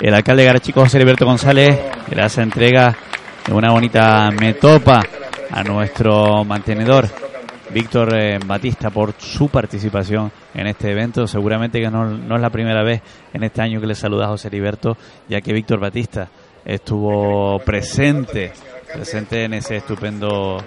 El 0.00 0.14
alcalde 0.14 0.42
de 0.42 0.46
Garachico, 0.46 0.80
José 0.80 0.98
Heriberto 0.98 1.24
González, 1.24 1.78
le 2.14 2.22
hace 2.22 2.42
entrega 2.42 2.96
de 3.46 3.52
una 3.52 3.70
bonita 3.70 4.30
metopa 4.30 5.02
a 5.50 5.62
nuestro 5.62 6.44
mantenedor 6.44 7.08
Víctor 7.72 8.14
eh, 8.14 8.38
Batista 8.44 8.90
por 8.90 9.14
su 9.18 9.48
participación 9.48 10.30
en 10.54 10.66
este 10.66 10.90
evento. 10.90 11.26
Seguramente 11.26 11.80
que 11.80 11.90
no, 11.90 12.06
no 12.06 12.36
es 12.36 12.42
la 12.42 12.50
primera 12.50 12.82
vez 12.82 13.00
en 13.32 13.42
este 13.44 13.62
año 13.62 13.80
que 13.80 13.86
le 13.86 13.94
saluda 13.94 14.26
a 14.26 14.28
José 14.28 14.48
Heriberto, 14.48 14.96
ya 15.28 15.40
que 15.40 15.52
Víctor 15.52 15.80
Batista 15.80 16.28
estuvo 16.64 17.58
presente, 17.60 18.52
presente 18.92 19.44
en 19.44 19.54
ese 19.54 19.76
estupendo, 19.76 20.58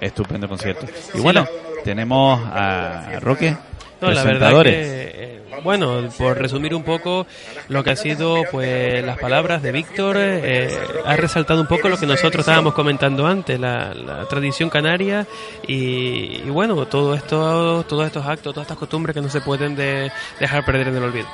estupendo 0.00 0.48
concierto. 0.48 0.86
Y 1.14 1.20
bueno, 1.20 1.46
tenemos 1.84 2.40
a 2.44 3.18
Roque, 3.20 3.56
No, 4.02 4.12
la 4.12 4.24
verdad 4.24 4.50
presentadores. 4.50 4.74
que, 4.74 5.24
eh, 5.24 5.60
bueno, 5.62 6.08
por 6.18 6.36
resumir 6.38 6.74
un 6.74 6.82
poco 6.82 7.26
lo 7.68 7.84
que 7.84 7.90
ha 7.90 7.96
sido 7.96 8.42
pues 8.50 9.04
las 9.04 9.18
palabras 9.18 9.62
de 9.62 9.70
Víctor, 9.72 10.16
eh, 10.18 10.68
ha 11.04 11.16
resaltado 11.16 11.60
un 11.60 11.66
poco 11.66 11.88
lo 11.88 11.96
que 11.98 12.06
nosotros 12.06 12.40
estábamos 12.40 12.74
comentando 12.74 13.26
antes, 13.26 13.60
la, 13.60 13.94
la 13.94 14.26
tradición 14.28 14.68
canaria 14.70 15.26
y, 15.66 16.42
y 16.44 16.50
bueno, 16.50 16.86
todo 16.86 17.14
esto, 17.14 17.84
todos 17.88 18.06
estos 18.06 18.26
actos, 18.26 18.52
todas 18.54 18.64
estas 18.66 18.78
costumbres 18.78 19.14
que 19.14 19.20
no 19.22 19.28
se 19.28 19.40
pueden 19.40 19.76
de- 19.76 20.10
dejar 20.40 20.64
perder 20.64 20.88
en 20.88 20.96
el 20.96 21.02
olvido. 21.04 21.28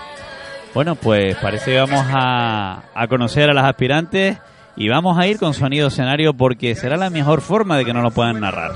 Bueno, 0.74 0.94
pues 0.96 1.34
parece 1.36 1.72
que 1.72 1.78
vamos 1.80 2.04
a, 2.12 2.82
a 2.94 3.06
conocer 3.08 3.48
a 3.50 3.54
las 3.54 3.64
aspirantes 3.64 4.36
y 4.76 4.88
vamos 4.88 5.18
a 5.18 5.26
ir 5.26 5.38
con 5.38 5.54
sonido 5.54 5.88
escenario 5.88 6.34
porque 6.34 6.74
será 6.74 6.96
la 6.98 7.08
mejor 7.08 7.40
forma 7.40 7.78
de 7.78 7.84
que 7.86 7.92
no 7.94 8.02
lo 8.02 8.10
puedan 8.10 8.38
narrar. 8.40 8.72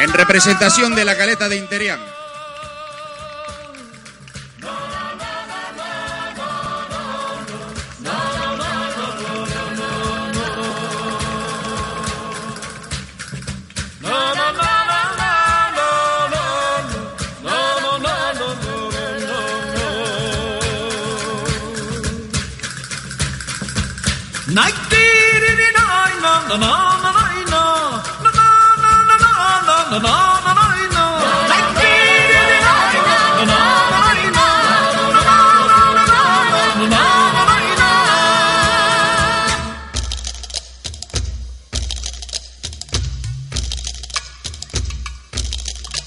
En 0.00 0.12
representación 0.12 0.94
de 0.94 1.04
la 1.04 1.16
caleta 1.16 1.48
de 1.48 1.56
Interián. 1.56 1.98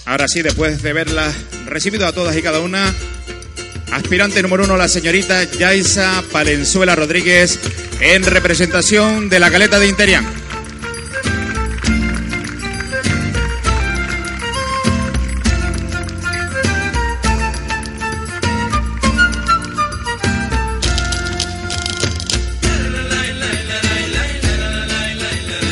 Ahora 0.05 0.27
sí, 0.27 0.41
después 0.41 0.81
de 0.83 0.89
haberlas 0.89 1.33
recibido 1.67 2.05
a 2.05 2.11
todas 2.11 2.35
y 2.35 2.41
cada 2.41 2.59
una, 2.59 2.93
aspirante 3.91 4.41
número 4.41 4.63
uno, 4.63 4.77
la 4.77 4.87
señorita 4.87 5.43
Yaisa 5.43 6.23
Palenzuela 6.31 6.95
Rodríguez, 6.95 7.59
en 7.99 8.23
representación 8.23 9.29
de 9.29 9.39
la 9.39 9.51
caleta 9.51 9.79
de 9.79 9.87
Interián. 9.87 10.25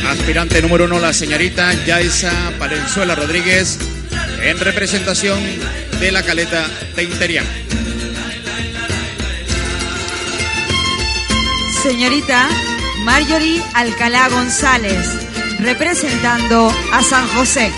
Aspirante 0.08 0.62
número 0.62 0.86
uno, 0.86 1.00
la 1.00 1.14
señorita 1.14 1.74
Yaisa 1.86 2.32
Palenzuela 2.60 3.16
Rodríguez, 3.16 3.80
en 4.44 4.60
representación 4.60 5.40
de 6.00 6.12
la 6.12 6.22
caleta 6.24 6.68
de 6.96 7.04
Interián. 7.04 7.69
Señorita 11.90 12.48
Marjorie 13.04 13.64
Alcalá 13.74 14.30
González, 14.30 15.08
representando 15.58 16.72
a 16.94 17.02
San 17.02 17.28
José. 17.30 17.72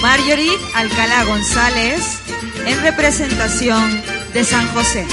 Marjorie 0.00 0.58
Alcalá 0.74 1.24
González, 1.24 2.22
en 2.64 2.80
representación 2.80 4.02
de 4.32 4.44
San 4.44 4.66
José. 4.68 5.06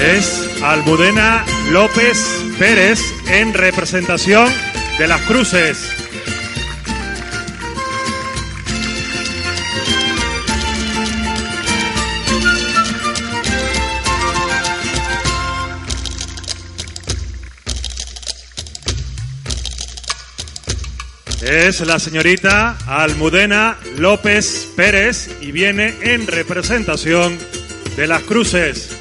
Es 0.00 0.48
Almudena 0.62 1.44
López 1.70 2.16
Pérez 2.58 3.00
en 3.28 3.52
representación 3.52 4.50
de 4.98 5.06
las 5.06 5.20
cruces. 5.22 5.76
Es 21.42 21.80
la 21.80 21.98
señorita 21.98 22.78
Almudena 22.86 23.76
López 23.98 24.66
Pérez 24.74 25.28
y 25.42 25.52
viene 25.52 25.94
en 26.00 26.26
representación 26.26 27.38
de 27.96 28.06
las 28.06 28.22
cruces. 28.22 28.99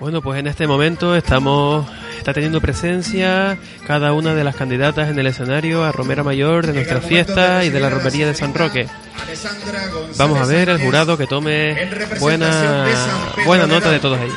Bueno, 0.00 0.22
pues 0.22 0.38
en 0.38 0.46
este 0.46 0.66
momento 0.66 1.14
estamos 1.14 1.86
está 2.16 2.32
teniendo 2.32 2.60
presencia 2.60 3.58
cada 3.86 4.12
una 4.12 4.34
de 4.34 4.44
las 4.44 4.56
candidatas 4.56 5.08
en 5.10 5.18
el 5.18 5.26
escenario 5.26 5.84
a 5.84 5.92
Romera 5.92 6.22
Mayor 6.22 6.66
de 6.66 6.72
nuestra 6.72 7.00
fiesta 7.00 7.64
y 7.64 7.70
de 7.70 7.80
la 7.80 7.90
romería 7.90 8.26
de 8.26 8.34
San 8.34 8.54
Roque. 8.54 8.86
Vamos 10.16 10.38
a 10.40 10.46
ver 10.46 10.70
el 10.70 10.80
jurado 10.82 11.18
que 11.18 11.26
tome 11.26 11.76
buena 12.18 12.86
buena 13.44 13.66
nota 13.66 13.90
de 13.90 13.98
todos 14.00 14.18
ellos. 14.20 14.36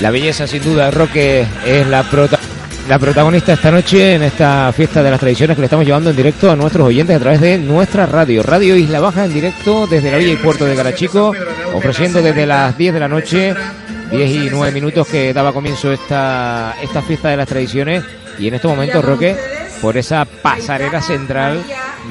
La 0.00 0.10
belleza, 0.10 0.46
sin 0.46 0.62
duda, 0.62 0.90
Roque 0.92 1.44
es 1.66 1.86
la, 1.88 2.04
prota- 2.04 2.37
la 2.88 2.98
protagonista 2.98 3.52
esta 3.52 3.70
noche 3.70 4.14
en 4.14 4.22
esta 4.22 4.72
fiesta 4.72 5.02
de 5.02 5.10
las 5.10 5.20
tradiciones 5.20 5.54
que 5.54 5.60
le 5.60 5.66
estamos 5.66 5.84
llevando 5.84 6.08
en 6.08 6.16
directo 6.16 6.50
a 6.50 6.56
nuestros 6.56 6.86
oyentes 6.86 7.16
a 7.16 7.20
través 7.20 7.40
de 7.40 7.58
nuestra 7.58 8.06
radio. 8.06 8.42
Radio 8.42 8.76
Isla 8.76 8.98
Baja 9.00 9.26
en 9.26 9.34
directo 9.34 9.86
desde 9.86 10.10
la 10.10 10.16
Villa 10.16 10.32
y 10.32 10.36
Puerto 10.36 10.64
de 10.64 10.74
Garachico, 10.74 11.34
ofreciendo 11.74 12.22
desde 12.22 12.46
las 12.46 12.78
10 12.78 12.94
de 12.94 13.00
la 13.00 13.08
noche, 13.08 13.54
10 14.10 14.30
y 14.30 14.48
9 14.50 14.72
minutos 14.72 15.06
que 15.06 15.34
daba 15.34 15.52
comienzo 15.52 15.92
esta, 15.92 16.76
esta 16.82 17.02
fiesta 17.02 17.28
de 17.28 17.36
las 17.36 17.46
tradiciones. 17.46 18.04
Y 18.38 18.48
en 18.48 18.54
estos 18.54 18.70
momentos, 18.70 19.04
Roque, 19.04 19.36
por 19.82 19.98
esa 19.98 20.24
pasarela 20.24 21.02
central 21.02 21.62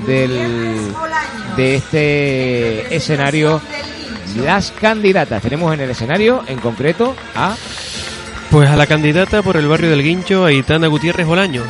del, 0.05 0.93
de 1.55 1.75
este 1.75 2.95
escenario, 2.95 3.61
las 4.43 4.71
candidatas. 4.71 5.41
Tenemos 5.41 5.73
en 5.73 5.81
el 5.81 5.89
escenario, 5.89 6.43
en 6.47 6.59
concreto, 6.59 7.15
a 7.35 7.55
Pues 8.51 8.69
a 8.69 8.75
la 8.77 8.87
candidata 8.87 9.41
por 9.41 9.57
el 9.57 9.67
barrio 9.67 9.89
del 9.89 10.03
Guincho, 10.03 10.45
Aitana 10.45 10.87
Gutiérrez 10.87 11.27
Bolaño. 11.27 11.63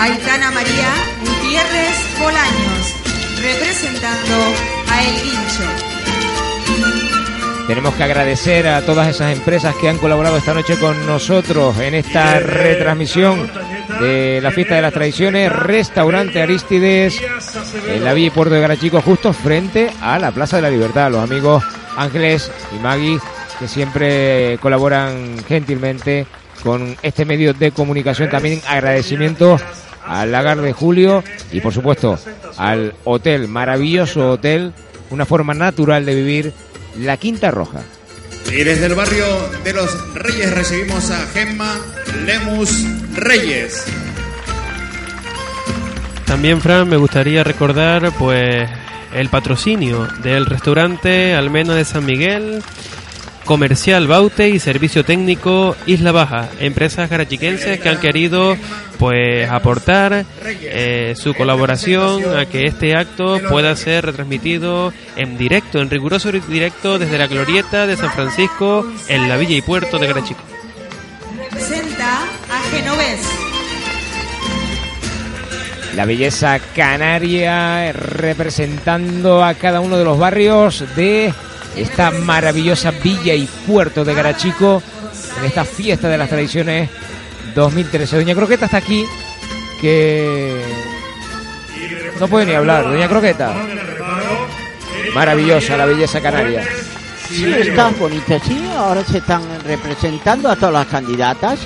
Aitana 0.00 0.50
María 0.50 0.88
Gutiérrez 1.20 2.18
Bolaños, 2.18 2.94
representando 3.40 4.34
a 4.90 5.02
El 5.04 5.14
Guincho. 5.22 5.86
Tenemos 7.68 7.94
que 7.94 8.02
agradecer 8.04 8.66
a 8.68 8.82
todas 8.82 9.08
esas 9.08 9.36
empresas 9.36 9.74
que 9.76 9.88
han 9.88 9.98
colaborado 9.98 10.36
esta 10.36 10.54
noche 10.54 10.76
con 10.78 11.06
nosotros 11.06 11.78
en 11.78 11.94
esta 11.94 12.38
retransmisión 12.40 13.50
de 14.00 14.40
la 14.42 14.50
fiesta 14.50 14.76
de 14.76 14.82
las 14.82 14.92
tradiciones. 14.92 15.50
Restaurante 15.50 16.42
Aristides 16.42 17.20
en 17.88 18.04
la 18.04 18.14
Villa 18.14 18.28
y 18.28 18.30
Puerto 18.30 18.54
de 18.54 18.60
Garachico, 18.60 19.00
justo 19.00 19.32
frente 19.32 19.90
a 20.00 20.18
la 20.18 20.32
Plaza 20.32 20.56
de 20.56 20.62
la 20.62 20.70
Libertad. 20.70 21.10
Los 21.10 21.22
amigos 21.22 21.64
Ángeles 21.96 22.52
y 22.76 22.82
Maggie 22.82 23.18
que 23.58 23.68
siempre 23.68 24.58
colaboran 24.60 25.36
gentilmente 25.48 26.26
con 26.62 26.96
este 27.02 27.24
medio 27.24 27.54
de 27.54 27.72
comunicación. 27.72 28.30
También 28.30 28.60
agradecimiento 28.66 29.58
al 30.04 30.32
Lagar 30.32 30.60
de 30.60 30.72
Julio 30.72 31.22
y 31.52 31.60
por 31.60 31.72
supuesto 31.72 32.18
al 32.56 32.94
hotel, 33.04 33.48
maravilloso 33.48 34.30
hotel, 34.30 34.72
una 35.10 35.26
forma 35.26 35.54
natural 35.54 36.04
de 36.04 36.14
vivir, 36.14 36.52
la 36.98 37.16
Quinta 37.16 37.50
Roja. 37.50 37.80
Y 38.50 38.62
desde 38.62 38.86
el 38.86 38.94
barrio 38.94 39.26
de 39.64 39.72
los 39.72 40.14
Reyes 40.14 40.52
recibimos 40.52 41.10
a 41.10 41.26
Gemma 41.26 41.76
Lemus 42.24 42.84
Reyes. 43.14 43.84
También, 46.26 46.60
Fran, 46.60 46.88
me 46.88 46.96
gustaría 46.96 47.44
recordar, 47.44 48.12
pues, 48.18 48.68
el 49.14 49.28
patrocinio 49.28 50.06
del 50.22 50.46
restaurante 50.46 51.34
Almena 51.34 51.74
de 51.74 51.84
San 51.84 52.04
Miguel, 52.04 52.62
Comercial 53.46 54.08
Baute 54.08 54.48
y 54.48 54.58
Servicio 54.58 55.04
Técnico 55.04 55.76
Isla 55.86 56.10
Baja, 56.10 56.50
empresas 56.58 57.08
garachiquenses 57.08 57.78
que 57.78 57.88
han 57.88 58.00
querido 58.00 58.56
pues 58.98 59.48
aportar 59.48 60.26
eh, 60.44 61.14
su 61.16 61.32
colaboración 61.32 62.36
a 62.36 62.46
que 62.46 62.64
este 62.64 62.96
acto 62.96 63.40
pueda 63.48 63.74
ser 63.76 64.04
retransmitido 64.04 64.92
en 65.14 65.38
directo, 65.38 65.80
en 65.80 65.90
riguroso 65.90 66.32
directo 66.32 66.98
desde 66.98 67.18
la 67.18 67.28
glorieta 67.28 67.86
de 67.86 67.96
San 67.96 68.10
Francisco 68.12 68.84
en 69.08 69.28
la 69.28 69.36
Villa 69.36 69.56
y 69.56 69.62
Puerto 69.62 69.98
de 69.98 70.08
Garachico. 70.08 70.40
Representa 71.38 72.24
a 72.50 72.60
Genovés. 72.70 73.20
La 75.94 76.04
belleza 76.04 76.58
canaria 76.74 77.92
representando 77.92 79.42
a 79.42 79.54
cada 79.54 79.80
uno 79.80 79.96
de 79.96 80.04
los 80.04 80.18
barrios 80.18 80.84
de 80.96 81.32
esta 81.76 82.10
maravillosa 82.10 82.90
villa 82.90 83.34
y 83.34 83.46
puerto 83.66 84.04
de 84.04 84.14
Garachico 84.14 84.82
en 85.38 85.44
esta 85.44 85.64
fiesta 85.64 86.08
de 86.08 86.18
las 86.18 86.28
tradiciones 86.28 86.90
2013. 87.54 88.16
Doña 88.16 88.34
Croqueta 88.34 88.66
está 88.66 88.78
aquí, 88.78 89.04
que 89.80 90.62
no 92.18 92.28
puede 92.28 92.46
ni 92.46 92.54
hablar. 92.54 92.84
Doña 92.84 93.08
Croqueta, 93.08 93.54
maravillosa 95.14 95.76
la 95.76 95.86
belleza 95.86 96.20
canaria. 96.20 96.64
Sí, 97.28 97.52
está 97.52 97.88
bonita, 97.90 98.38
sí. 98.40 98.70
Ahora 98.76 99.04
se 99.04 99.18
están 99.18 99.42
representando 99.64 100.48
a 100.48 100.56
todas 100.56 100.72
las 100.72 100.86
candidatas 100.86 101.58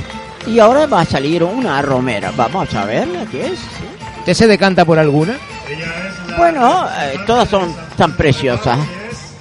y 0.46 0.58
ahora 0.58 0.86
va 0.86 1.02
a 1.02 1.04
salir 1.04 1.44
una 1.44 1.82
romera. 1.82 2.32
Vamos 2.36 2.74
a 2.74 2.84
ver 2.84 3.06
qué 3.30 3.46
es. 3.46 3.60
¿Usted 4.20 4.34
se 4.34 4.46
decanta 4.46 4.84
por 4.84 4.98
alguna? 4.98 5.36
Bueno, 6.36 6.88
eh, 7.00 7.18
todas 7.26 7.48
son 7.48 7.74
tan 7.96 8.16
preciosas. 8.16 8.78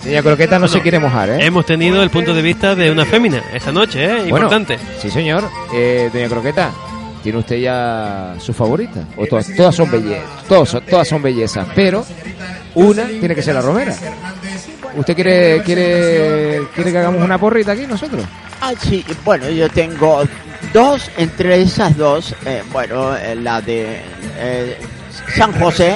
Doña 0.04 0.22
Croqueta 0.24 0.60
no 0.60 0.68
se 0.68 0.82
quiere 0.82 1.00
mojar, 1.00 1.30
¿eh? 1.30 1.46
Hemos 1.46 1.66
tenido 1.66 2.02
el 2.02 2.10
punto 2.10 2.34
de 2.34 2.42
vista 2.42 2.74
de 2.76 2.90
una 2.90 3.06
fémina 3.06 3.44
esta 3.54 3.72
noche, 3.72 4.04
¿eh? 4.04 4.10
Bueno, 4.30 4.46
Importante. 4.48 4.80
Sí, 5.02 5.10
señor. 5.10 5.50
Eh, 5.74 6.10
Doña 6.12 6.30
Croqueta, 6.30 6.72
¿tiene 7.22 7.40
usted 7.40 7.58
ya 7.58 8.36
su 8.40 8.54
favorita? 8.54 9.04
¿O 9.18 9.26
todas, 9.26 9.54
todas 9.56 9.76
son 9.76 9.92
bellezas? 9.92 10.48
Todas, 10.48 10.78
todas 10.90 11.08
son 11.08 11.22
bellezas, 11.22 11.68
pero 11.76 12.06
una 12.76 13.06
tiene 13.08 13.36
que 13.36 13.42
ser 13.42 13.56
la 13.56 13.62
romera. 13.62 13.94
¿Usted 14.96 15.16
quiere, 15.16 15.62
quiere, 15.64 16.62
quiere 16.74 16.92
que 16.92 16.98
hagamos 16.98 17.24
una 17.24 17.38
porrita 17.38 17.74
aquí 17.74 17.86
nosotros? 17.86 18.24
Ah, 18.62 18.74
sí, 18.78 19.06
bueno, 19.24 19.50
yo 19.50 19.70
tengo 19.70 20.24
dos, 20.74 21.10
entre 21.18 21.62
esas 21.62 21.96
dos, 21.96 22.36
eh, 22.46 22.64
bueno, 22.72 23.16
eh, 23.16 23.36
la 23.36 23.62
de 23.62 24.02
eh, 24.38 24.78
San 25.36 25.52
José 25.60 25.96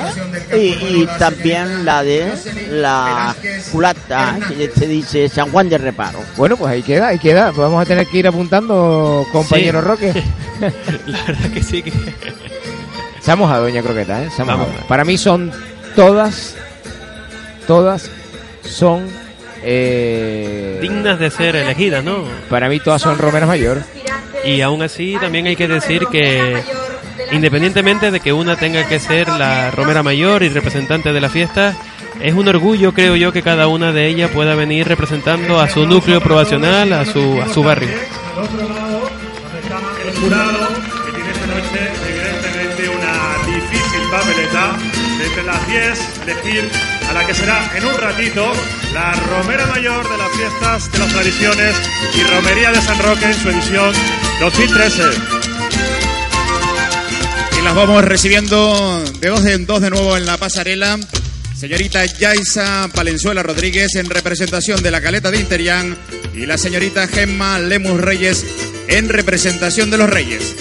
y, 0.53 0.57
y 1.01 1.09
también 1.19 1.85
la 1.85 2.03
de 2.03 2.31
la 2.71 3.35
culata, 3.71 4.37
que 4.57 4.69
se 4.69 4.87
dice 4.87 5.29
San 5.29 5.51
Juan 5.51 5.69
de 5.69 5.77
Reparo. 5.77 6.19
Bueno, 6.37 6.55
pues 6.57 6.71
ahí 6.71 6.83
queda, 6.83 7.07
ahí 7.09 7.19
queda. 7.19 7.51
Vamos 7.51 7.81
a 7.81 7.85
tener 7.85 8.05
que 8.07 8.17
ir 8.19 8.27
apuntando, 8.27 9.25
compañero 9.31 9.81
Sí. 9.81 9.87
Roque. 9.87 10.23
La 11.07 11.23
verdad 11.23 11.49
que 11.51 11.63
sí 11.63 11.81
que... 11.83 11.91
Se 13.21 13.31
ha 13.31 13.35
mojado, 13.35 13.63
Doña 13.63 13.81
Croqueta, 13.81 14.23
¿eh? 14.23 14.29
Se 14.35 14.43
Vamos. 14.43 14.67
Para 14.87 15.03
mí 15.05 15.17
son 15.17 15.51
todas, 15.95 16.55
todas 17.67 18.09
son... 18.63 19.07
eh, 19.63 20.77
dignas 20.81 21.19
de 21.19 21.29
ser 21.31 21.55
elegidas, 21.55 22.03
¿no? 22.03 22.23
Para 22.49 22.67
mí 22.69 22.79
todas 22.79 23.01
son 23.01 23.17
romeras 23.17 23.47
mayor. 23.47 23.81
Y 24.45 24.59
aún 24.61 24.81
así 24.81 25.15
también 25.21 25.47
hay 25.47 25.55
que 25.55 25.67
decir 25.69 26.05
que 26.11 26.61
independientemente 27.33 28.11
de 28.11 28.19
que 28.19 28.31
una 28.31 28.55
tenga 28.55 28.87
que 28.87 28.99
ser 28.99 29.27
la 29.27 29.71
romera 29.71 30.03
mayor 30.03 30.43
y 30.43 30.49
representante 30.49 31.11
de 31.11 31.21
la 31.21 31.29
fiesta, 31.29 31.75
es 32.21 32.33
un 32.33 32.47
orgullo, 32.47 32.93
creo 32.93 33.15
yo, 33.15 33.31
que 33.31 33.41
cada 33.41 33.67
una 33.67 33.91
de 33.91 34.07
ellas 34.07 34.31
pueda 34.31 34.55
venir 34.55 34.87
representando 34.87 35.59
a 35.59 35.69
su 35.69 35.85
núcleo 35.85 36.21
probacional, 36.21 36.93
a 36.93 37.05
su, 37.05 37.41
a 37.41 37.49
su 37.49 37.63
barrio. 37.63 37.89
Al 38.35 38.43
otro 38.43 38.69
lado 38.69 39.23
el 40.05 40.15
jurado 40.19 40.67
que 41.05 41.11
tiene 41.11 41.31
esta 41.31 41.47
noche 41.47 41.91
evidentemente 42.07 42.89
una 42.89 43.55
difícil 43.55 44.01
papeleta 44.11 44.77
de 45.17 45.25
entre 45.25 45.43
las 45.43 45.67
10 45.67 46.19
elegir 46.27 46.69
a 47.09 47.13
la 47.13 47.27
que 47.27 47.33
será 47.33 47.71
en 47.75 47.85
un 47.85 47.97
ratito 47.97 48.51
la 48.93 49.13
Romera 49.13 49.65
Mayor 49.67 50.09
de 50.09 50.17
las 50.17 50.31
fiestas 50.31 50.91
de 50.91 50.99
las 50.99 51.07
tradiciones 51.09 51.75
y 52.15 52.23
Romería 52.23 52.71
de 52.71 52.81
San 52.81 52.99
Roque 52.99 53.25
en 53.25 53.33
su 53.33 53.49
edición 53.49 53.93
2013. 54.39 55.52
Las 57.63 57.75
vamos 57.75 58.03
recibiendo 58.03 59.01
de 59.21 59.29
dos 59.29 59.45
en 59.45 59.65
dos 59.65 59.81
de 59.81 59.89
nuevo 59.89 60.17
en 60.17 60.25
la 60.25 60.37
pasarela. 60.37 60.99
Señorita 61.55 62.05
Yaisa 62.05 62.89
Palenzuela 62.93 63.41
Rodríguez 63.41 63.95
en 63.95 64.09
representación 64.09 64.83
de 64.83 64.91
la 64.91 64.99
Caleta 64.99 65.31
de 65.31 65.39
Interián 65.39 65.97
y 66.35 66.45
la 66.45 66.57
señorita 66.57 67.07
Gemma 67.07 67.59
Lemus 67.59 68.01
Reyes 68.01 68.45
en 68.89 69.07
representación 69.07 69.89
de 69.91 69.97
los 69.97 70.09
Reyes. 70.09 70.55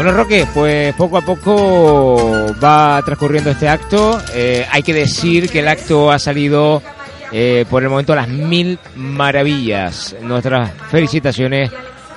Bueno, 0.00 0.14
Roque, 0.16 0.46
pues 0.54 0.94
poco 0.94 1.18
a 1.18 1.20
poco 1.20 2.56
va 2.58 3.02
transcurriendo 3.04 3.50
este 3.50 3.68
acto. 3.68 4.18
Eh, 4.32 4.66
hay 4.70 4.82
que 4.82 4.94
decir 4.94 5.50
que 5.50 5.58
el 5.58 5.68
acto 5.68 6.10
ha 6.10 6.18
salido 6.18 6.82
eh, 7.30 7.66
por 7.68 7.82
el 7.82 7.90
momento 7.90 8.14
a 8.14 8.16
las 8.16 8.28
mil 8.28 8.78
maravillas. 8.96 10.16
Nuestras 10.22 10.72
felicitaciones 10.90 11.70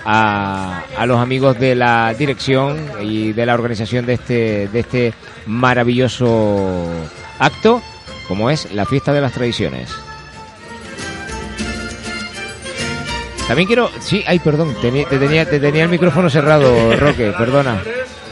a, 0.06 0.84
a 0.98 1.06
los 1.06 1.20
amigos 1.20 1.60
de 1.60 1.76
la 1.76 2.14
dirección 2.14 2.78
y 3.02 3.34
de 3.34 3.46
la 3.46 3.54
organización 3.54 4.06
de 4.06 4.14
este, 4.14 4.70
de 4.70 4.80
este 4.80 5.14
maravilloso 5.46 6.88
acto, 7.38 7.82
como 8.30 8.50
es 8.50 8.72
la 8.72 8.86
fiesta 8.86 9.12
de 9.12 9.20
las 9.20 9.34
tradiciones. 9.34 9.94
También 13.54 13.68
quiero, 13.68 13.92
sí, 14.00 14.24
ay, 14.26 14.40
perdón, 14.40 14.76
teni- 14.82 15.08
te 15.08 15.18
tenía, 15.18 15.48
te 15.50 15.60
tenía 15.60 15.84
el 15.84 15.90
micrófono 15.90 16.30
cerrado, 16.30 16.96
Roque, 17.00 17.32
perdona. 17.38 17.78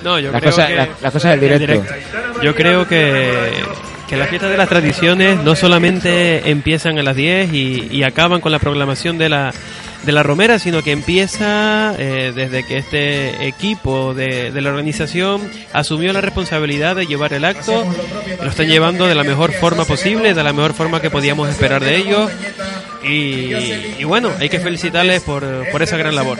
No, 0.03 0.19
yo 0.19 0.32
Las 0.32 0.41
creo 0.41 0.51
cosas- 0.51 0.67
que 0.67 0.76
las- 0.76 0.89
las 1.01 1.11
cosas 1.13 1.39
del 1.39 1.51
el 1.51 1.59
directo. 1.59 1.93
Yo 2.41 2.55
creo 2.55 2.88
que, 2.88 3.51
que 4.09 4.15
las 4.17 4.30
fiestas 4.30 4.49
de 4.49 4.57
las 4.57 4.67
tradiciones 4.67 5.39
no 5.43 5.55
solamente 5.55 6.49
empiezan 6.49 6.97
a 6.97 7.03
las 7.03 7.15
10 7.15 7.53
y, 7.53 7.88
y 7.91 8.03
acaban 8.03 8.41
con 8.41 8.51
la 8.51 8.57
proclamación 8.59 9.17
de 9.19 9.30
la, 9.30 9.53
de 10.04 10.12
la 10.12 10.24
Romera, 10.24 10.58
sino 10.60 10.82
que 10.84 10.91
empieza 10.91 11.93
eh, 11.97 12.32
desde 12.36 12.66
que 12.66 12.78
este 12.80 13.47
equipo 13.47 14.14
de, 14.16 14.52
de 14.52 14.62
la 14.62 14.70
organización 14.72 15.41
asumió 15.74 16.12
la 16.12 16.22
responsabilidad 16.22 16.95
de 16.95 17.06
llevar 17.06 17.34
el 17.34 17.45
acto. 17.45 17.86
Lo 18.41 18.49
están 18.49 18.68
llevando 18.68 19.06
de 19.06 19.14
la 19.16 19.24
mejor 19.24 19.52
forma 19.54 19.86
posible, 19.86 20.34
de 20.34 20.43
la 20.43 20.54
mejor 20.54 20.74
forma 20.74 21.02
que 21.02 21.10
podíamos 21.12 21.49
esperar 21.49 21.84
de 21.84 21.97
ellos. 21.97 22.32
Y, 23.04 23.54
y 23.99 24.04
bueno, 24.04 24.32
hay 24.39 24.49
que 24.49 24.60
felicitarles 24.60 25.22
por, 25.22 25.43
por 25.72 25.82
esa 25.84 25.97
gran 25.97 26.16
labor. 26.16 26.38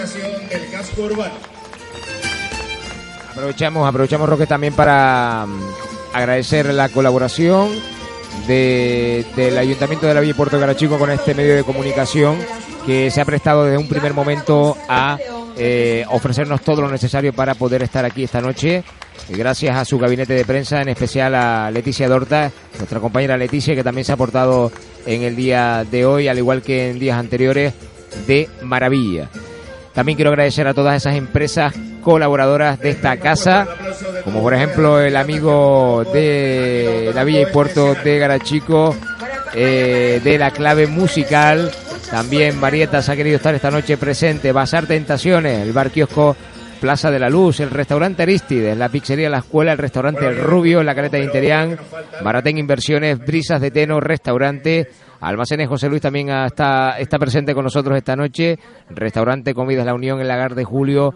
Aprovechamos, 3.32 3.88
aprovechamos 3.88 4.30
Roque 4.30 4.46
también 4.48 4.74
para 4.74 5.46
mm, 5.48 5.62
agradecer 6.14 6.66
la 6.74 6.90
colaboración 6.90 7.70
de- 8.48 9.26
del 9.36 9.58
Ayuntamiento 9.58 10.06
de 10.08 10.14
la 10.14 10.20
Villa 10.20 10.36
Puerto 10.36 10.58
de 10.58 10.62
Garachico 10.62 10.98
con 11.00 11.10
este 11.12 11.34
medio 11.34 11.56
de 11.56 11.64
comunicación 11.64 12.38
que 12.86 13.12
se 13.12 13.22
ha 13.22 13.26
prestado 13.26 13.66
desde 13.66 13.78
un 13.78 13.88
primer 13.88 14.14
momento 14.14 14.78
a 14.90 15.18
eh, 15.58 16.06
ofrecernos 16.10 16.62
todo 16.62 16.82
lo 16.82 16.90
necesario 16.90 17.34
para 17.34 17.56
poder 17.56 17.84
estar 17.84 18.06
aquí 18.06 18.24
esta 18.24 18.42
noche. 18.42 18.84
Gracias 19.30 19.76
a 19.76 19.86
su 19.86 19.98
gabinete 19.98 20.34
de 20.34 20.46
prensa, 20.46 20.82
en 20.82 20.90
especial 20.90 21.36
a 21.36 21.72
Leticia 21.72 22.08
Dorta, 22.08 22.52
nuestra 22.78 23.00
compañera 23.00 23.38
Leticia, 23.38 23.76
que 23.76 23.84
también 23.84 24.06
se 24.06 24.12
ha 24.12 24.18
portado 24.18 24.72
en 25.06 25.24
el 25.24 25.36
día 25.36 25.86
de 25.90 26.06
hoy, 26.06 26.28
al 26.28 26.38
igual 26.38 26.62
que 26.62 26.90
en 26.90 27.00
días 27.00 27.18
anteriores, 27.18 27.74
de 28.28 28.50
maravilla. 28.62 29.30
También 29.94 30.16
quiero 30.16 30.32
agradecer 30.32 30.68
a 30.68 30.74
todas 30.74 30.96
esas 30.96 31.16
empresas 31.16 31.74
colaboradoras 32.02 32.80
de 32.80 32.90
esta 32.90 33.18
casa, 33.18 33.68
como 34.24 34.42
por 34.42 34.54
ejemplo 34.54 35.00
el 35.00 35.16
amigo 35.16 36.04
de 36.14 37.12
la 37.14 37.24
Villa 37.24 37.42
y 37.42 37.46
Puerto 37.46 37.94
de 37.96 38.18
Garachico, 38.18 38.96
eh, 39.54 40.22
de 40.24 40.38
la 40.38 40.52
clave 40.52 40.88
musical. 40.88 41.72
También 42.12 42.60
Marietas 42.60 43.08
ha 43.08 43.16
querido 43.16 43.38
estar 43.38 43.56
esta 43.56 43.72
noche 43.72 43.98
presente. 43.98 44.52
Bazar 44.52 44.86
Tentaciones, 44.86 45.66
el 45.66 45.72
bar 45.72 45.92
kiosco 45.92 46.36
Plaza 46.82 47.10
de 47.10 47.20
la 47.20 47.30
Luz, 47.30 47.60
el 47.60 47.70
restaurante 47.70 48.24
Aristides, 48.24 48.76
la 48.76 48.90
pizzería 48.90 49.30
La 49.30 49.38
Escuela, 49.38 49.72
el 49.72 49.78
restaurante 49.78 50.26
El 50.26 50.38
Rubio, 50.38 50.84
la 50.84 50.96
Caleta 50.96 51.18
de 51.18 51.24
Interián, 51.24 51.78
Maratén 52.24 52.58
Inversiones, 52.58 53.20
Brisas 53.20 53.62
de 53.62 53.72
Teno, 53.72 54.00
restaurante, 54.00 54.90
Almacenes 55.22 55.70
José 55.70 55.88
Luis 55.88 56.02
también 56.02 56.30
está, 56.30 56.98
está 56.98 57.20
presente 57.20 57.54
con 57.54 57.64
nosotros 57.64 57.96
esta 57.96 58.16
noche, 58.16 58.58
restaurante 58.90 59.54
Comidas 59.54 59.86
La 59.86 59.94
Unión, 59.94 60.20
el 60.20 60.28
Lagar 60.28 60.56
de 60.56 60.64
Julio, 60.64 61.14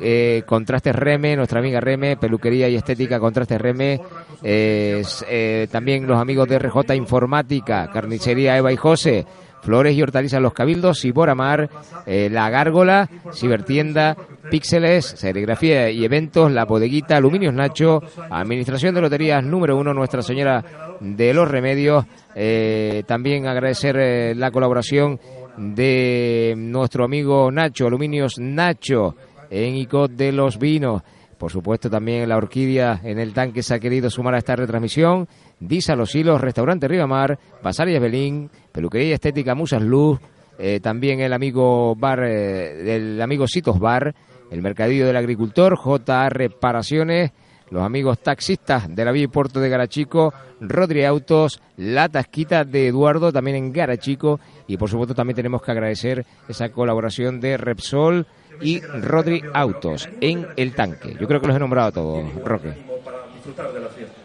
eh, 0.00 0.42
Contrastes 0.46 0.94
Reme, 0.96 1.36
nuestra 1.36 1.60
amiga 1.60 1.78
Reme, 1.80 2.16
peluquería 2.16 2.66
y 2.68 2.76
estética 2.76 3.20
Contrastes 3.20 3.60
Reme, 3.60 4.00
eh, 4.42 5.02
eh, 5.28 5.68
también 5.70 6.06
los 6.06 6.18
amigos 6.18 6.48
de 6.48 6.58
RJ 6.58 6.94
Informática, 6.94 7.90
Carnicería 7.92 8.56
Eva 8.56 8.72
y 8.72 8.76
José, 8.76 9.26
Flores 9.62 9.96
y 9.96 10.02
hortalizas 10.02 10.40
Los 10.40 10.52
Cabildos, 10.52 11.00
Siboramar, 11.00 11.68
eh, 12.06 12.28
La 12.30 12.50
Gárgola, 12.50 13.08
Cibertienda, 13.32 14.16
Píxeles, 14.50 15.04
Serigrafía 15.06 15.90
y 15.90 16.04
Eventos, 16.04 16.50
La 16.50 16.64
Bodeguita, 16.64 17.16
Aluminios 17.16 17.54
Nacho, 17.54 18.00
Administración 18.30 18.94
de 18.94 19.00
Loterías 19.00 19.44
número 19.44 19.76
uno, 19.76 19.94
Nuestra 19.94 20.22
Señora 20.22 20.64
de 21.00 21.34
los 21.34 21.48
Remedios. 21.48 22.04
Eh, 22.34 23.02
también 23.06 23.46
agradecer 23.46 23.96
eh, 23.98 24.34
la 24.34 24.50
colaboración 24.50 25.18
de 25.56 26.54
nuestro 26.56 27.04
amigo 27.04 27.50
Nacho, 27.50 27.86
Aluminios 27.86 28.38
Nacho, 28.38 29.16
en 29.50 29.76
ICOT 29.76 30.12
de 30.12 30.32
los 30.32 30.58
Vinos. 30.58 31.02
Por 31.40 31.50
supuesto, 31.50 31.88
también 31.88 32.28
la 32.28 32.36
Orquídea 32.36 33.00
en 33.02 33.18
el 33.18 33.32
tanque 33.32 33.62
se 33.62 33.74
ha 33.74 33.78
querido 33.78 34.10
sumar 34.10 34.34
a 34.34 34.38
esta 34.38 34.56
retransmisión. 34.56 35.26
Disa 35.60 35.94
Los 35.94 36.14
Hilos, 36.14 36.40
Restaurante 36.40 36.88
Ribamar, 36.88 37.38
Basaria 37.62 38.00
Belín, 38.00 38.50
Peluquería 38.72 39.14
Estética 39.14 39.54
Musas 39.54 39.82
Luz, 39.82 40.18
eh, 40.58 40.80
también 40.80 41.20
el 41.20 41.32
amigo 41.32 41.94
bar, 41.94 42.24
eh, 42.24 42.74
del 42.82 43.22
amigo 43.22 43.46
Citos 43.46 43.78
Bar, 43.78 44.14
el 44.50 44.62
Mercadillo 44.62 45.06
del 45.06 45.16
Agricultor, 45.16 45.76
JA 45.76 46.28
Reparaciones, 46.28 47.32
los 47.70 47.82
amigos 47.82 48.18
taxistas 48.18 48.94
de 48.94 49.04
la 49.04 49.12
Vía 49.12 49.24
y 49.24 49.28
Puerto 49.28 49.60
de 49.60 49.68
Garachico, 49.68 50.34
Rodri 50.60 51.04
Autos, 51.04 51.62
La 51.76 52.08
Tasquita 52.08 52.64
de 52.64 52.88
Eduardo, 52.88 53.32
también 53.32 53.56
en 53.56 53.72
Garachico, 53.72 54.40
y 54.66 54.76
por 54.76 54.90
supuesto 54.90 55.14
también 55.14 55.36
tenemos 55.36 55.62
que 55.62 55.70
agradecer 55.70 56.26
esa 56.48 56.70
colaboración 56.70 57.40
de 57.40 57.56
Repsol 57.56 58.26
y 58.60 58.80
Rodri 58.80 59.42
Autos 59.54 60.08
en 60.20 60.46
el 60.56 60.74
tanque. 60.74 61.16
Yo 61.18 61.26
creo 61.26 61.40
que 61.40 61.46
los 61.46 61.56
he 61.56 61.60
nombrado 61.60 61.88
a 61.88 61.92
todos, 61.92 62.34
Roque. 62.44 62.74
No, 62.86 63.64
el 63.76 64.19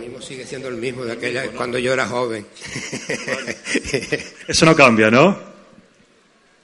ánimo 0.00 0.20
sigue 0.22 0.46
siendo 0.46 0.68
el 0.68 0.76
mismo 0.76 1.04
de 1.04 1.12
aquella 1.12 1.50
cuando 1.50 1.78
yo 1.78 1.92
era 1.92 2.06
joven. 2.06 2.46
Eso 4.48 4.64
no 4.64 4.74
cambia, 4.74 5.10
¿no? 5.10 5.50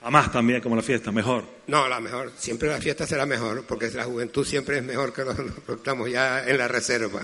A 0.02 0.10
más 0.10 0.32
también, 0.32 0.60
como 0.60 0.76
la 0.76 0.82
fiesta, 0.82 1.10
mejor. 1.10 1.44
No, 1.66 1.86
la 1.88 2.00
mejor. 2.00 2.32
Siempre 2.38 2.68
la 2.68 2.78
fiesta 2.78 3.06
será 3.06 3.26
mejor, 3.26 3.64
porque 3.66 3.90
la 3.90 4.04
juventud 4.04 4.46
siempre 4.46 4.78
es 4.78 4.84
mejor 4.84 5.12
que 5.12 5.24
los 5.24 5.36
que 5.36 5.72
estamos 5.72 6.08
ya 6.10 6.44
en 6.46 6.56
la 6.56 6.68
reserva. 6.68 7.20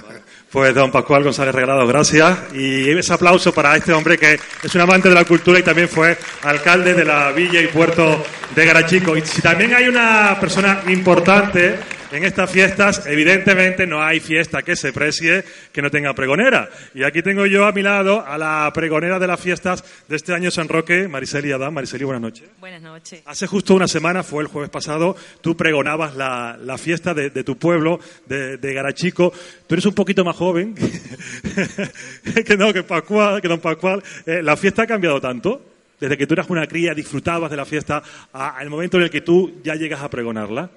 Pues 0.50 0.74
don 0.74 0.90
Pascual 0.90 1.22
González 1.22 1.54
Regalado, 1.54 1.86
gracias. 1.86 2.52
Y 2.52 2.90
ese 2.90 3.12
aplauso 3.12 3.54
para 3.54 3.76
este 3.76 3.92
hombre 3.92 4.18
que 4.18 4.38
es 4.62 4.74
un 4.74 4.80
amante 4.80 5.08
de 5.08 5.14
la 5.14 5.24
cultura 5.24 5.60
y 5.60 5.62
también 5.62 5.88
fue 5.88 6.18
alcalde 6.42 6.92
de 6.92 7.04
la 7.04 7.30
villa 7.30 7.62
y 7.62 7.68
puerto 7.68 8.22
de 8.54 8.66
Garachico. 8.66 9.16
Y 9.16 9.24
si 9.24 9.40
también 9.40 9.72
hay 9.74 9.86
una 9.86 10.36
persona 10.40 10.82
importante 10.88 11.78
en 12.12 12.24
estas 12.24 12.50
fiestas, 12.50 13.06
evidentemente 13.06 13.86
no 13.86 14.02
hay 14.02 14.20
fiesta 14.20 14.62
que 14.62 14.76
se 14.76 14.92
precie 14.92 15.44
que 15.72 15.80
no 15.80 15.90
tenga 15.90 16.14
pregonera. 16.14 16.68
Y 16.94 17.04
aquí 17.04 17.22
tengo 17.22 17.46
yo 17.46 17.64
a 17.66 17.72
mi 17.72 17.82
lado 17.82 18.24
a 18.26 18.36
la 18.36 18.70
pregonera 18.74 19.18
de 19.18 19.26
las 19.26 19.40
fiestas 19.40 19.82
de 20.08 20.16
este 20.16 20.34
año 20.34 20.50
San 20.50 20.68
Roque, 20.68 21.08
Mariceli 21.08 21.52
Adán. 21.52 21.72
Mariceli, 21.72 22.04
buenas 22.04 22.20
noches. 22.20 22.50
Buenas 22.60 22.82
noches. 22.82 23.22
Hace 23.24 23.46
justo 23.46 23.74
una 23.74 23.88
semana, 23.88 24.22
fue 24.22 24.42
el 24.42 24.48
jueves 24.48 24.70
pasado, 24.70 25.16
tú 25.40 25.56
pregonabas 25.56 26.14
la, 26.14 26.58
la 26.62 26.76
fiesta 26.76 27.14
de, 27.14 27.30
de 27.30 27.44
tu 27.44 27.56
pueblo, 27.56 27.98
de, 28.26 28.58
de 28.58 28.74
Garachico. 28.74 29.32
Tú 29.66 29.74
eres 29.74 29.86
un 29.86 29.94
poquito 29.94 30.22
más 30.22 30.36
joven 30.36 30.74
que, 32.46 32.56
no, 32.58 32.72
que, 32.74 32.82
Pascual, 32.82 33.40
que 33.40 33.48
don 33.48 33.60
Pascual. 33.60 34.02
Eh, 34.26 34.42
¿La 34.42 34.56
fiesta 34.56 34.82
ha 34.82 34.86
cambiado 34.86 35.18
tanto? 35.18 35.62
Desde 35.98 36.18
que 36.18 36.26
tú 36.26 36.34
eras 36.34 36.50
una 36.50 36.66
cría, 36.66 36.94
disfrutabas 36.94 37.50
de 37.50 37.56
la 37.56 37.64
fiesta, 37.64 38.02
al 38.32 38.68
momento 38.68 38.98
en 38.98 39.04
el 39.04 39.10
que 39.10 39.20
tú 39.20 39.60
ya 39.62 39.76
llegas 39.76 40.02
a 40.02 40.10
pregonarla. 40.10 40.68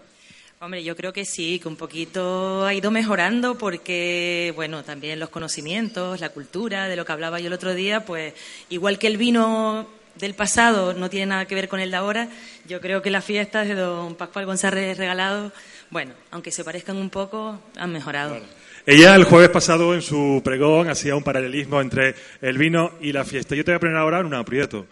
Hombre, 0.61 0.83
yo 0.83 0.95
creo 0.95 1.11
que 1.11 1.25
sí, 1.25 1.59
que 1.59 1.67
un 1.67 1.75
poquito 1.75 2.65
ha 2.65 2.73
ido 2.73 2.89
mejorando 2.89 3.57
porque, 3.57 4.53
bueno, 4.55 4.83
también 4.83 5.19
los 5.19 5.29
conocimientos, 5.29 6.21
la 6.21 6.29
cultura, 6.29 6.87
de 6.87 6.95
lo 6.95 7.05
que 7.05 7.11
hablaba 7.11 7.41
yo 7.41 7.47
el 7.47 7.53
otro 7.53 7.75
día, 7.75 8.05
pues 8.05 8.33
igual 8.69 8.97
que 8.97 9.07
el 9.07 9.17
vino 9.17 9.85
del 10.15 10.33
pasado 10.33 10.93
no 10.93 11.09
tiene 11.09 11.25
nada 11.25 11.45
que 11.45 11.55
ver 11.55 11.67
con 11.67 11.81
el 11.81 11.91
de 11.91 11.97
ahora, 11.97 12.29
yo 12.67 12.79
creo 12.79 13.01
que 13.01 13.11
las 13.11 13.25
fiestas 13.25 13.67
de 13.67 13.75
don 13.75 14.15
Pascual 14.15 14.45
González 14.45 14.97
Regalado, 14.97 15.51
bueno, 15.89 16.13
aunque 16.31 16.51
se 16.51 16.63
parezcan 16.63 16.95
un 16.95 17.09
poco, 17.09 17.59
han 17.75 17.91
mejorado. 17.91 18.39
Ella 18.85 19.13
el 19.15 19.25
jueves 19.25 19.49
pasado 19.49 19.93
en 19.93 20.01
su 20.01 20.41
pregón 20.43 20.89
hacía 20.89 21.15
un 21.15 21.23
paralelismo 21.23 21.81
entre 21.81 22.15
el 22.41 22.57
vino 22.57 22.93
y 23.01 23.11
la 23.11 23.25
fiesta. 23.25 23.55
Yo 23.55 23.65
te 23.65 23.71
voy 23.71 23.77
a 23.77 23.79
poner 23.79 23.97
ahora 23.97 24.19
en 24.21 24.27
un 24.27 24.35
aprieto. 24.35 24.85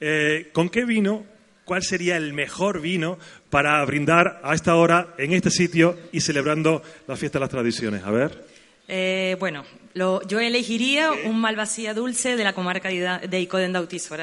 Eh, 0.00 0.50
¿Con 0.52 0.68
qué 0.68 0.84
vino, 0.84 1.24
cuál 1.64 1.82
sería 1.82 2.16
el 2.16 2.32
mejor 2.32 2.80
vino 2.80 3.18
para 3.50 3.84
brindar 3.84 4.40
a 4.42 4.54
esta 4.54 4.74
hora 4.76 5.14
en 5.18 5.32
este 5.32 5.50
sitio 5.50 5.96
y 6.12 6.20
celebrando 6.20 6.82
la 7.06 7.16
fiesta 7.16 7.38
de 7.38 7.40
las 7.44 7.50
tradiciones? 7.50 8.02
A 8.04 8.10
ver. 8.10 8.44
Eh, 8.88 9.36
bueno, 9.38 9.64
lo- 9.94 10.26
yo 10.26 10.40
elegiría 10.40 11.12
un 11.12 11.38
malvasía 11.40 11.92
dulce 11.94 12.36
de 12.36 12.44
la 12.44 12.52
comarca 12.54 12.88
de, 12.88 13.40
Icoden 13.40 13.72
de 13.72 13.78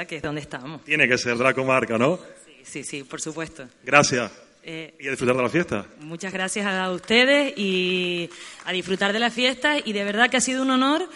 que 0.08 0.16
es 0.18 0.22
donde 0.24 0.42
estamos. 0.42 0.84
Tiene 0.84 1.08
que 1.08 1.18
ser 1.18 1.38
de 1.38 1.44
la 1.44 1.54
comarca, 1.54 1.98
¿no? 1.98 2.18
Sí, 2.46 2.54
sí, 2.64 2.84
sí, 2.84 3.04
por 3.04 3.22
supuesto. 3.22 3.68
Gracias. 3.84 4.32
Eh, 4.64 4.96
Y 5.00 5.08
a 5.08 5.12
disfrutar 5.12 5.36
de 5.38 5.44
la 5.44 5.50
fiesta. 5.50 5.86
Muchas 6.00 6.34
gracias 6.34 6.66
a 6.66 6.90
ustedes 6.92 7.54
y 7.56 8.28
a 8.66 8.72
disfrutar 8.72 9.14
de 9.14 9.20
la 9.20 9.30
fiesta 9.30 9.78
y 9.78 9.94
de 9.94 10.04
verdad 10.04 10.32
que 10.32 10.38
ha 10.38 10.42
sido 10.42 10.64
un 10.64 10.72
honor 10.72 11.08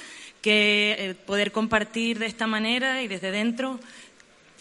que 0.44 0.96
eh, 1.00 1.16
poder 1.26 1.52
compartir 1.52 2.20
de 2.20 2.28
esta 2.28 2.46
manera 2.46 3.02
y 3.02 3.08
desde 3.08 3.32
dentro 3.32 3.80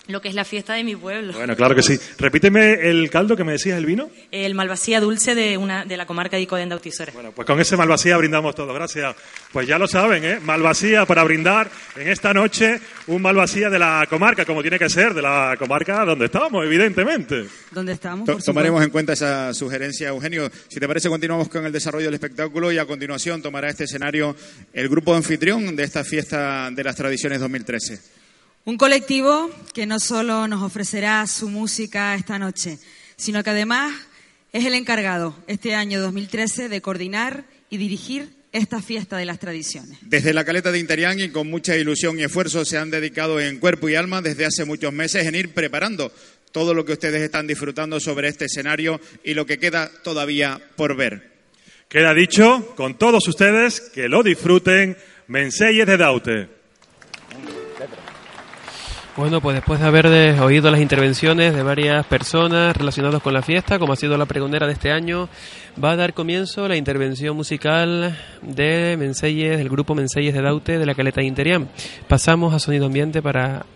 lo 0.08 0.22
que 0.22 0.28
es 0.28 0.34
la 0.34 0.44
fiesta 0.44 0.74
de 0.74 0.84
mi 0.84 0.96
pueblo. 0.96 1.34
Bueno, 1.34 1.54
claro 1.54 1.74
que 1.74 1.82
sí. 1.82 1.98
Repíteme 2.18 2.88
el 2.88 3.10
caldo 3.10 3.36
que 3.36 3.44
me 3.44 3.52
decías, 3.52 3.76
el 3.78 3.84
vino. 3.84 4.10
El 4.30 4.54
malvasía 4.54 5.00
dulce 5.00 5.34
de 5.34 5.58
una 5.58 5.84
de 5.84 5.96
la 5.96 6.06
comarca 6.06 6.36
de 6.36 6.42
Icoden 6.42 6.70
de 6.70 6.74
Autisora. 6.74 7.12
Pues 7.34 7.46
con 7.46 7.60
ese 7.60 7.76
Malvasía 7.76 8.16
brindamos 8.16 8.54
todos. 8.54 8.74
Gracias. 8.74 9.14
Pues 9.52 9.68
ya 9.68 9.78
lo 9.78 9.86
saben, 9.86 10.24
¿eh? 10.24 10.40
Malvasía 10.40 11.04
para 11.04 11.22
brindar 11.24 11.70
en 11.94 12.08
esta 12.08 12.32
noche 12.32 12.80
un 13.06 13.20
Malvasía 13.20 13.68
de 13.68 13.78
la 13.78 14.06
comarca, 14.08 14.46
como 14.46 14.62
tiene 14.62 14.78
que 14.78 14.88
ser, 14.88 15.12
de 15.12 15.20
la 15.20 15.56
comarca 15.58 16.04
donde 16.06 16.24
estamos, 16.24 16.64
evidentemente. 16.64 17.44
¿Dónde 17.70 17.92
estamos? 17.92 18.26
Por 18.26 18.42
tomaremos 18.42 18.82
en 18.82 18.90
cuenta 18.90 19.12
esa 19.12 19.52
sugerencia, 19.52 20.08
Eugenio. 20.08 20.50
Si 20.68 20.80
te 20.80 20.88
parece, 20.88 21.10
continuamos 21.10 21.48
con 21.48 21.66
el 21.66 21.72
desarrollo 21.72 22.06
del 22.06 22.14
espectáculo 22.14 22.72
y 22.72 22.78
a 22.78 22.86
continuación 22.86 23.42
tomará 23.42 23.68
este 23.68 23.84
escenario 23.84 24.34
el 24.72 24.88
grupo 24.88 25.14
anfitrión 25.14 25.76
de 25.76 25.82
esta 25.82 26.02
fiesta 26.02 26.70
de 26.70 26.82
las 26.82 26.96
tradiciones 26.96 27.40
2013. 27.40 28.17
Un 28.68 28.76
colectivo 28.76 29.50
que 29.72 29.86
no 29.86 29.98
solo 29.98 30.46
nos 30.46 30.62
ofrecerá 30.62 31.26
su 31.26 31.48
música 31.48 32.14
esta 32.14 32.38
noche, 32.38 32.78
sino 33.16 33.42
que 33.42 33.48
además 33.48 33.94
es 34.52 34.66
el 34.66 34.74
encargado 34.74 35.34
este 35.46 35.74
año 35.74 36.02
2013 36.02 36.68
de 36.68 36.82
coordinar 36.82 37.44
y 37.70 37.78
dirigir 37.78 38.28
esta 38.52 38.82
fiesta 38.82 39.16
de 39.16 39.24
las 39.24 39.38
tradiciones. 39.38 39.96
Desde 40.02 40.34
la 40.34 40.44
caleta 40.44 40.70
de 40.70 40.80
Interián 40.80 41.18
y 41.18 41.30
con 41.30 41.48
mucha 41.48 41.78
ilusión 41.78 42.18
y 42.18 42.24
esfuerzo 42.24 42.66
se 42.66 42.76
han 42.76 42.90
dedicado 42.90 43.40
en 43.40 43.58
cuerpo 43.58 43.88
y 43.88 43.94
alma 43.94 44.20
desde 44.20 44.44
hace 44.44 44.66
muchos 44.66 44.92
meses 44.92 45.26
en 45.26 45.34
ir 45.34 45.54
preparando 45.54 46.12
todo 46.52 46.74
lo 46.74 46.84
que 46.84 46.92
ustedes 46.92 47.22
están 47.22 47.46
disfrutando 47.46 47.98
sobre 48.00 48.28
este 48.28 48.44
escenario 48.44 49.00
y 49.24 49.32
lo 49.32 49.46
que 49.46 49.56
queda 49.56 49.90
todavía 50.04 50.60
por 50.76 50.94
ver. 50.94 51.30
Queda 51.88 52.12
dicho 52.12 52.74
con 52.76 52.98
todos 52.98 53.26
ustedes 53.28 53.80
que 53.80 54.10
lo 54.10 54.22
disfruten. 54.22 54.94
Menseyes 55.26 55.86
de 55.86 55.96
Daute. 55.96 56.57
Bueno, 59.18 59.40
pues 59.40 59.56
después 59.56 59.80
de 59.80 59.86
haber 59.86 60.06
oído 60.40 60.70
las 60.70 60.80
intervenciones 60.80 61.52
de 61.52 61.64
varias 61.64 62.06
personas 62.06 62.76
relacionadas 62.76 63.20
con 63.20 63.34
la 63.34 63.42
fiesta, 63.42 63.80
como 63.80 63.92
ha 63.92 63.96
sido 63.96 64.16
la 64.16 64.26
pregonera 64.26 64.68
de 64.68 64.74
este 64.74 64.92
año, 64.92 65.28
va 65.82 65.90
a 65.90 65.96
dar 65.96 66.14
comienzo 66.14 66.68
la 66.68 66.76
intervención 66.76 67.36
musical 67.36 68.16
de 68.42 68.96
Menseyes, 68.96 69.58
del 69.58 69.70
grupo 69.70 69.96
Menseyes 69.96 70.34
de 70.34 70.40
Daute 70.40 70.78
de 70.78 70.86
la 70.86 70.94
Caleta 70.94 71.20
de 71.20 71.26
Interiam. 71.26 71.66
Pasamos 72.06 72.54
a 72.54 72.60
sonido 72.60 72.86
ambiente 72.86 73.20
para, 73.20 73.66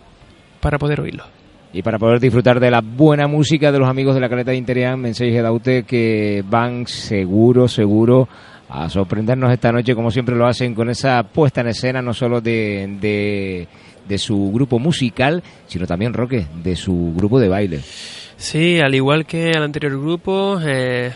para 0.61 0.79
poder 0.79 1.01
oírlo. 1.01 1.25
Y 1.73 1.81
para 1.81 1.99
poder 1.99 2.21
disfrutar 2.21 2.61
de 2.61 2.71
la 2.71 2.79
buena 2.79 3.27
música 3.27 3.69
de 3.73 3.79
los 3.79 3.89
amigos 3.89 4.15
de 4.15 4.21
la 4.21 4.29
caleta 4.29 4.51
de 4.51 4.57
Interian, 4.57 4.97
Mensajes 4.97 5.33
de 5.33 5.41
Daute, 5.41 5.83
que 5.83 6.41
van 6.47 6.87
seguro, 6.87 7.67
seguro 7.67 8.29
a 8.69 8.89
sorprendernos 8.89 9.51
esta 9.51 9.73
noche, 9.73 9.93
como 9.93 10.09
siempre 10.09 10.35
lo 10.35 10.47
hacen, 10.47 10.73
con 10.73 10.89
esa 10.89 11.21
puesta 11.23 11.61
en 11.61 11.67
escena, 11.67 12.01
no 12.01 12.13
solo 12.13 12.39
de, 12.39 12.97
de, 13.01 13.67
de 14.07 14.17
su 14.17 14.51
grupo 14.53 14.79
musical, 14.79 15.43
sino 15.67 15.87
también, 15.87 16.13
Roque, 16.13 16.47
de 16.63 16.75
su 16.75 17.13
grupo 17.15 17.39
de 17.39 17.49
baile. 17.49 17.81
Sí, 18.37 18.79
al 18.79 18.93
igual 18.95 19.25
que 19.25 19.51
al 19.51 19.63
anterior 19.63 19.93
grupo, 19.99 20.59
eh, 20.65 21.13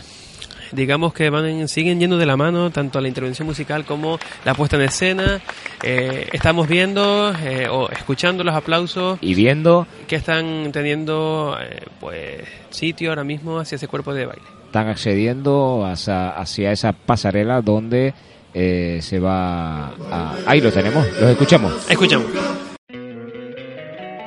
digamos 0.72 1.12
que 1.12 1.30
van 1.30 1.68
siguen 1.68 2.00
yendo 2.00 2.16
de 2.18 2.26
la 2.26 2.36
mano 2.36 2.70
tanto 2.70 3.00
la 3.00 3.08
intervención 3.08 3.46
musical 3.46 3.84
como 3.84 4.18
la 4.44 4.54
puesta 4.54 4.76
en 4.76 4.82
escena. 4.82 5.40
Eh, 5.82 6.28
estamos 6.32 6.68
viendo 6.68 7.32
eh, 7.42 7.68
o 7.70 7.88
escuchando 7.90 8.44
los 8.44 8.54
aplausos 8.54 9.18
Y 9.20 9.34
viendo, 9.34 9.86
que 10.06 10.16
están 10.16 10.70
teniendo 10.72 11.56
eh, 11.60 11.82
pues 12.00 12.42
sitio 12.70 13.10
ahora 13.10 13.24
mismo 13.24 13.58
hacia 13.58 13.76
ese 13.76 13.88
cuerpo 13.88 14.14
de 14.14 14.26
baile. 14.26 14.42
están 14.66 14.88
accediendo 14.88 15.84
hacia, 15.86 16.30
hacia 16.30 16.72
esa 16.72 16.92
pasarela 16.92 17.60
donde 17.60 18.14
eh, 18.54 18.98
se 19.02 19.18
va 19.18 19.88
a... 20.10 20.36
Ahí 20.46 20.60
lo 20.60 20.72
tenemos, 20.72 21.06
los 21.20 21.30
escuchamos. 21.30 21.90
Escuchamos. 21.90 22.26